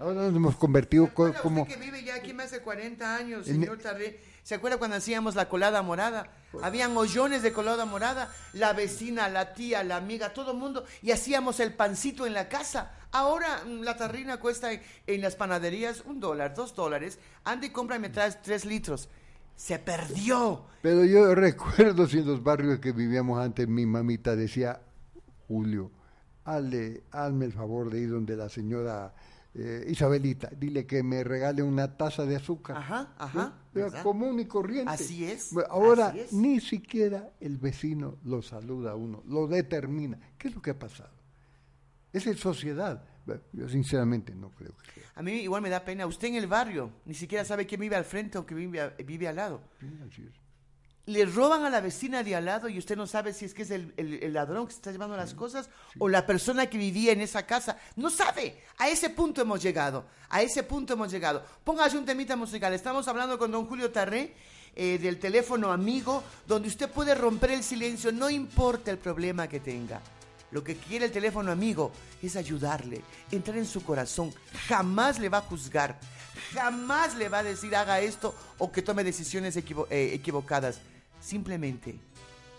Ahora 0.00 0.22
nos 0.22 0.34
hemos 0.34 0.56
convertido 0.56 1.12
como... 1.12 1.62
Usted 1.62 1.74
que 1.74 1.84
vive 1.84 2.02
ya 2.02 2.14
aquí 2.14 2.32
más 2.32 2.50
de 2.50 2.60
40 2.60 3.16
años, 3.16 3.44
señor 3.44 3.76
Tarré. 3.76 4.18
¿Se 4.42 4.54
acuerda 4.54 4.78
cuando 4.78 4.96
hacíamos 4.96 5.34
la 5.34 5.50
colada 5.50 5.82
morada? 5.82 6.30
Habían 6.62 6.96
hoyones 6.96 7.42
de 7.42 7.52
colada 7.52 7.84
morada. 7.84 8.32
La 8.54 8.72
vecina, 8.72 9.28
la 9.28 9.52
tía, 9.52 9.84
la 9.84 9.96
amiga, 9.96 10.32
todo 10.32 10.52
el 10.52 10.56
mundo. 10.56 10.86
Y 11.02 11.10
hacíamos 11.10 11.60
el 11.60 11.74
pancito 11.74 12.26
en 12.26 12.32
la 12.32 12.48
casa. 12.48 12.92
Ahora 13.12 13.62
mm, 13.66 13.82
la 13.82 13.98
tarrina 13.98 14.40
cuesta 14.40 14.70
en, 14.72 15.20
las 15.20 15.36
panaderías 15.36 16.02
un 16.06 16.18
dólar, 16.18 16.54
dos 16.54 16.74
dólares. 16.74 17.18
Anda 17.44 17.66
y 17.66 17.70
compra 17.70 17.96
y 17.96 17.98
me 17.98 18.08
traes 18.08 18.40
tres 18.40 18.64
litros 18.64 19.10
se 19.54 19.78
perdió. 19.78 20.64
Pero 20.80 21.04
yo 21.04 21.34
recuerdo 21.34 22.06
si 22.06 22.20
en 22.20 22.26
los 22.26 22.42
barrios 22.42 22.78
que 22.78 22.92
vivíamos 22.92 23.38
antes 23.38 23.68
mi 23.68 23.84
mamita 23.84 24.34
decía, 24.34 24.80
Julio, 25.46 25.90
hazle, 26.46 27.02
hazme 27.10 27.44
el 27.44 27.52
favor 27.52 27.90
de 27.90 28.00
ir 28.00 28.10
donde 28.10 28.38
la 28.38 28.48
señora 28.48 29.12
eh, 29.54 29.84
Isabelita, 29.88 30.48
dile 30.56 30.86
que 30.86 31.02
me 31.02 31.24
regale 31.24 31.62
una 31.62 31.96
taza 31.96 32.24
de 32.24 32.36
azúcar. 32.36 32.76
Ajá, 32.76 33.14
ajá. 33.18 33.58
Común 34.02 34.38
y 34.40 34.46
corriente. 34.46 34.92
Así 34.92 35.24
es. 35.24 35.50
Ahora 35.68 36.14
ni 36.32 36.60
siquiera 36.60 37.32
el 37.40 37.56
vecino 37.56 38.18
lo 38.24 38.42
saluda 38.42 38.92
a 38.92 38.94
uno, 38.94 39.22
lo 39.26 39.46
determina. 39.46 40.18
¿Qué 40.38 40.48
es 40.48 40.54
lo 40.54 40.62
que 40.62 40.70
ha 40.70 40.78
pasado? 40.78 41.10
Es 42.12 42.26
en 42.26 42.36
sociedad. 42.36 43.04
Bueno, 43.26 43.42
Yo 43.52 43.68
sinceramente 43.68 44.34
no 44.34 44.50
creo 44.50 44.72
que 44.76 45.00
sea. 45.00 45.10
A 45.14 45.22
mí 45.22 45.32
igual 45.32 45.62
me 45.62 45.68
da 45.68 45.84
pena. 45.84 46.06
Usted 46.06 46.28
en 46.28 46.36
el 46.36 46.46
barrio 46.46 46.90
ni 47.04 47.14
siquiera 47.14 47.44
sabe 47.44 47.66
quién 47.66 47.80
vive 47.80 47.96
al 47.96 48.04
frente 48.04 48.38
o 48.38 48.46
quién 48.46 48.58
vive, 48.58 48.94
vive 49.04 49.28
al 49.28 49.36
lado. 49.36 49.62
Sí, 49.78 49.86
así 50.06 50.22
es. 50.22 50.49
Le 51.06 51.24
roban 51.24 51.64
a 51.64 51.70
la 51.70 51.80
vecina 51.80 52.22
de 52.22 52.36
al 52.36 52.44
lado 52.44 52.68
y 52.68 52.78
usted 52.78 52.96
no 52.96 53.06
sabe 53.06 53.32
si 53.32 53.44
es 53.44 53.54
que 53.54 53.62
es 53.62 53.70
el, 53.70 53.92
el- 53.96 54.22
el 54.22 54.32
ladrón 54.32 54.66
que 54.66 54.72
se 54.72 54.78
está 54.78 54.92
llevando 54.92 55.16
las 55.16 55.34
cosas 55.34 55.68
o 55.98 56.08
la 56.08 56.26
persona 56.26 56.66
que 56.68 56.78
vivía 56.78 57.12
en 57.12 57.20
esa 57.20 57.46
casa. 57.46 57.78
No 57.96 58.10
sabe. 58.10 58.62
A 58.78 58.88
ese 58.88 59.10
punto 59.10 59.40
hemos 59.42 59.62
llegado. 59.62 60.04
A 60.28 60.42
ese 60.42 60.62
punto 60.62 60.92
hemos 60.92 61.10
llegado. 61.10 61.42
Póngase 61.64 61.96
un 61.98 62.04
temita 62.04 62.36
musical. 62.36 62.72
Estamos 62.74 63.08
hablando 63.08 63.38
con 63.38 63.50
don 63.50 63.66
Julio 63.66 63.90
Tarré 63.90 64.34
eh, 64.76 64.98
del 64.98 65.18
teléfono 65.18 65.72
amigo, 65.72 66.22
donde 66.46 66.68
usted 66.68 66.88
puede 66.88 67.14
romper 67.14 67.50
el 67.52 67.64
silencio, 67.64 68.12
no 68.12 68.30
importa 68.30 68.90
el 68.92 68.98
problema 68.98 69.48
que 69.48 69.58
tenga. 69.58 70.00
Lo 70.52 70.62
que 70.62 70.76
quiere 70.76 71.06
el 71.06 71.12
teléfono 71.12 71.50
amigo 71.50 71.92
es 72.22 72.36
ayudarle, 72.36 73.02
entrar 73.32 73.56
en 73.56 73.66
su 73.66 73.82
corazón. 73.84 74.32
Jamás 74.68 75.18
le 75.18 75.28
va 75.28 75.38
a 75.38 75.42
juzgar, 75.42 75.98
jamás 76.52 77.16
le 77.16 77.28
va 77.28 77.38
a 77.38 77.42
decir 77.42 77.74
haga 77.74 78.00
esto 78.00 78.34
o 78.58 78.70
que 78.70 78.82
tome 78.82 79.04
decisiones 79.04 79.56
eh, 79.56 79.64
equivocadas. 80.14 80.80
Simplemente, 81.20 81.98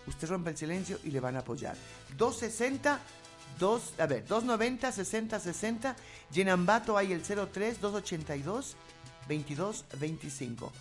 usted 0.06 0.28
rompe 0.28 0.50
el 0.50 0.56
silencio 0.56 0.98
y 1.04 1.10
le 1.10 1.20
van 1.20 1.36
a 1.36 1.40
apoyar. 1.40 1.76
260, 2.16 3.00
2, 3.58 3.94
a 3.98 4.06
ver, 4.06 4.26
290, 4.26 4.92
60, 4.92 5.40
60. 5.40 5.96
Llenambato 6.32 6.96
hay 6.96 7.12
el 7.12 7.22
03, 7.22 7.80
282, 7.80 8.76
22, 9.28 9.84
25. 9.98 10.72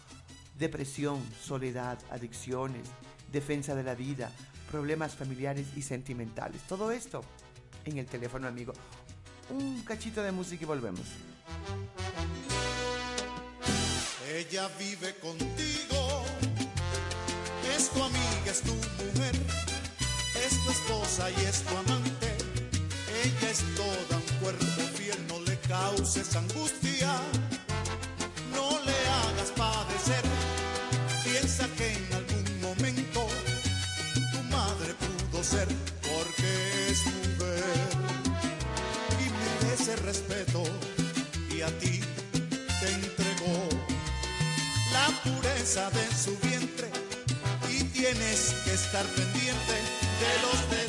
Depresión, 0.58 1.21
soledad, 1.41 1.97
adicciones, 2.12 2.88
defensa 3.32 3.73
de 3.73 3.84
la 3.84 3.95
vida, 3.95 4.32
problemas 4.69 5.15
familiares 5.15 5.67
y 5.75 5.82
sentimentales. 5.82 6.62
Todo 6.67 6.91
esto 6.91 7.23
en 7.86 7.97
el 7.97 8.06
teléfono 8.06 8.47
amigo. 8.47 8.73
Un 9.49 9.82
cachito 9.82 10.21
de 10.21 10.32
música 10.32 10.63
y 10.63 10.67
volvemos. 10.67 11.06
Ella 14.34 14.70
vive 14.80 15.13
contigo, 15.15 16.24
es 17.76 17.89
tu 17.89 18.02
amiga, 18.02 18.50
es 18.50 18.62
tu 18.62 18.74
mujer, 18.74 19.36
es 20.46 20.63
tu 20.63 20.72
esposa 20.72 21.30
y 21.30 21.46
es 21.46 21.62
tu 21.63 21.78
amante. 21.78 22.38
Ella 23.24 23.50
es 23.52 23.60
toda 23.76 24.17
un 24.17 24.39
cuerpo 24.39 24.82
fiel, 24.96 25.17
no 25.28 25.38
le 25.41 25.58
causes 25.67 26.34
angustia, 26.38 27.13
no 28.56 28.70
le 28.86 28.98
hagas 29.20 29.52
padecer. 29.58 30.24
Piensa 31.26 31.67
que 31.78 31.91
en 31.91 32.13
algún 32.13 32.62
momento 32.62 33.28
tu 34.32 34.44
madre 34.44 34.96
pudo 34.96 35.44
ser, 35.44 35.67
porque 36.02 36.88
es 36.89 37.06
mujer 37.06 37.89
y 39.20 39.65
merece 39.65 39.96
respeto 39.98 40.63
y 41.54 41.62
a 41.62 41.67
ti 41.80 42.00
te 42.80 43.20
la 45.01 45.07
pureza 45.23 45.89
de 45.89 46.05
su 46.15 46.37
vientre 46.47 46.89
y 47.69 47.83
tienes 47.85 48.53
que 48.63 48.73
estar 48.73 49.05
pendiente 49.05 49.75
de 50.21 50.41
los. 50.43 50.81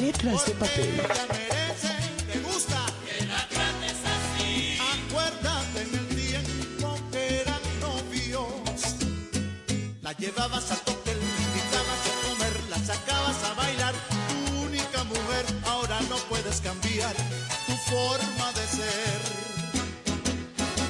Letras 0.00 0.44
de 0.44 0.52
papel. 0.52 1.00
La 10.02 10.12
llevabas 10.12 10.70
al 10.70 10.78
hotel, 10.78 11.18
invitabas 11.18 12.02
a 12.06 12.28
comer, 12.28 12.54
la 12.68 12.78
sacabas 12.78 13.42
a 13.44 13.54
bailar. 13.54 13.94
Tu 14.28 14.60
única 14.66 15.02
mujer, 15.04 15.46
ahora 15.64 15.98
no 16.10 16.16
puedes 16.28 16.60
cambiar 16.60 17.14
tu 17.66 17.72
forma 17.90 18.52
de 18.52 18.66
ser. 18.66 19.20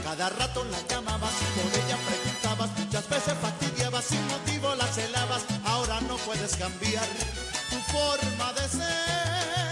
Cada 0.02 0.30
rato 0.30 0.64
la 0.64 0.80
llamabas, 0.88 1.32
por 1.54 1.80
ella 1.80 1.96
preguntabas, 2.08 2.78
muchas 2.78 3.08
veces 3.08 3.34
fastidiabas, 3.40 4.04
sin 4.04 4.26
motivo 4.26 4.74
la 4.74 4.86
celabas. 4.88 5.44
Ahora 5.64 6.00
no 6.02 6.16
puedes 6.16 6.56
cambiar 6.56 7.06
forma 7.92 8.52
de 8.52 8.68
ser. 8.68 9.65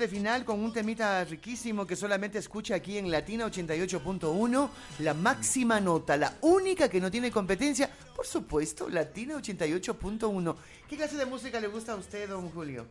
Parte 0.00 0.16
final 0.16 0.46
con 0.46 0.60
un 0.60 0.72
temita 0.72 1.22
riquísimo 1.24 1.86
que 1.86 1.94
solamente 1.94 2.38
escucha 2.38 2.74
aquí 2.74 2.96
en 2.96 3.10
Latina 3.10 3.44
88.1, 3.44 4.70
la 5.00 5.12
máxima 5.12 5.78
nota, 5.78 6.16
la 6.16 6.38
única 6.40 6.88
que 6.88 7.02
no 7.02 7.10
tiene 7.10 7.30
competencia, 7.30 7.90
por 8.16 8.26
supuesto, 8.26 8.88
Latina 8.88 9.34
88.1. 9.34 10.56
¿Qué 10.88 10.96
clase 10.96 11.18
de 11.18 11.26
música 11.26 11.60
le 11.60 11.66
gusta 11.66 11.92
a 11.92 11.96
usted, 11.96 12.30
don 12.30 12.48
Julio? 12.48 12.86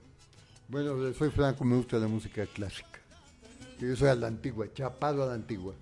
Bueno, 0.68 1.12
soy 1.16 1.32
franco, 1.32 1.66
me 1.66 1.78
gusta 1.78 1.98
la 1.98 2.08
música 2.08 2.46
clásica. 2.46 3.00
Yo 3.80 3.96
soy 3.96 4.10
a 4.10 4.16
la 4.16 4.28
antigua, 4.28 4.72
chapado 4.72 5.24
a 5.24 5.26
la 5.26 5.34
antigua. 5.34 5.74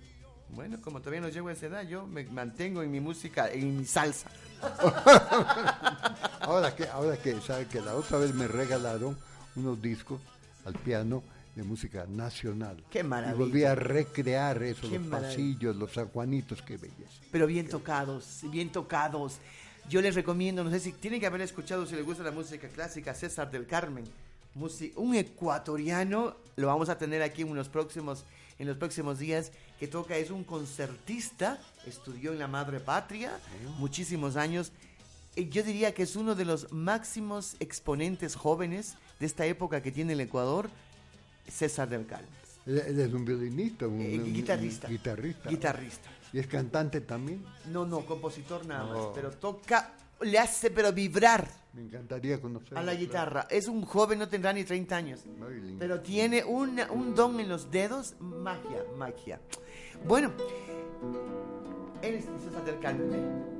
Bueno, 0.48 0.80
como 0.80 1.00
todavía 1.00 1.20
no 1.20 1.28
llego 1.28 1.48
a 1.48 1.52
esa 1.52 1.66
edad, 1.66 1.86
yo 1.86 2.06
me 2.06 2.24
mantengo 2.24 2.82
en 2.82 2.90
mi 2.90 3.00
música, 3.00 3.50
en 3.52 3.76
mi 3.76 3.84
salsa. 3.84 4.30
Ahora 6.40 6.74
que, 6.74 6.88
ahora 6.88 7.18
que, 7.18 7.38
sabe 7.42 7.66
que 7.66 7.82
la 7.82 7.94
otra 7.94 8.16
vez 8.16 8.32
me 8.32 8.48
regalaron 8.48 9.18
unos 9.54 9.82
discos 9.82 10.18
al 10.68 10.74
piano 10.74 11.22
de 11.56 11.64
música 11.64 12.06
nacional. 12.06 12.84
Qué 12.90 13.02
maravilla. 13.02 13.34
Y 13.34 13.38
volví 13.38 13.64
a 13.64 13.74
recrear 13.74 14.62
eso, 14.62 14.88
Qué 14.88 14.98
los 14.98 15.08
pasillos, 15.08 15.74
los 15.76 15.92
San 15.92 16.08
Juanitos, 16.08 16.62
qué 16.62 16.76
belleza. 16.76 17.20
pero 17.32 17.46
bien 17.46 17.68
tocados, 17.68 18.40
bien 18.44 18.70
tocados. 18.70 19.38
Yo 19.88 20.00
les 20.00 20.14
recomiendo, 20.14 20.62
no 20.62 20.70
sé 20.70 20.80
si 20.80 20.92
tienen 20.92 21.18
que 21.18 21.26
haber 21.26 21.40
escuchado 21.40 21.86
si 21.86 21.96
les 21.96 22.04
gusta 22.04 22.22
la 22.22 22.30
música 22.30 22.68
clásica, 22.68 23.14
César 23.14 23.50
del 23.50 23.66
Carmen, 23.66 24.04
un 24.96 25.14
ecuatoriano, 25.14 26.36
lo 26.56 26.66
vamos 26.66 26.88
a 26.88 26.98
tener 26.98 27.22
aquí 27.22 27.42
en 27.42 27.54
los 27.54 27.68
próximos 27.68 28.24
en 28.58 28.66
los 28.66 28.76
próximos 28.76 29.18
días 29.18 29.52
que 29.78 29.86
toca 29.86 30.16
es 30.16 30.30
un 30.30 30.42
concertista, 30.42 31.60
estudió 31.86 32.32
en 32.32 32.40
la 32.40 32.48
madre 32.48 32.80
patria 32.80 33.38
muchísimos 33.78 34.36
años. 34.36 34.72
Yo 35.36 35.62
diría 35.62 35.94
que 35.94 36.02
es 36.02 36.16
uno 36.16 36.34
de 36.34 36.44
los 36.44 36.72
máximos 36.72 37.54
exponentes 37.60 38.34
jóvenes 38.34 38.96
de 39.18 39.26
esta 39.26 39.44
época 39.46 39.82
que 39.82 39.90
tiene 39.92 40.12
el 40.12 40.20
Ecuador, 40.20 40.68
César 41.48 41.88
del 41.88 42.06
Carmen. 42.06 42.28
Él, 42.66 42.78
es 43.00 43.12
un 43.12 43.24
violinista, 43.24 43.86
un, 43.88 44.00
Eh, 44.00 44.18
guitarrista. 44.18 44.86
un 44.88 44.92
guitarrista. 44.92 45.48
Guitarrista. 45.50 46.08
Y 46.32 46.38
es 46.38 46.46
cantante 46.46 47.00
también. 47.00 47.42
No, 47.72 47.86
no, 47.86 48.04
compositor 48.04 48.66
nada 48.66 48.84
más, 48.84 48.98
Oh. 48.98 49.12
pero 49.14 49.30
toca, 49.30 49.92
le 50.20 50.38
hace 50.38 50.70
pero 50.70 50.92
vibrar 50.92 51.48
Me 51.72 51.82
encantaría 51.82 52.38
conocerlo. 52.40 52.78
a 52.78 52.82
la 52.82 52.92
claro. 52.92 52.98
guitarra. 53.06 53.46
Es 53.50 53.66
un 53.68 53.82
joven, 53.86 54.18
no 54.18 54.28
tendrá 54.28 54.52
ni 54.52 54.64
30 54.64 54.96
años, 54.96 55.20
lindo. 55.26 55.76
pero 55.78 56.00
tiene 56.00 56.44
una- 56.44 56.90
un 56.92 57.14
don 57.14 57.40
en 57.40 57.48
los 57.48 57.70
dedos, 57.70 58.14
magia, 58.20 58.84
magia. 58.98 59.40
Bueno, 60.06 60.30
él 62.02 62.14
es 62.16 62.24
César 62.44 62.64
del 62.66 62.78
Carmen. 62.80 63.57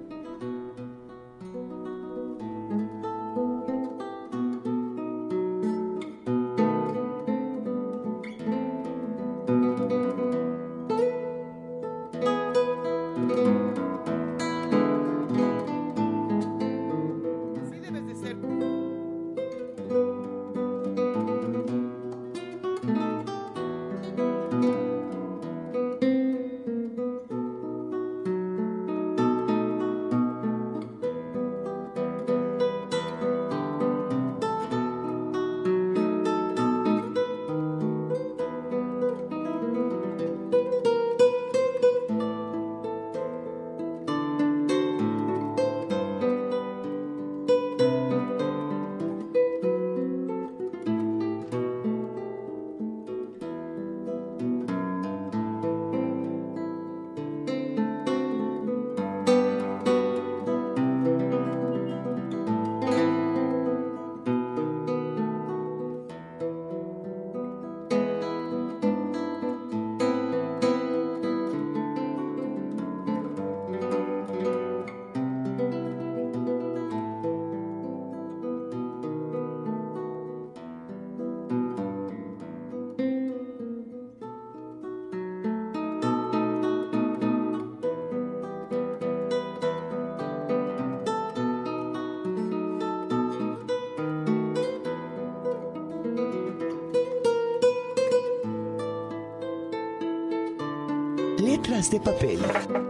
Letras 101.91 102.21
de 102.21 102.88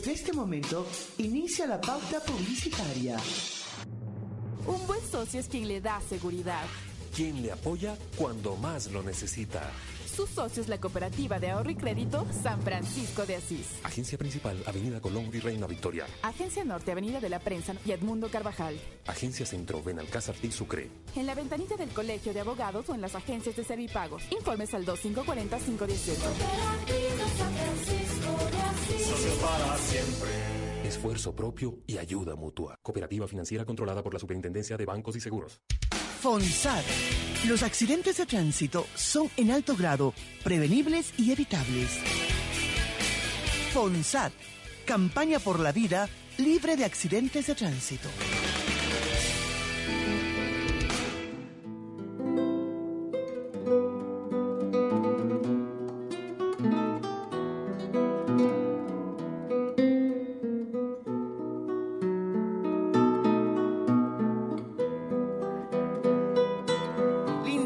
Desde 0.00 0.12
este 0.12 0.32
momento 0.32 0.86
inicia 1.18 1.66
la 1.66 1.78
pauta 1.78 2.20
publicitaria. 2.20 3.18
Un 4.66 4.86
buen 4.86 5.00
socio 5.10 5.40
es 5.40 5.46
quien 5.46 5.68
le 5.68 5.82
da 5.82 6.00
seguridad. 6.08 6.64
quien 7.14 7.42
le 7.42 7.52
apoya 7.52 7.98
cuando 8.16 8.56
más 8.56 8.90
lo 8.92 9.02
necesita. 9.02 9.70
Su 10.16 10.26
socio 10.26 10.62
es 10.62 10.68
la 10.68 10.78
Cooperativa 10.78 11.38
de 11.38 11.50
Ahorro 11.50 11.70
y 11.70 11.76
Crédito 11.76 12.26
San 12.42 12.62
Francisco 12.62 13.26
de 13.26 13.36
Asís. 13.36 13.66
Agencia 13.82 14.16
principal, 14.16 14.62
Avenida 14.66 15.00
Colón 15.00 15.30
y 15.32 15.38
Reina 15.38 15.66
Victoria. 15.66 16.06
Agencia 16.22 16.64
Norte, 16.64 16.92
Avenida 16.92 17.20
de 17.20 17.28
la 17.28 17.38
Prensa 17.38 17.74
y 17.84 17.92
Edmundo 17.92 18.30
Carvajal. 18.30 18.80
Agencia 19.06 19.44
Centro, 19.44 19.82
Benalcázar 19.82 20.34
y 20.42 20.50
Sucre. 20.50 20.88
En 21.14 21.26
la 21.26 21.34
ventanilla 21.34 21.76
del 21.76 21.90
Colegio 21.90 22.32
de 22.32 22.40
Abogados 22.40 22.88
o 22.88 22.94
en 22.94 23.02
las 23.02 23.14
agencias 23.14 23.54
de 23.56 23.64
Servipagos. 23.64 24.22
Informes 24.30 24.72
al 24.72 24.86
2540-518. 24.86 26.16
Esfuerzo 30.84 31.34
propio 31.34 31.78
y 31.86 31.98
ayuda 31.98 32.34
mutua. 32.34 32.76
Cooperativa 32.82 33.28
financiera 33.28 33.64
controlada 33.64 34.02
por 34.02 34.12
la 34.12 34.18
Superintendencia 34.18 34.76
de 34.76 34.84
Bancos 34.84 35.16
y 35.16 35.20
Seguros. 35.20 35.60
FONSAD. 36.20 36.82
Los 37.48 37.62
accidentes 37.62 38.18
de 38.18 38.26
tránsito 38.26 38.86
son 38.94 39.30
en 39.36 39.50
alto 39.50 39.76
grado 39.76 40.12
prevenibles 40.44 41.14
y 41.16 41.32
evitables. 41.32 41.98
FONSAD. 43.72 44.32
Campaña 44.84 45.38
por 45.38 45.60
la 45.60 45.72
vida 45.72 46.08
libre 46.36 46.76
de 46.76 46.84
accidentes 46.84 47.46
de 47.46 47.54
tránsito. 47.54 48.08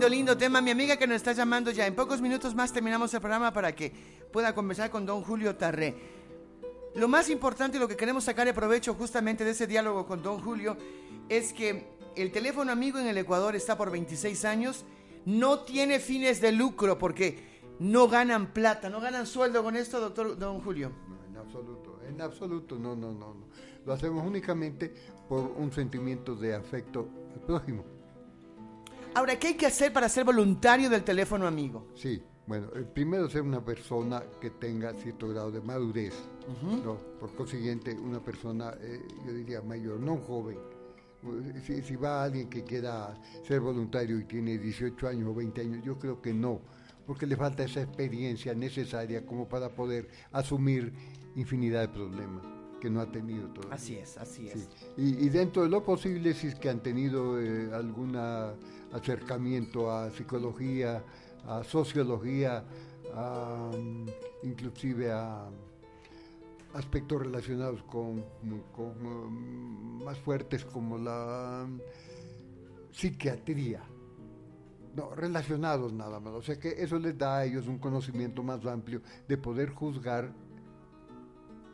Lindo, 0.08 0.36
tema. 0.36 0.60
Mi 0.60 0.70
amiga 0.70 0.98
que 0.98 1.06
nos 1.06 1.16
está 1.16 1.32
llamando 1.32 1.70
ya. 1.70 1.86
En 1.86 1.94
pocos 1.94 2.20
minutos 2.20 2.54
más 2.54 2.72
terminamos 2.72 3.14
el 3.14 3.20
programa 3.20 3.52
para 3.54 3.74
que 3.74 3.90
pueda 4.30 4.54
conversar 4.54 4.90
con 4.90 5.06
don 5.06 5.22
Julio 5.22 5.56
Tarré. 5.56 5.94
Lo 6.94 7.08
más 7.08 7.30
importante 7.30 7.78
y 7.78 7.80
lo 7.80 7.88
que 7.88 7.96
queremos 7.96 8.24
sacar 8.24 8.46
de 8.46 8.52
provecho 8.52 8.92
justamente 8.94 9.44
de 9.44 9.52
ese 9.52 9.66
diálogo 9.66 10.06
con 10.06 10.22
don 10.22 10.40
Julio 10.40 10.76
es 11.30 11.54
que 11.54 11.86
el 12.16 12.32
teléfono 12.32 12.70
amigo 12.70 12.98
en 12.98 13.06
el 13.06 13.16
Ecuador 13.16 13.56
está 13.56 13.78
por 13.78 13.90
26 13.90 14.44
años. 14.44 14.84
No 15.24 15.60
tiene 15.60 15.98
fines 16.00 16.40
de 16.42 16.52
lucro 16.52 16.98
porque 16.98 17.62
no 17.78 18.06
ganan 18.06 18.52
plata, 18.52 18.90
no 18.90 19.00
ganan 19.00 19.26
sueldo 19.26 19.62
con 19.62 19.74
esto, 19.74 20.00
doctor 20.00 20.38
don 20.38 20.60
Julio. 20.60 20.92
En 21.30 21.36
absoluto, 21.38 22.00
en 22.06 22.20
absoluto, 22.20 22.78
no, 22.78 22.94
no, 22.94 23.10
no, 23.10 23.32
no. 23.32 23.46
Lo 23.86 23.92
hacemos 23.94 24.26
únicamente 24.26 24.92
por 25.30 25.40
un 25.56 25.72
sentimiento 25.72 26.34
de 26.34 26.54
afecto 26.54 27.08
al 27.34 27.40
prójimo. 27.40 27.93
Ahora, 29.14 29.38
¿qué 29.38 29.48
hay 29.48 29.54
que 29.54 29.66
hacer 29.66 29.92
para 29.92 30.08
ser 30.08 30.24
voluntario 30.24 30.90
del 30.90 31.04
teléfono 31.04 31.46
amigo? 31.46 31.86
Sí, 31.94 32.20
bueno, 32.46 32.66
eh, 32.74 32.82
primero 32.82 33.30
ser 33.30 33.42
una 33.42 33.64
persona 33.64 34.22
que 34.40 34.50
tenga 34.50 34.92
cierto 34.94 35.28
grado 35.28 35.52
de 35.52 35.60
madurez, 35.60 36.14
¿no? 36.84 36.96
Por 37.20 37.32
consiguiente, 37.34 37.94
una 37.94 38.20
persona, 38.20 38.74
eh, 38.80 39.00
yo 39.24 39.32
diría 39.32 39.62
mayor, 39.62 40.00
no 40.00 40.16
joven. 40.16 40.58
Eh, 41.22 41.60
Si, 41.64 41.80
si 41.82 41.96
va 41.96 42.24
alguien 42.24 42.50
que 42.50 42.64
quiera 42.64 43.14
ser 43.46 43.60
voluntario 43.60 44.18
y 44.18 44.24
tiene 44.24 44.58
18 44.58 45.08
años 45.08 45.28
o 45.30 45.34
20 45.34 45.60
años, 45.60 45.84
yo 45.84 45.96
creo 45.96 46.20
que 46.20 46.34
no, 46.34 46.60
porque 47.06 47.24
le 47.26 47.36
falta 47.36 47.64
esa 47.64 47.82
experiencia 47.82 48.52
necesaria 48.54 49.24
como 49.24 49.48
para 49.48 49.68
poder 49.68 50.08
asumir 50.32 50.92
infinidad 51.36 51.82
de 51.82 51.88
problemas 51.88 52.53
que 52.80 52.90
no 52.90 53.00
ha 53.00 53.06
tenido 53.06 53.48
todavía. 53.48 53.74
Así 53.74 53.96
es, 53.96 54.16
así 54.18 54.48
es. 54.48 54.60
Sí. 54.60 54.68
Y, 54.96 55.26
y 55.26 55.28
dentro 55.28 55.62
de 55.62 55.68
lo 55.68 55.82
posible, 55.82 56.34
si 56.34 56.48
es 56.48 56.54
que 56.54 56.68
han 56.68 56.80
tenido 56.80 57.40
eh, 57.40 57.70
algún 57.72 58.16
acercamiento 58.92 59.90
a 59.90 60.10
psicología, 60.10 61.02
a 61.46 61.64
sociología, 61.64 62.64
a, 63.14 63.70
mm, 63.76 64.06
inclusive 64.44 65.12
a 65.12 65.48
aspectos 66.74 67.22
relacionados 67.22 67.82
con, 67.84 68.24
con, 68.72 68.94
mm, 69.00 70.04
más 70.04 70.18
fuertes 70.18 70.64
como 70.64 70.98
la 70.98 71.66
mm, 71.68 71.80
psiquiatría. 72.92 73.82
No, 74.94 75.14
relacionados 75.14 75.92
nada 75.92 76.20
más. 76.20 76.34
O 76.34 76.42
sea 76.42 76.58
que 76.58 76.82
eso 76.82 76.98
les 76.98 77.18
da 77.18 77.38
a 77.38 77.44
ellos 77.44 77.66
un 77.66 77.78
conocimiento 77.78 78.42
más 78.42 78.64
amplio 78.64 79.02
de 79.26 79.36
poder 79.36 79.70
juzgar 79.70 80.32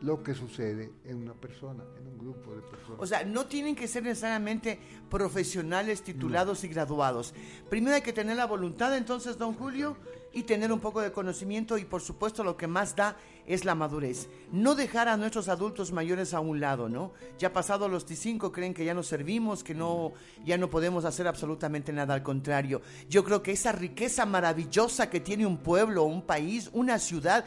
lo 0.01 0.23
que 0.23 0.33
sucede 0.33 0.91
en 1.05 1.21
una 1.21 1.33
persona, 1.33 1.83
en 1.99 2.07
un 2.07 2.17
grupo 2.17 2.55
de 2.55 2.61
personas. 2.61 2.99
O 2.99 3.05
sea, 3.05 3.23
no 3.23 3.45
tienen 3.45 3.75
que 3.75 3.87
ser 3.87 4.03
necesariamente 4.03 4.79
profesionales 5.09 6.01
titulados 6.01 6.63
y 6.63 6.67
graduados. 6.67 7.33
Primero 7.69 7.95
hay 7.95 8.01
que 8.01 8.13
tener 8.13 8.35
la 8.35 8.45
voluntad, 8.45 8.95
entonces, 8.97 9.37
don 9.37 9.53
Julio, 9.53 9.97
y 10.33 10.43
tener 10.43 10.71
un 10.71 10.79
poco 10.79 11.01
de 11.01 11.11
conocimiento 11.11 11.77
y, 11.77 11.85
por 11.85 12.01
supuesto, 12.01 12.43
lo 12.43 12.57
que 12.57 12.67
más 12.67 12.95
da 12.95 13.17
es 13.45 13.65
la 13.65 13.75
madurez. 13.75 14.29
No 14.51 14.75
dejar 14.75 15.07
a 15.07 15.17
nuestros 15.17 15.49
adultos 15.49 15.91
mayores 15.91 16.33
a 16.33 16.39
un 16.39 16.59
lado, 16.59 16.89
¿no? 16.89 17.13
Ya 17.37 17.53
pasado 17.53 17.87
los 17.87 18.05
15 18.05 18.39
creen 18.51 18.73
que 18.73 18.85
ya 18.85 18.93
no 18.93 19.03
servimos, 19.03 19.63
que 19.63 19.75
no, 19.75 20.13
ya 20.43 20.57
no 20.57 20.69
podemos 20.69 21.05
hacer 21.05 21.27
absolutamente 21.27 21.91
nada, 21.91 22.13
al 22.13 22.23
contrario. 22.23 22.81
Yo 23.09 23.23
creo 23.23 23.43
que 23.43 23.51
esa 23.51 23.71
riqueza 23.71 24.25
maravillosa 24.25 25.09
que 25.09 25.19
tiene 25.19 25.45
un 25.45 25.57
pueblo, 25.57 26.03
un 26.03 26.21
país, 26.21 26.69
una 26.73 26.97
ciudad, 26.97 27.45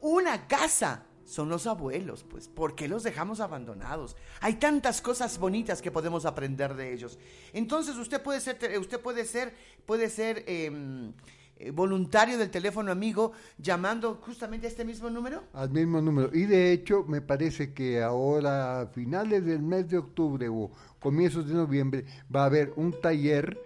una 0.00 0.46
casa, 0.46 1.06
son 1.34 1.48
los 1.48 1.66
abuelos, 1.66 2.24
pues. 2.24 2.48
¿Por 2.48 2.74
qué 2.74 2.86
los 2.88 3.02
dejamos 3.02 3.40
abandonados? 3.40 4.16
Hay 4.40 4.54
tantas 4.54 5.02
cosas 5.02 5.38
bonitas 5.38 5.82
que 5.82 5.90
podemos 5.90 6.24
aprender 6.24 6.74
de 6.74 6.92
ellos. 6.92 7.18
Entonces 7.52 7.96
usted 7.96 8.22
puede 8.22 8.40
ser, 8.40 8.56
usted 8.78 9.00
puede 9.00 9.24
ser, 9.24 9.52
puede 9.84 10.08
ser 10.08 10.44
eh, 10.46 11.12
eh, 11.56 11.70
voluntario 11.70 12.38
del 12.38 12.50
teléfono 12.50 12.92
amigo 12.92 13.32
llamando 13.58 14.20
justamente 14.22 14.66
a 14.66 14.70
este 14.70 14.84
mismo 14.84 15.10
número. 15.10 15.42
Al 15.52 15.70
mismo 15.70 16.00
número. 16.00 16.30
Y 16.32 16.46
de 16.46 16.72
hecho, 16.72 17.04
me 17.06 17.20
parece 17.20 17.72
que 17.72 18.02
ahora, 18.02 18.80
a 18.80 18.86
finales 18.86 19.44
del 19.44 19.62
mes 19.62 19.88
de 19.88 19.98
octubre 19.98 20.48
o 20.48 20.70
comienzos 21.00 21.48
de 21.48 21.54
noviembre, 21.54 22.04
va 22.34 22.42
a 22.42 22.46
haber 22.46 22.72
un 22.76 22.92
taller, 23.00 23.58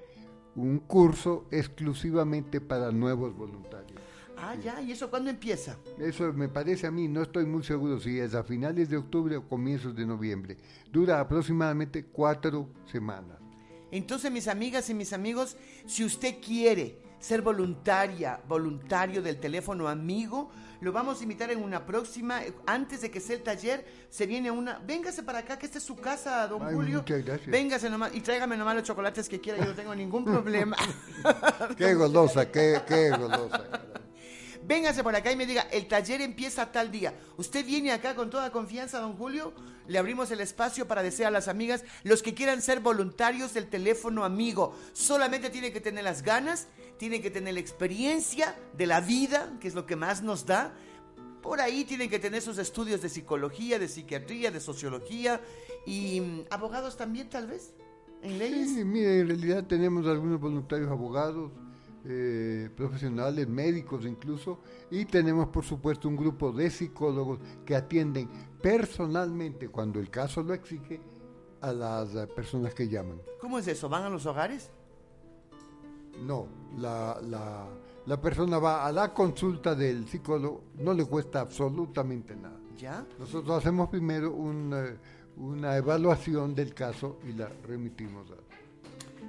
un 0.56 0.78
curso 0.78 1.46
exclusivamente 1.50 2.60
para 2.60 2.92
nuevos 2.92 3.36
voluntarios. 3.36 3.97
Ah, 4.40 4.54
ya, 4.54 4.80
¿y 4.80 4.92
eso 4.92 5.10
cuándo 5.10 5.30
empieza? 5.30 5.76
Eso 5.98 6.32
me 6.32 6.48
parece 6.48 6.86
a 6.86 6.90
mí, 6.90 7.08
no 7.08 7.22
estoy 7.22 7.44
muy 7.44 7.62
seguro 7.64 7.98
si 7.98 8.18
es 8.18 8.34
a 8.34 8.44
finales 8.44 8.88
de 8.88 8.96
octubre 8.96 9.36
o 9.36 9.48
comienzos 9.48 9.94
de 9.96 10.06
noviembre. 10.06 10.56
Dura 10.92 11.20
aproximadamente 11.20 12.04
cuatro 12.04 12.68
semanas. 12.90 13.38
Entonces, 13.90 14.30
mis 14.30 14.48
amigas 14.48 14.88
y 14.90 14.94
mis 14.94 15.12
amigos, 15.12 15.56
si 15.86 16.04
usted 16.04 16.36
quiere 16.44 17.00
ser 17.18 17.42
voluntaria, 17.42 18.40
voluntario 18.46 19.22
del 19.22 19.40
teléfono 19.40 19.88
amigo, 19.88 20.50
lo 20.80 20.92
vamos 20.92 21.18
a 21.18 21.22
invitar 21.24 21.50
en 21.50 21.62
una 21.62 21.84
próxima, 21.84 22.40
antes 22.66 23.00
de 23.00 23.10
que 23.10 23.18
sea 23.18 23.34
el 23.34 23.42
taller, 23.42 23.84
se 24.08 24.26
viene 24.26 24.50
una, 24.50 24.78
véngase 24.78 25.24
para 25.24 25.40
acá, 25.40 25.58
que 25.58 25.66
esta 25.66 25.78
es 25.78 25.84
su 25.84 25.96
casa, 25.96 26.46
don 26.46 26.62
Ay, 26.62 26.74
Julio. 26.74 26.98
muchas 26.98 27.24
gracias. 27.24 27.50
Véngase 27.50 27.90
nomás 27.90 28.14
y 28.14 28.20
tráigame 28.20 28.56
nomás 28.56 28.76
los 28.76 28.84
chocolates 28.84 29.28
que 29.28 29.40
quiera, 29.40 29.58
yo 29.58 29.64
no 29.64 29.74
tengo 29.74 29.94
ningún 29.94 30.24
problema. 30.26 30.76
Qué 31.76 31.94
golosa, 31.94 32.50
qué, 32.52 32.80
qué 32.86 33.10
golosa. 33.10 33.62
Véngase 34.68 35.02
por 35.02 35.16
acá 35.16 35.32
y 35.32 35.36
me 35.36 35.46
diga, 35.46 35.62
el 35.72 35.88
taller 35.88 36.20
empieza 36.20 36.70
tal 36.70 36.90
día. 36.90 37.18
Usted 37.38 37.64
viene 37.64 37.90
acá 37.90 38.14
con 38.14 38.28
toda 38.28 38.52
confianza, 38.52 39.00
don 39.00 39.14
Julio. 39.16 39.54
Le 39.86 39.98
abrimos 39.98 40.30
el 40.30 40.42
espacio 40.42 40.86
para 40.86 41.02
desear 41.02 41.28
a 41.28 41.30
las 41.30 41.48
amigas, 41.48 41.84
los 42.04 42.22
que 42.22 42.34
quieran 42.34 42.60
ser 42.60 42.80
voluntarios 42.80 43.54
del 43.54 43.68
teléfono 43.68 44.24
amigo. 44.26 44.76
Solamente 44.92 45.48
tiene 45.48 45.72
que 45.72 45.80
tener 45.80 46.04
las 46.04 46.20
ganas, 46.22 46.68
tiene 46.98 47.22
que 47.22 47.30
tener 47.30 47.54
la 47.54 47.60
experiencia 47.60 48.54
de 48.76 48.86
la 48.86 49.00
vida, 49.00 49.56
que 49.58 49.68
es 49.68 49.74
lo 49.74 49.86
que 49.86 49.96
más 49.96 50.22
nos 50.22 50.44
da, 50.44 50.74
por 51.40 51.62
ahí 51.62 51.86
tienen 51.86 52.10
que 52.10 52.18
tener 52.18 52.42
sus 52.42 52.58
estudios 52.58 53.00
de 53.00 53.08
psicología, 53.08 53.78
de 53.78 53.88
psiquiatría, 53.88 54.50
de 54.50 54.60
sociología 54.60 55.40
y 55.86 56.20
mm, 56.20 56.40
abogados 56.50 56.98
también 56.98 57.30
tal 57.30 57.46
vez, 57.46 57.72
en 58.20 58.38
leyes. 58.38 58.74
Sí, 58.74 58.84
mire, 58.84 59.20
en 59.20 59.28
realidad 59.28 59.64
tenemos 59.64 60.06
algunos 60.06 60.38
voluntarios 60.38 60.90
abogados, 60.90 61.52
eh, 62.04 62.70
profesionales, 62.76 63.48
médicos 63.48 64.04
incluso, 64.04 64.60
y 64.90 65.04
tenemos 65.04 65.48
por 65.48 65.64
supuesto 65.64 66.08
un 66.08 66.16
grupo 66.16 66.52
de 66.52 66.70
psicólogos 66.70 67.40
que 67.64 67.74
atienden 67.74 68.28
personalmente, 68.62 69.68
cuando 69.68 70.00
el 70.00 70.10
caso 70.10 70.42
lo 70.42 70.54
exige, 70.54 71.00
a 71.60 71.72
las 71.72 72.14
eh, 72.14 72.26
personas 72.26 72.72
que 72.74 72.88
llaman. 72.88 73.20
¿Cómo 73.40 73.58
es 73.58 73.66
eso? 73.66 73.88
¿Van 73.88 74.04
a 74.04 74.08
los 74.08 74.26
hogares? 74.26 74.70
No, 76.24 76.46
la, 76.78 77.20
la, 77.22 77.68
la 78.06 78.20
persona 78.20 78.58
va 78.58 78.86
a 78.86 78.92
la 78.92 79.12
consulta 79.12 79.74
del 79.74 80.08
psicólogo, 80.08 80.64
no 80.78 80.92
le 80.92 81.04
cuesta 81.04 81.40
absolutamente 81.40 82.34
nada. 82.36 82.58
¿Ya? 82.76 83.04
Nosotros 83.18 83.58
hacemos 83.58 83.88
primero 83.88 84.32
una, 84.32 84.96
una 85.36 85.76
evaluación 85.76 86.54
del 86.54 86.74
caso 86.74 87.18
y 87.28 87.32
la 87.32 87.48
remitimos 87.66 88.30
a... 88.30 88.47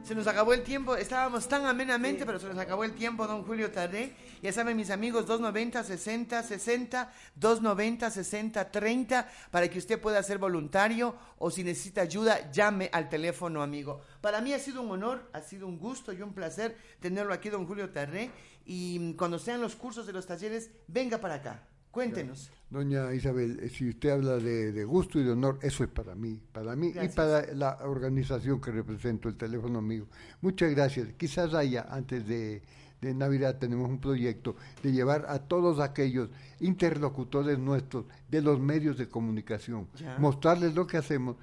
Se 0.04 0.16
nos 0.16 0.26
acabó 0.26 0.54
el 0.54 0.64
tiempo, 0.64 0.96
estábamos 0.96 1.48
tan 1.48 1.66
amenamente, 1.66 2.26
pero 2.26 2.40
se 2.40 2.48
nos 2.48 2.58
acabó 2.58 2.84
el 2.84 2.94
tiempo, 2.94 3.28
don 3.28 3.44
Julio 3.44 3.70
Tarré. 3.72 4.16
Ya 4.42 4.52
saben, 4.52 4.76
mis 4.76 4.90
amigos, 4.90 5.28
290 5.28 5.84
60 5.84 6.42
60, 6.42 7.14
290 7.36 8.10
60 8.10 8.72
30, 8.72 9.30
para 9.52 9.70
que 9.70 9.78
usted 9.78 10.02
pueda 10.02 10.24
ser 10.24 10.40
voluntario 10.40 11.16
o 11.38 11.52
si 11.52 11.64
necesita 11.64 12.02
ayuda, 12.02 12.52
llame 12.52 12.90
al 12.92 13.08
teléfono, 13.08 13.62
amigo. 13.62 14.02
Para 14.22 14.42
mí 14.42 14.54
ha 14.54 14.60
sido 14.60 14.82
un 14.82 14.90
honor, 14.92 15.30
ha 15.32 15.42
sido 15.42 15.68
un 15.68 15.78
gusto 15.78 16.12
y 16.12 16.22
un 16.22 16.34
placer 16.34 16.76
tenerlo 17.00 17.34
aquí, 17.34 17.50
don 17.50 17.68
Julio 17.68 17.92
Tarré. 17.92 18.32
Y 18.66 19.14
cuando 19.14 19.38
sean 19.38 19.62
los 19.62 19.76
cursos 19.76 20.08
de 20.08 20.14
los 20.14 20.26
talleres, 20.26 20.72
venga 20.88 21.20
para 21.20 21.36
acá. 21.36 21.64
Cuéntenos. 21.92 22.52
Doña 22.70 23.12
Isabel, 23.16 23.60
eh, 23.64 23.70
si 23.70 23.90
usted 23.90 24.10
habla 24.12 24.38
de, 24.38 24.72
de 24.72 24.84
gusto 24.86 25.20
y 25.20 25.24
de 25.24 25.32
honor, 25.32 25.58
eso 25.64 25.84
es 25.84 25.90
para 25.90 26.14
mí, 26.14 26.40
para 26.52 26.76
mí 26.76 26.92
Gracias. 26.92 27.14
y 27.14 27.16
para 27.16 27.54
la 27.56 27.78
organización 27.84 28.62
que 28.62 28.70
represento, 28.72 29.28
el 29.28 29.36
teléfono 29.36 29.80
amigo. 29.80 30.06
Muchas 30.42 30.70
gracias. 30.72 31.08
Quizás 31.18 31.56
haya, 31.56 31.88
antes 31.90 32.28
de, 32.28 32.62
de 33.02 33.14
Navidad, 33.16 33.58
tenemos 33.58 33.90
un 33.90 34.00
proyecto 34.00 34.56
de 34.84 34.92
llevar 34.92 35.26
a 35.30 35.40
todos 35.40 35.80
aquellos 35.80 36.30
interlocutores 36.60 37.58
nuestros 37.58 38.06
de 38.30 38.42
los 38.44 38.60
medios 38.60 38.98
de 39.00 39.10
comunicación, 39.10 39.88
Ya. 40.00 40.18
mostrarles 40.20 40.76
lo 40.76 40.86
que 40.86 40.98
hacemos 40.98 41.38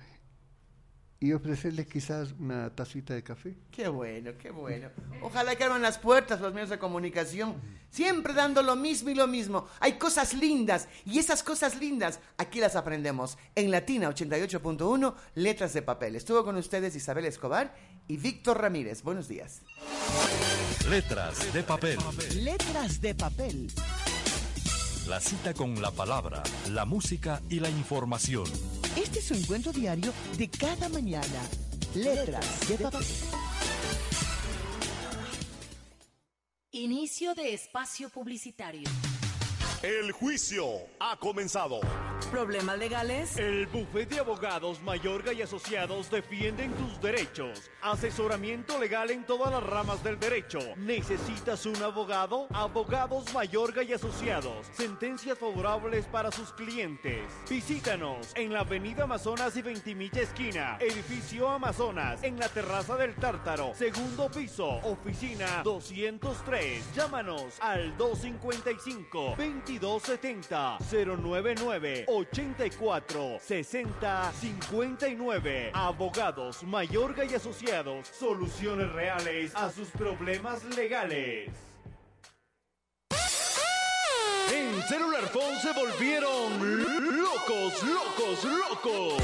y 1.18 1.32
ofrecerles 1.32 1.86
quizás 1.86 2.34
una 2.38 2.70
tacita 2.70 3.14
de 3.14 3.22
café. 3.22 3.54
Qué 3.70 3.88
bueno, 3.88 4.32
qué 4.38 4.50
bueno. 4.50 4.88
Ojalá 5.22 5.56
que 5.56 5.64
abran 5.64 5.82
las 5.82 5.98
puertas 5.98 6.40
los 6.40 6.52
medios 6.52 6.70
de 6.70 6.78
comunicación, 6.78 7.54
siempre 7.90 8.34
dando 8.34 8.62
lo 8.62 8.76
mismo 8.76 9.10
y 9.10 9.14
lo 9.14 9.26
mismo. 9.26 9.66
Hay 9.80 9.94
cosas 9.94 10.34
lindas 10.34 10.88
y 11.04 11.18
esas 11.18 11.42
cosas 11.42 11.78
lindas 11.80 12.20
aquí 12.36 12.60
las 12.60 12.76
aprendemos 12.76 13.38
en 13.54 13.70
Latina 13.70 14.10
88.1, 14.10 15.14
Letras 15.34 15.72
de 15.72 15.82
Papel. 15.82 16.16
Estuvo 16.16 16.44
con 16.44 16.56
ustedes 16.56 16.94
Isabel 16.94 17.24
Escobar 17.24 17.74
y 18.08 18.18
Víctor 18.18 18.60
Ramírez. 18.60 19.02
Buenos 19.02 19.28
días. 19.28 19.62
Letras 20.88 21.52
de 21.52 21.62
papel. 21.62 21.98
Letras 22.36 23.00
de 23.00 23.14
papel. 23.14 23.72
La 25.08 25.20
cita 25.20 25.54
con 25.54 25.80
la 25.80 25.90
palabra, 25.90 26.42
la 26.70 26.84
música 26.84 27.40
y 27.48 27.60
la 27.60 27.70
información. 27.70 28.44
Este 28.96 29.18
es 29.18 29.26
su 29.26 29.34
encuentro 29.34 29.72
diario 29.72 30.10
de 30.38 30.48
cada 30.48 30.88
mañana. 30.88 31.26
Letras 31.94 32.66
de 32.66 32.78
papel. 32.78 33.04
Inicio 36.72 37.34
de 37.34 37.52
espacio 37.52 38.08
publicitario. 38.08 38.88
El 39.86 40.10
juicio 40.10 40.64
ha 40.98 41.16
comenzado. 41.16 41.78
¿Problemas 42.32 42.76
legales? 42.76 43.36
El 43.36 43.68
bufete 43.68 44.16
de 44.16 44.20
abogados 44.20 44.82
Mayorga 44.82 45.32
y 45.32 45.42
Asociados 45.42 46.10
defienden 46.10 46.72
tus 46.72 47.00
derechos. 47.00 47.70
Asesoramiento 47.82 48.80
legal 48.80 49.12
en 49.12 49.24
todas 49.24 49.52
las 49.52 49.62
ramas 49.62 50.02
del 50.02 50.18
derecho. 50.18 50.58
¿Necesitas 50.76 51.66
un 51.66 51.80
abogado? 51.84 52.48
Abogados 52.52 53.32
Mayorga 53.32 53.84
y 53.84 53.92
Asociados. 53.92 54.66
Sentencias 54.72 55.38
favorables 55.38 56.06
para 56.06 56.32
sus 56.32 56.52
clientes. 56.52 57.22
Visítanos 57.48 58.32
en 58.34 58.52
la 58.52 58.60
Avenida 58.60 59.04
Amazonas 59.04 59.56
y 59.56 59.62
Ventimilla 59.62 60.22
Esquina. 60.22 60.78
Edificio 60.80 61.48
Amazonas, 61.48 62.24
en 62.24 62.40
la 62.40 62.48
terraza 62.48 62.96
del 62.96 63.14
Tártaro. 63.14 63.72
Segundo 63.76 64.28
piso, 64.32 64.66
oficina 64.82 65.62
203. 65.62 66.92
Llámanos 66.92 67.60
al 67.60 67.96
255 67.96 69.36
2270 69.78 70.78
099 71.16 72.04
84 72.08 73.38
60 73.40 74.32
59. 74.32 75.70
Abogados 75.72 76.62
Mayorga 76.64 77.24
y 77.24 77.34
Asociados. 77.34 78.08
Soluciones 78.08 78.92
reales 78.92 79.54
a 79.54 79.70
sus 79.70 79.88
problemas 79.88 80.64
legales. 80.76 81.50
En 84.52 84.82
Celular 84.88 85.24
Phone 85.32 85.58
se 85.60 85.72
volvieron 85.72 87.16
locos, 87.16 87.82
locos, 87.82 88.44
locos. 88.44 89.22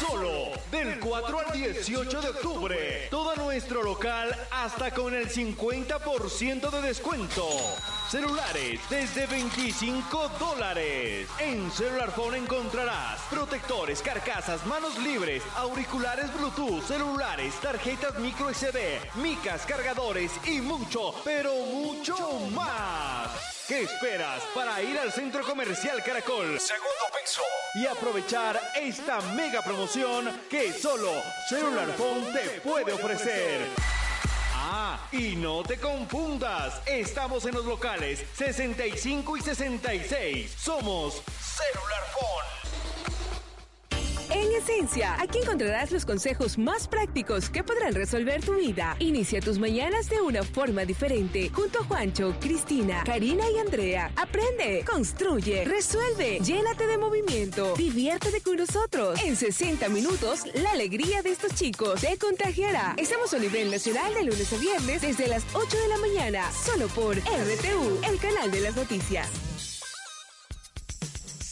Solo 0.00 0.50
del 0.72 0.98
4 0.98 1.38
al 1.38 1.52
18 1.52 2.20
de 2.20 2.28
octubre. 2.28 3.06
Todo 3.08 3.36
nuestro 3.36 3.84
local 3.84 4.34
hasta 4.50 4.90
con 4.90 5.14
el 5.14 5.28
50% 5.28 6.70
de 6.70 6.82
descuento. 6.82 7.46
Celulares 8.12 8.78
desde 8.90 9.24
25 9.24 10.28
dólares. 10.38 11.26
En 11.38 11.70
Celular 11.70 12.10
Phone 12.10 12.34
encontrarás 12.34 13.18
protectores, 13.30 14.02
carcasas, 14.02 14.66
manos 14.66 14.98
libres, 14.98 15.42
auriculares 15.56 16.30
Bluetooth, 16.36 16.82
celulares, 16.82 17.54
tarjetas 17.62 18.18
micro 18.18 18.52
SD, 18.52 19.00
micas, 19.14 19.64
cargadores 19.64 20.30
y 20.44 20.60
mucho, 20.60 21.14
pero 21.24 21.54
mucho 21.54 22.18
más. 22.54 23.30
¿Qué 23.66 23.84
esperas 23.84 24.42
para 24.54 24.82
ir 24.82 24.98
al 24.98 25.10
Centro 25.10 25.42
Comercial 25.42 26.02
Caracol? 26.04 26.60
Segundo 26.60 27.06
piso. 27.18 27.40
y 27.76 27.86
aprovechar 27.86 28.60
esta 28.78 29.22
mega 29.34 29.62
promoción 29.62 30.28
que 30.50 30.70
solo 30.74 31.10
Cellular 31.48 31.88
Phone 31.96 32.30
te 32.30 32.60
puede 32.60 32.92
ofrecer. 32.92 33.70
Ah, 34.64 35.08
y 35.10 35.34
no 35.34 35.64
te 35.64 35.76
confundas, 35.76 36.82
estamos 36.86 37.44
en 37.46 37.54
los 37.54 37.64
locales 37.64 38.24
65 38.36 39.36
y 39.36 39.40
66. 39.40 40.54
Somos 40.56 41.20
Cellular 41.40 42.04
Phone. 42.14 42.61
En 44.34 44.50
esencia, 44.52 45.20
aquí 45.20 45.40
encontrarás 45.42 45.92
los 45.92 46.06
consejos 46.06 46.56
más 46.56 46.88
prácticos 46.88 47.50
que 47.50 47.62
podrán 47.62 47.92
resolver 47.92 48.42
tu 48.42 48.54
vida. 48.54 48.96
Inicia 48.98 49.40
tus 49.40 49.58
mañanas 49.58 50.08
de 50.08 50.22
una 50.22 50.42
forma 50.42 50.86
diferente. 50.86 51.50
Junto 51.50 51.80
a 51.80 51.84
Juancho, 51.84 52.34
Cristina, 52.40 53.04
Karina 53.04 53.44
y 53.54 53.58
Andrea. 53.58 54.10
Aprende, 54.16 54.86
construye, 54.90 55.66
resuelve, 55.66 56.38
llénate 56.40 56.86
de 56.86 56.96
movimiento, 56.96 57.74
diviértete 57.76 58.40
con 58.40 58.56
nosotros. 58.56 59.20
En 59.22 59.36
60 59.36 59.90
minutos, 59.90 60.44
la 60.54 60.70
alegría 60.70 61.20
de 61.20 61.30
estos 61.30 61.54
chicos 61.54 62.00
te 62.00 62.16
contagiará. 62.16 62.94
Estamos 62.96 63.34
a 63.34 63.38
nivel 63.38 63.70
nacional 63.70 64.14
de 64.14 64.24
lunes 64.24 64.50
a 64.50 64.56
viernes 64.56 65.02
desde 65.02 65.28
las 65.28 65.44
8 65.52 65.76
de 65.76 65.88
la 65.88 65.98
mañana, 65.98 66.50
solo 66.52 66.88
por 66.88 67.18
RTU, 67.18 68.00
el 68.10 68.18
canal 68.18 68.50
de 68.50 68.60
las 68.60 68.76
noticias. 68.76 69.51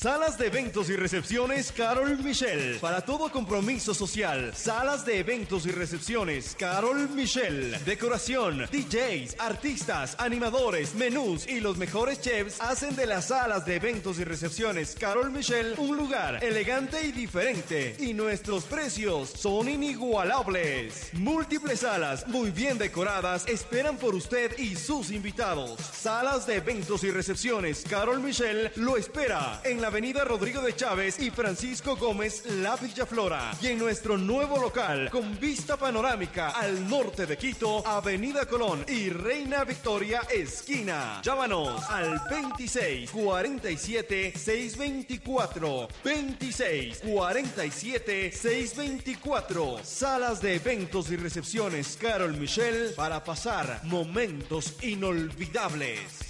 Salas 0.00 0.38
de 0.38 0.46
eventos 0.46 0.88
y 0.88 0.96
recepciones 0.96 1.72
Carol 1.72 2.16
Michel. 2.24 2.78
Para 2.80 3.02
todo 3.02 3.30
compromiso 3.30 3.92
social. 3.92 4.50
Salas 4.56 5.04
de 5.04 5.18
eventos 5.18 5.66
y 5.66 5.72
recepciones 5.72 6.56
Carol 6.58 7.10
Michel. 7.10 7.76
Decoración, 7.84 8.60
DJs, 8.72 9.36
artistas, 9.38 10.16
animadores, 10.18 10.94
menús 10.94 11.46
y 11.46 11.60
los 11.60 11.76
mejores 11.76 12.18
chefs 12.18 12.62
hacen 12.62 12.96
de 12.96 13.04
las 13.04 13.26
salas 13.26 13.66
de 13.66 13.76
eventos 13.76 14.18
y 14.18 14.24
recepciones 14.24 14.96
Carol 14.98 15.30
Michel 15.30 15.74
un 15.76 15.98
lugar 15.98 16.42
elegante 16.42 17.04
y 17.04 17.12
diferente. 17.12 17.94
Y 17.98 18.14
nuestros 18.14 18.64
precios 18.64 19.28
son 19.28 19.68
inigualables. 19.68 21.10
Múltiples 21.12 21.80
salas 21.80 22.26
muy 22.26 22.50
bien 22.50 22.78
decoradas 22.78 23.46
esperan 23.46 23.98
por 23.98 24.14
usted 24.14 24.58
y 24.58 24.76
sus 24.76 25.10
invitados. 25.10 25.78
Salas 25.78 26.46
de 26.46 26.56
eventos 26.56 27.04
y 27.04 27.10
recepciones 27.10 27.84
Carol 27.86 28.20
Michel 28.20 28.72
lo 28.76 28.96
espera 28.96 29.60
en 29.62 29.82
la 29.82 29.89
avenida 29.90 30.24
Rodrigo 30.24 30.62
de 30.62 30.76
Chávez 30.76 31.18
y 31.18 31.32
Francisco 31.32 31.96
Gómez 31.96 32.44
La 32.46 32.76
Villaflora. 32.76 33.50
Y 33.60 33.66
en 33.66 33.78
nuestro 33.80 34.16
nuevo 34.16 34.56
local 34.56 35.10
con 35.10 35.36
vista 35.40 35.76
panorámica 35.76 36.50
al 36.50 36.88
norte 36.88 37.26
de 37.26 37.36
Quito, 37.36 37.84
Avenida 37.84 38.46
Colón 38.46 38.84
y 38.86 39.08
Reina 39.08 39.64
Victoria 39.64 40.20
esquina. 40.32 41.20
Llámanos 41.24 41.82
al 41.90 42.22
26 42.30 43.10
47 43.10 44.32
624 44.36 45.88
26 46.04 47.02
47 47.12 48.30
624 48.30 49.78
Salas 49.82 50.40
de 50.40 50.54
eventos 50.54 51.10
y 51.10 51.16
recepciones 51.16 51.98
Carol 52.00 52.36
Michel 52.36 52.92
para 52.94 53.24
pasar 53.24 53.80
momentos 53.82 54.74
inolvidables. 54.82 56.29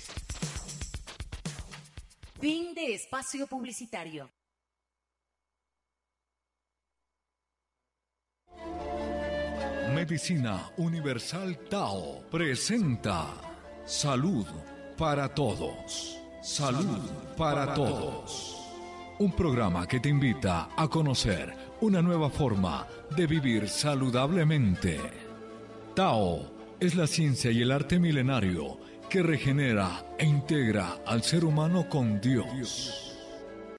Fin 2.41 2.73
de 2.73 2.95
espacio 2.95 3.47
publicitario. 3.47 4.31
Medicina 9.95 10.71
Universal 10.79 11.59
Tao 11.69 12.23
presenta 12.31 13.27
Salud 13.85 14.47
para 14.97 15.29
Todos. 15.35 16.19
Salud 16.43 17.11
para 17.37 17.75
Todos. 17.75 18.57
Un 19.19 19.33
programa 19.33 19.87
que 19.87 20.01
te 20.01 20.09
invita 20.09 20.71
a 20.75 20.89
conocer 20.89 21.55
una 21.83 22.01
nueva 22.01 22.31
forma 22.31 22.89
de 23.15 23.27
vivir 23.27 23.69
saludablemente. 23.69 24.99
Tao 25.95 26.51
es 26.81 26.95
la 26.95 27.07
ciencia 27.07 27.51
y 27.51 27.61
el 27.61 27.71
arte 27.71 27.99
milenario 27.99 28.80
que 29.11 29.23
regenera 29.25 30.05
e 30.19 30.25
integra 30.25 30.99
al 31.05 31.25
ser 31.25 31.45
humano 31.45 31.89
con 31.89 32.21
Dios. 32.21 33.10